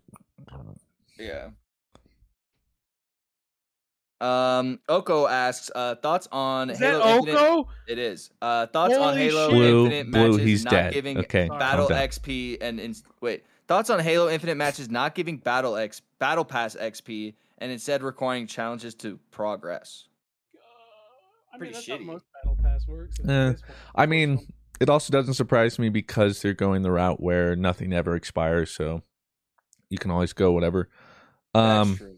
[1.18, 1.50] Yeah.
[4.22, 7.38] Um, Oko asks, uh, thoughts on Is that Halo Infinite.
[7.40, 7.70] Oko?
[7.88, 8.30] It is.
[8.42, 9.54] Uh, thoughts on Halo shit.
[9.56, 10.32] blue, Infinite blue.
[10.34, 10.94] matches He's not dead.
[10.94, 11.88] giving Okay, battle.
[11.90, 13.44] XP and ins- wait.
[13.68, 18.46] Thoughts on Halo Infinite matches not giving battle X battle pass XP and instead requiring
[18.48, 20.06] challenges to progress.
[20.56, 20.60] Uh,
[21.54, 22.06] I Pretty mean, that's how shitty.
[22.06, 23.20] most battle pass works.
[23.22, 23.54] at Eh.
[23.96, 24.46] I mean,
[24.80, 29.02] it also doesn't surprise me because they're going the route where nothing ever expires, so
[29.90, 30.90] you can always go whatever.
[31.54, 32.18] That's Um, true.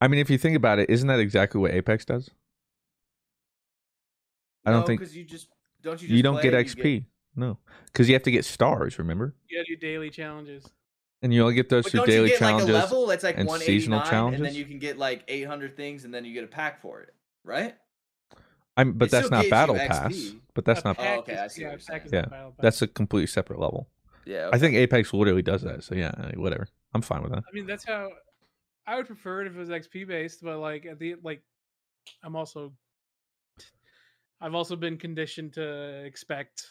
[0.00, 2.30] I mean, if you think about it, isn't that exactly what Apex does?
[4.64, 5.48] I don't No, think 'cause you just
[5.82, 6.08] don't you.
[6.16, 7.04] you, don't play, get you XP.
[7.36, 8.98] No, because you have to get stars.
[8.98, 10.64] Remember, you gotta do daily challenges.
[11.22, 12.68] and you only get those But through daily you get challenges.
[12.74, 15.76] like a level that's like and seasonal challenges, and then you can get like 800
[15.76, 17.14] things and then you get a pack for it,
[17.44, 17.74] right?
[18.76, 19.88] I'm, but it that's not gives you battle XP.
[19.88, 20.32] pass.
[20.54, 20.96] But that's A not.
[20.96, 22.02] pack Oh, okay, I see yeah, what a you're pack saying.
[22.06, 22.62] is Yeah, not battle pass.
[22.62, 23.88] That's a completely separate level.
[24.26, 24.50] Yeah.
[24.52, 25.84] I think Apex literally does that.
[25.84, 26.66] So yeah, whatever.
[26.92, 27.44] I'm fine with that.
[27.48, 28.10] I mean, that's how
[28.86, 31.42] I would prefer it if it was XP based, but like at the like,
[32.22, 32.72] I'm also
[34.40, 36.66] I've also been conditioned to expect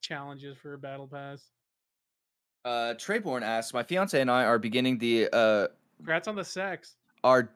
[0.00, 1.50] challenges for a battle pass.
[2.64, 6.96] Uh, Treyborn asks, my fiance and I are beginning the uh Congrats on the sex.
[7.24, 7.50] our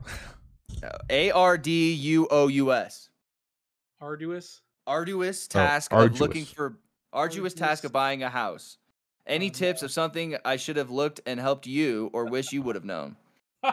[1.10, 3.08] A R D U O U S
[4.00, 4.62] Arduous.
[4.86, 6.52] arduous Oh, task of looking arduous.
[6.52, 6.76] for
[7.12, 8.78] Arduous task of buying a house.
[9.26, 9.86] Any Oh, tips no.
[9.86, 13.16] of something I should have looked and helped you or wish you would have known?
[13.62, 13.72] All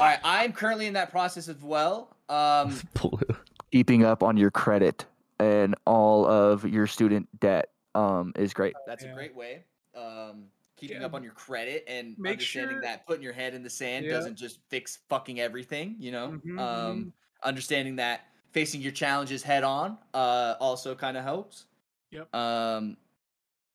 [0.00, 2.16] right, I'm currently in that process as well.
[2.28, 2.78] Um,
[3.72, 5.04] keeping up on your credit
[5.38, 8.74] and all of your student debt um, is great.
[8.86, 9.64] that's a great way.
[9.96, 10.44] Um,
[10.76, 13.62] keeping Yeah, up on your credit and make understanding sure- that putting your head in
[13.62, 14.12] the sand Yeah.
[14.12, 15.96] doesn't just fix fucking everything.
[15.98, 17.12] You know, Mhm, um,
[17.42, 18.20] understanding that
[18.52, 21.66] facing your challenges head on uh, also kind of helps.
[22.10, 22.32] Yep.
[22.34, 22.96] Um,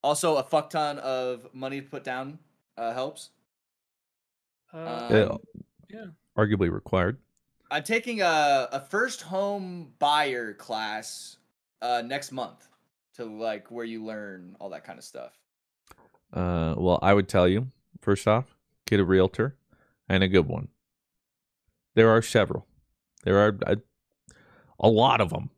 [0.01, 2.39] also, a fuck ton of money to put down
[2.77, 3.29] uh, helps.
[4.73, 5.23] Uh, Yeah.
[5.23, 5.39] Um,
[5.89, 6.05] yeah.
[6.37, 7.17] Arguably required.
[7.69, 11.37] I'm taking a, a first home buyer class
[11.81, 12.67] uh, next month
[13.15, 15.37] to like where you learn all that kind of stuff.
[16.31, 17.71] Uh, well, I would tell you
[18.01, 18.55] first off,
[18.85, 19.55] get a realtor
[20.09, 20.67] and a good one.
[21.95, 22.65] There are several.
[23.23, 23.77] There are a,
[24.79, 25.51] a lot of them,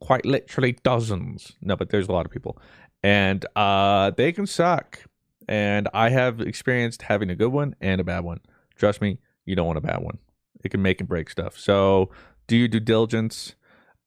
[0.00, 1.52] quite literally dozens.
[1.60, 2.58] No, but there's a lot of people,
[3.02, 5.00] and uh, they can suck.
[5.48, 8.40] And I have experienced having a good one and a bad one.
[8.76, 10.18] Trust me, you don't want a bad one.
[10.64, 11.58] It can make and break stuff.
[11.58, 12.10] So
[12.46, 13.54] do your due diligence.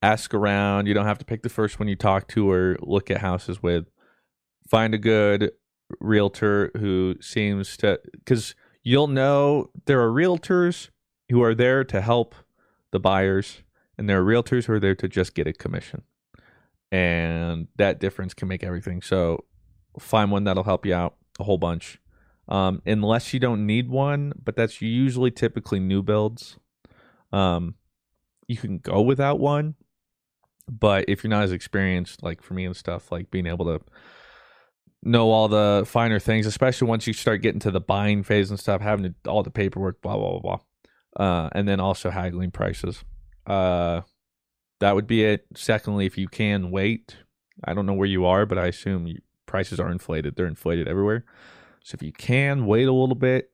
[0.02, 0.86] Ask around.
[0.86, 3.62] You don't have to pick the first one you talk to or look at houses
[3.62, 3.86] with.
[4.68, 5.52] Find a good
[5.98, 10.90] realtor who seems to because you'll know there are realtors
[11.30, 12.34] who are there to help
[12.92, 13.62] the buyers
[13.98, 16.02] and there are realtors who are there to just get a commission
[16.92, 19.44] and that difference can make everything so
[19.98, 21.98] find one that'll help you out a whole bunch
[22.48, 26.56] um, unless you don't need one but that's usually typically new builds
[27.32, 27.74] um,
[28.48, 29.74] you can go without one
[30.68, 33.84] but if you're not as experienced like for me and stuff like being able to
[35.02, 38.58] know all the finer things, especially once you start getting to the buying phase and
[38.58, 40.58] stuff, having to, all the paperwork, blah blah blah, blah.
[41.16, 43.04] Uh, and then also haggling prices.
[43.46, 44.02] Uh,
[44.80, 45.46] that would be it.
[45.54, 47.16] Secondly, if you can wait,
[47.64, 49.18] I don't know where you are, but I assume you,
[49.50, 50.36] prices are inflated.
[50.36, 51.24] They're inflated everywhere.
[51.82, 53.50] So if you can wait a little bit,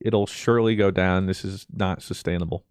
[0.00, 1.26] it'll surely go down.
[1.26, 2.64] This is not sustainable.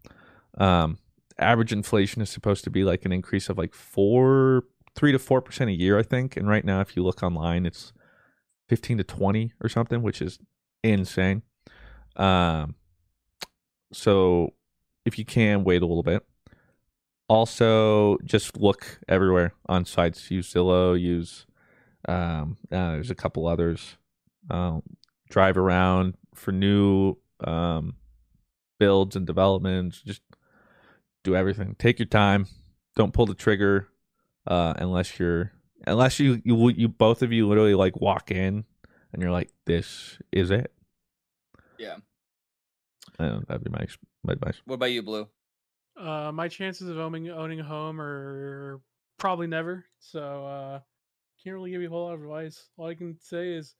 [0.58, 0.98] Um,
[1.38, 4.64] average inflation is supposed to be like an increase of like four,
[4.96, 6.36] three to four percent a year, I think.
[6.36, 7.94] And right now, if you look online, it's
[8.70, 10.40] 15 to 20 or something, which is
[10.84, 11.44] insane.
[12.16, 12.74] Um,
[13.92, 14.54] so
[15.06, 16.26] if you can wait a little bit,
[17.30, 20.32] also just look everywhere on sites.
[20.32, 21.46] Use Zillow, use
[22.08, 23.98] um, uh, there's a couple others.
[24.50, 24.84] Um,
[25.30, 27.96] drive around for new um,
[28.80, 30.02] builds and developments.
[30.02, 30.22] Just
[31.24, 31.76] do everything.
[31.80, 32.48] Take your time.
[32.96, 33.88] Don't pull the trigger
[34.46, 35.52] uh, unless you're
[35.88, 38.66] unless you you you both of you literally like walk in
[39.12, 40.72] and you're like, this is it.
[41.78, 41.98] Yeah.
[43.20, 44.62] Uh, that'd be my ex- my advice.
[44.66, 45.28] What about you, Blue?
[45.96, 48.82] Uh, my chances of owning owning a home are
[49.18, 49.86] probably never.
[50.00, 50.80] So uh,
[51.44, 52.70] can't really give you a whole lot of advice.
[52.78, 53.76] All I can say is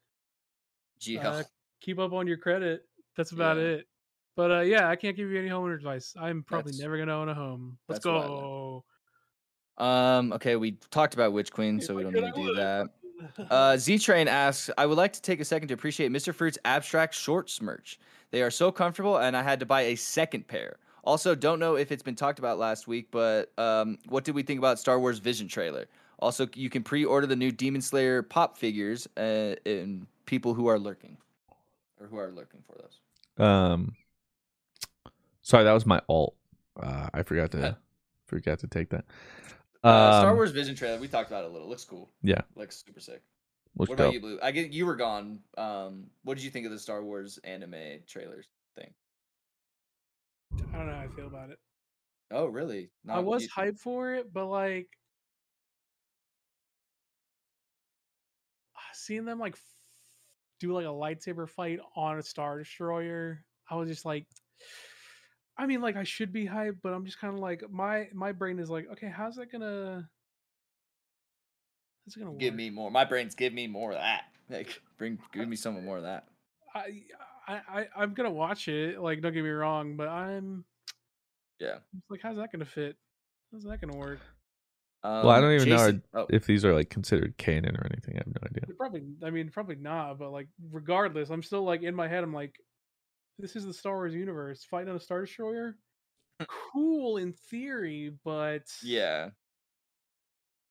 [1.22, 1.44] uh,
[1.82, 2.82] keep up on your credit.
[3.18, 3.64] That's about Yeah.
[3.64, 3.88] it.
[4.36, 6.14] But uh, yeah, I can't give you any homeowner advice.
[6.20, 7.78] I'm probably That's- never gonna own a home.
[7.88, 8.42] Let's that's what I learned.
[8.42, 8.84] go.
[9.78, 12.88] um, okay, we talked about Witch Queen, so we don't need to do that.
[13.50, 16.36] Uh, Z Train asks, I would like to take a second to appreciate Mr.
[16.36, 17.98] Fruit's abstract shorts merch.
[18.32, 20.76] They are so comfortable, and I had to buy a second pair.
[21.06, 24.44] Also, don't know if it's been talked about last week, but um, what did we
[24.44, 25.86] think about Star Wars Vision trailer?
[26.24, 30.80] Also, you can pre-order the new Demon Slayer pop figures, uh, and people who are
[30.80, 31.18] lurking,
[32.00, 33.46] or who are lurking for those.
[33.46, 33.96] Um,
[35.42, 36.36] sorry, that was my alt.
[36.80, 37.74] Uh, I forgot to Yeah.
[38.26, 39.04] forgot to take that.
[39.84, 41.68] Uh, Star Um, Wars Vision trailer, we talked about it a little.
[41.68, 42.10] Looks cool.
[42.22, 42.42] Yeah.
[42.56, 43.22] looks super sick.
[43.76, 44.06] Let's what go.
[44.06, 44.40] about you, Blue?
[44.42, 45.42] I get you were gone.
[45.58, 48.46] Um, what did you think of the Star Wars anime trailers
[48.76, 48.94] thing?
[50.72, 51.60] I don't know how I feel about it.
[52.32, 52.92] Oh, really?
[53.10, 54.88] I was hyped for it, but like
[59.06, 59.62] seeing them like f-
[60.60, 64.26] do like a lightsaber fight on a star destroyer, I was just like
[65.58, 68.32] I mean like I should be hyped, but I'm just kind of like my my
[68.32, 70.10] brain is like, okay, how's that gonna
[72.06, 72.58] how's it gonna Give work?
[72.58, 72.92] me more.
[72.92, 74.24] My brain's give me more of that.
[74.50, 76.28] Like, bring, give me some more of that.
[76.76, 77.04] I,
[77.48, 80.66] I I I'm gonna watch it, like don't get me wrong, but I'm
[81.60, 81.78] Yeah.
[82.10, 82.98] like how's that gonna fit?
[83.52, 84.20] How's that gonna work?
[85.04, 87.86] Um, Well, I don't even know Jason- oh, if these are like considered canon or
[87.92, 88.16] anything.
[88.16, 88.76] I have no idea.
[88.78, 90.18] Probably, I mean, probably not.
[90.18, 92.24] But like, regardless, I'm still like in my head.
[92.24, 92.56] I'm like,
[93.40, 94.64] this is the Star Wars universe.
[94.64, 95.78] Fighting on a star destroyer,
[96.72, 99.30] cool in theory, but yeah.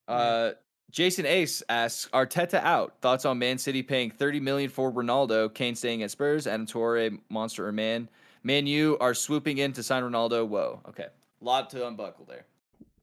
[0.09, 0.15] Yeah.
[0.15, 0.53] Uh,
[0.91, 2.97] Jason Ace asks Arteta out.
[3.01, 7.19] Thoughts on Man City paying 30 million for Ronaldo, Kane staying at Spurs, Adama Traoré,
[7.31, 8.09] monster or man.
[8.43, 10.47] Man U are swooping in to sign Ronaldo.
[10.47, 10.81] Whoa.
[10.89, 11.07] Okay.
[11.41, 12.45] Lot to unbuckle there.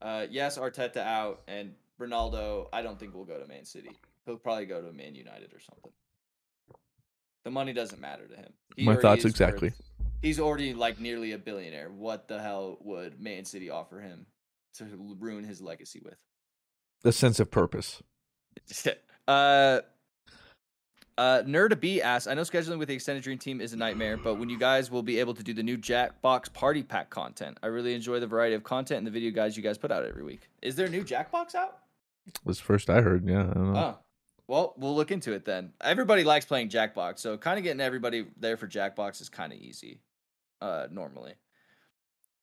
[0.01, 3.91] Uh, yes, Arteta out, and Ronaldo, I don't think will go to Man City.
[4.25, 5.91] He'll probably go to Man United or something.
[7.43, 8.53] The money doesn't matter to him.
[8.75, 9.73] He My thoughts is worth- exactly.
[10.21, 11.89] he's already like nearly a billionaire.
[11.89, 14.25] What the hell would Man City offer him
[14.75, 16.17] to ruin his legacy with?
[17.01, 18.01] The sense of purpose.
[19.27, 19.79] uh,
[21.19, 24.15] uh, Nerd B asks, I know scheduling with the extended dream team is a nightmare,
[24.15, 27.57] but when you guys will be able to do the new Jackbox party pack content,
[27.61, 30.05] I really enjoy the variety of content and the video guides you guys put out
[30.05, 30.47] every week.
[30.61, 31.79] Is there a new Jackbox out?
[32.45, 33.27] Was first I heard.
[33.27, 33.41] Yeah.
[33.41, 33.79] I don't know.
[33.79, 33.97] Oh,
[34.47, 35.73] well, we'll look into it then.
[35.81, 39.59] Everybody likes playing Jackbox, so kind of getting everybody there for Jackbox is kind of
[39.59, 39.99] easy,
[40.61, 41.33] uh, normally.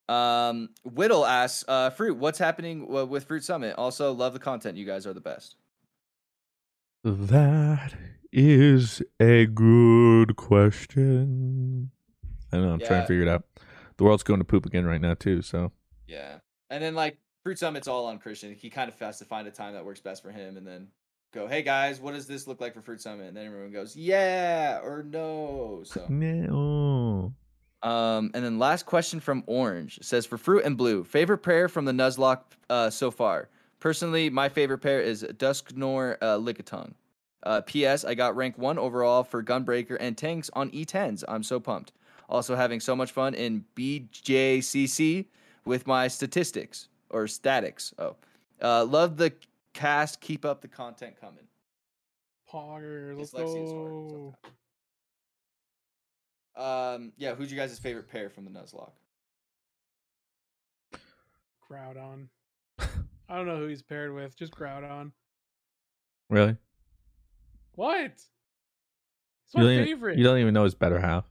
[0.07, 3.75] Um, Whittle asks, uh, Fruit, what's happening with Fruit Summit?
[3.79, 4.77] Also, love the content.
[4.77, 5.57] You guys are the best.
[7.03, 7.95] That
[8.37, 11.91] is a good question.
[12.53, 12.73] I don't know.
[12.75, 13.45] I'm trying to figure it out.
[13.97, 15.41] The world's going to poop again right now too.
[15.41, 15.73] So
[16.07, 16.41] Yeah.
[16.69, 18.55] And then like Fruit Summit's all on Christian.
[18.55, 20.89] He kind of has to find a time that works best for him and then
[21.33, 23.29] go, hey guys, what does this look like for Fruit Summit?
[23.29, 25.83] And then everyone goes, yeah or no.
[25.85, 27.33] So no.
[27.83, 31.87] um and then last question from Orange says for Fruit and Blue, favorite prayer from
[31.87, 33.49] the Nuzlocke uh so far.
[33.81, 36.93] Personally, my favorite pair is Dusknoir uh Lickitung.
[37.43, 38.05] Uh, P.S.
[38.05, 41.23] I got rank one overall for Gunbreaker and tanks on E10s.
[41.29, 41.93] I'm so pumped.
[42.29, 45.27] Also having so much fun in BJCC
[45.65, 47.95] with my statistics or statics.
[47.99, 48.17] Oh,
[48.63, 49.33] uh, love the
[49.75, 50.21] cast.
[50.21, 51.45] Keep up the content coming.
[52.53, 54.35] Poggers, let's Dyslexia go.
[56.57, 58.93] Um, yeah, who's your guys' favorite pair from the Nuzlocke?
[61.71, 62.29] Groudon.
[63.29, 64.37] I don't know who he's paired with.
[64.37, 65.13] Just Groudon.
[66.31, 66.57] Really?
[67.77, 68.01] What?
[68.07, 68.27] It's
[69.55, 70.19] You my don't, even, favorite.
[70.19, 71.25] you don't even know his better half.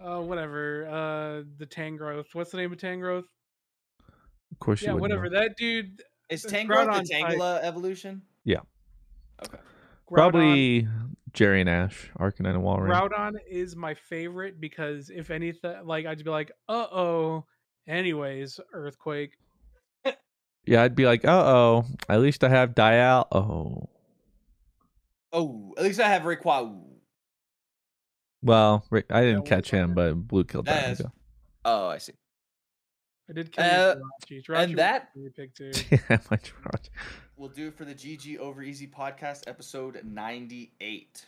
[0.00, 0.86] Uh, whatever.
[0.86, 2.26] Uh, the Tangrowth.
[2.34, 3.24] What's the name of Tangrowth?
[4.52, 5.28] Of course, Yeah, wouldn't whatever.
[5.30, 5.40] know.
[5.40, 6.02] That dude.
[6.28, 7.24] Is It's Tangrowth Groudon the type.
[7.38, 8.22] Tangela evolution?
[8.44, 8.60] Yeah.
[9.44, 9.58] Okay.
[9.58, 10.88] Groudon, Probably
[11.32, 12.88] Jerry and Ash, Arcanine and Walrein.
[12.90, 17.44] Groudon is my favorite because if anything, like I'd be like, uh oh.
[17.88, 19.32] Anyways, Earthquake.
[20.64, 21.84] Yeah, I'd be like, uh oh.
[22.08, 23.26] At least I have Dial.
[23.32, 23.88] Oh.
[25.32, 26.78] Oh, at least I have Rayquaza.
[28.42, 31.04] Well, Rick- I didn't Yeah, catch him, but Blue killed That that.
[31.06, 31.12] is-
[31.64, 32.12] Oh, I see.
[33.30, 33.94] I did kill Uh,
[34.26, 34.44] Jirachi.
[34.44, 35.70] Jirachi was that- a good pick too.
[35.90, 36.88] yeah, my Jirachi.
[37.36, 41.26] We'll do it for the GG Over EZ podcast, episode 98.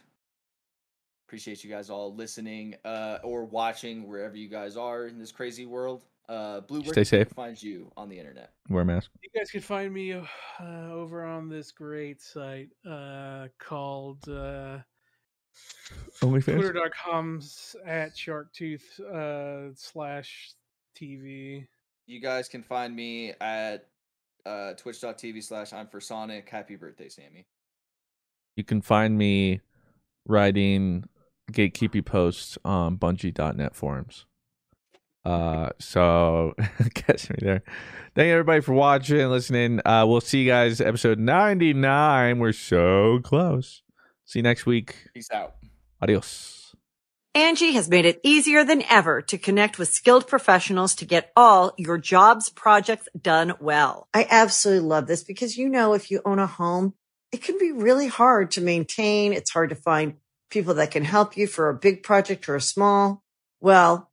[1.29, 5.67] Appreciate you guys all listening uh, or watching wherever you guys are in this crazy
[5.67, 6.03] world.
[6.29, 7.29] Uh, Blue, where Stay can safe.
[7.35, 8.53] find you on the internet?
[8.71, 9.11] Wear a mask.
[9.23, 10.23] You guys can find me uh,
[10.91, 14.79] over on this great site uh, called uh,
[16.23, 16.45] OnlyFans.
[16.57, 20.53] twitter.com s- at sharktooth uh, slash
[20.99, 21.67] TV.
[22.07, 23.87] You guys can find me at
[24.47, 26.49] uh, twitch.tv slash I'm for Sonic.
[26.49, 27.47] Happy birthday, Sammy.
[28.57, 29.61] You can find me
[30.27, 31.05] writing
[31.53, 34.27] gatekeepy posts on Bungie.net forums.
[35.25, 36.55] Uh, so
[36.95, 37.63] catch me there.
[38.15, 39.81] Thank you everybody for watching and listening.
[39.85, 42.39] Uh, we'll see you guys episode ninety nine.
[42.39, 43.83] We're so close.
[44.25, 44.97] See you next week.
[45.15, 45.55] Peace out.
[46.01, 46.55] Adios.
[47.37, 51.73] Angi has made it easier than ever to connect with skilled professionals to get all
[51.77, 54.07] your jobs projects done well.
[54.15, 56.95] I absolutely love this because, you know, if you own a home,
[57.33, 59.33] it can be really hard to maintain.
[59.33, 60.15] It's hard to find
[60.49, 63.25] people that can help you for a big project or a small.
[63.61, 64.13] Well,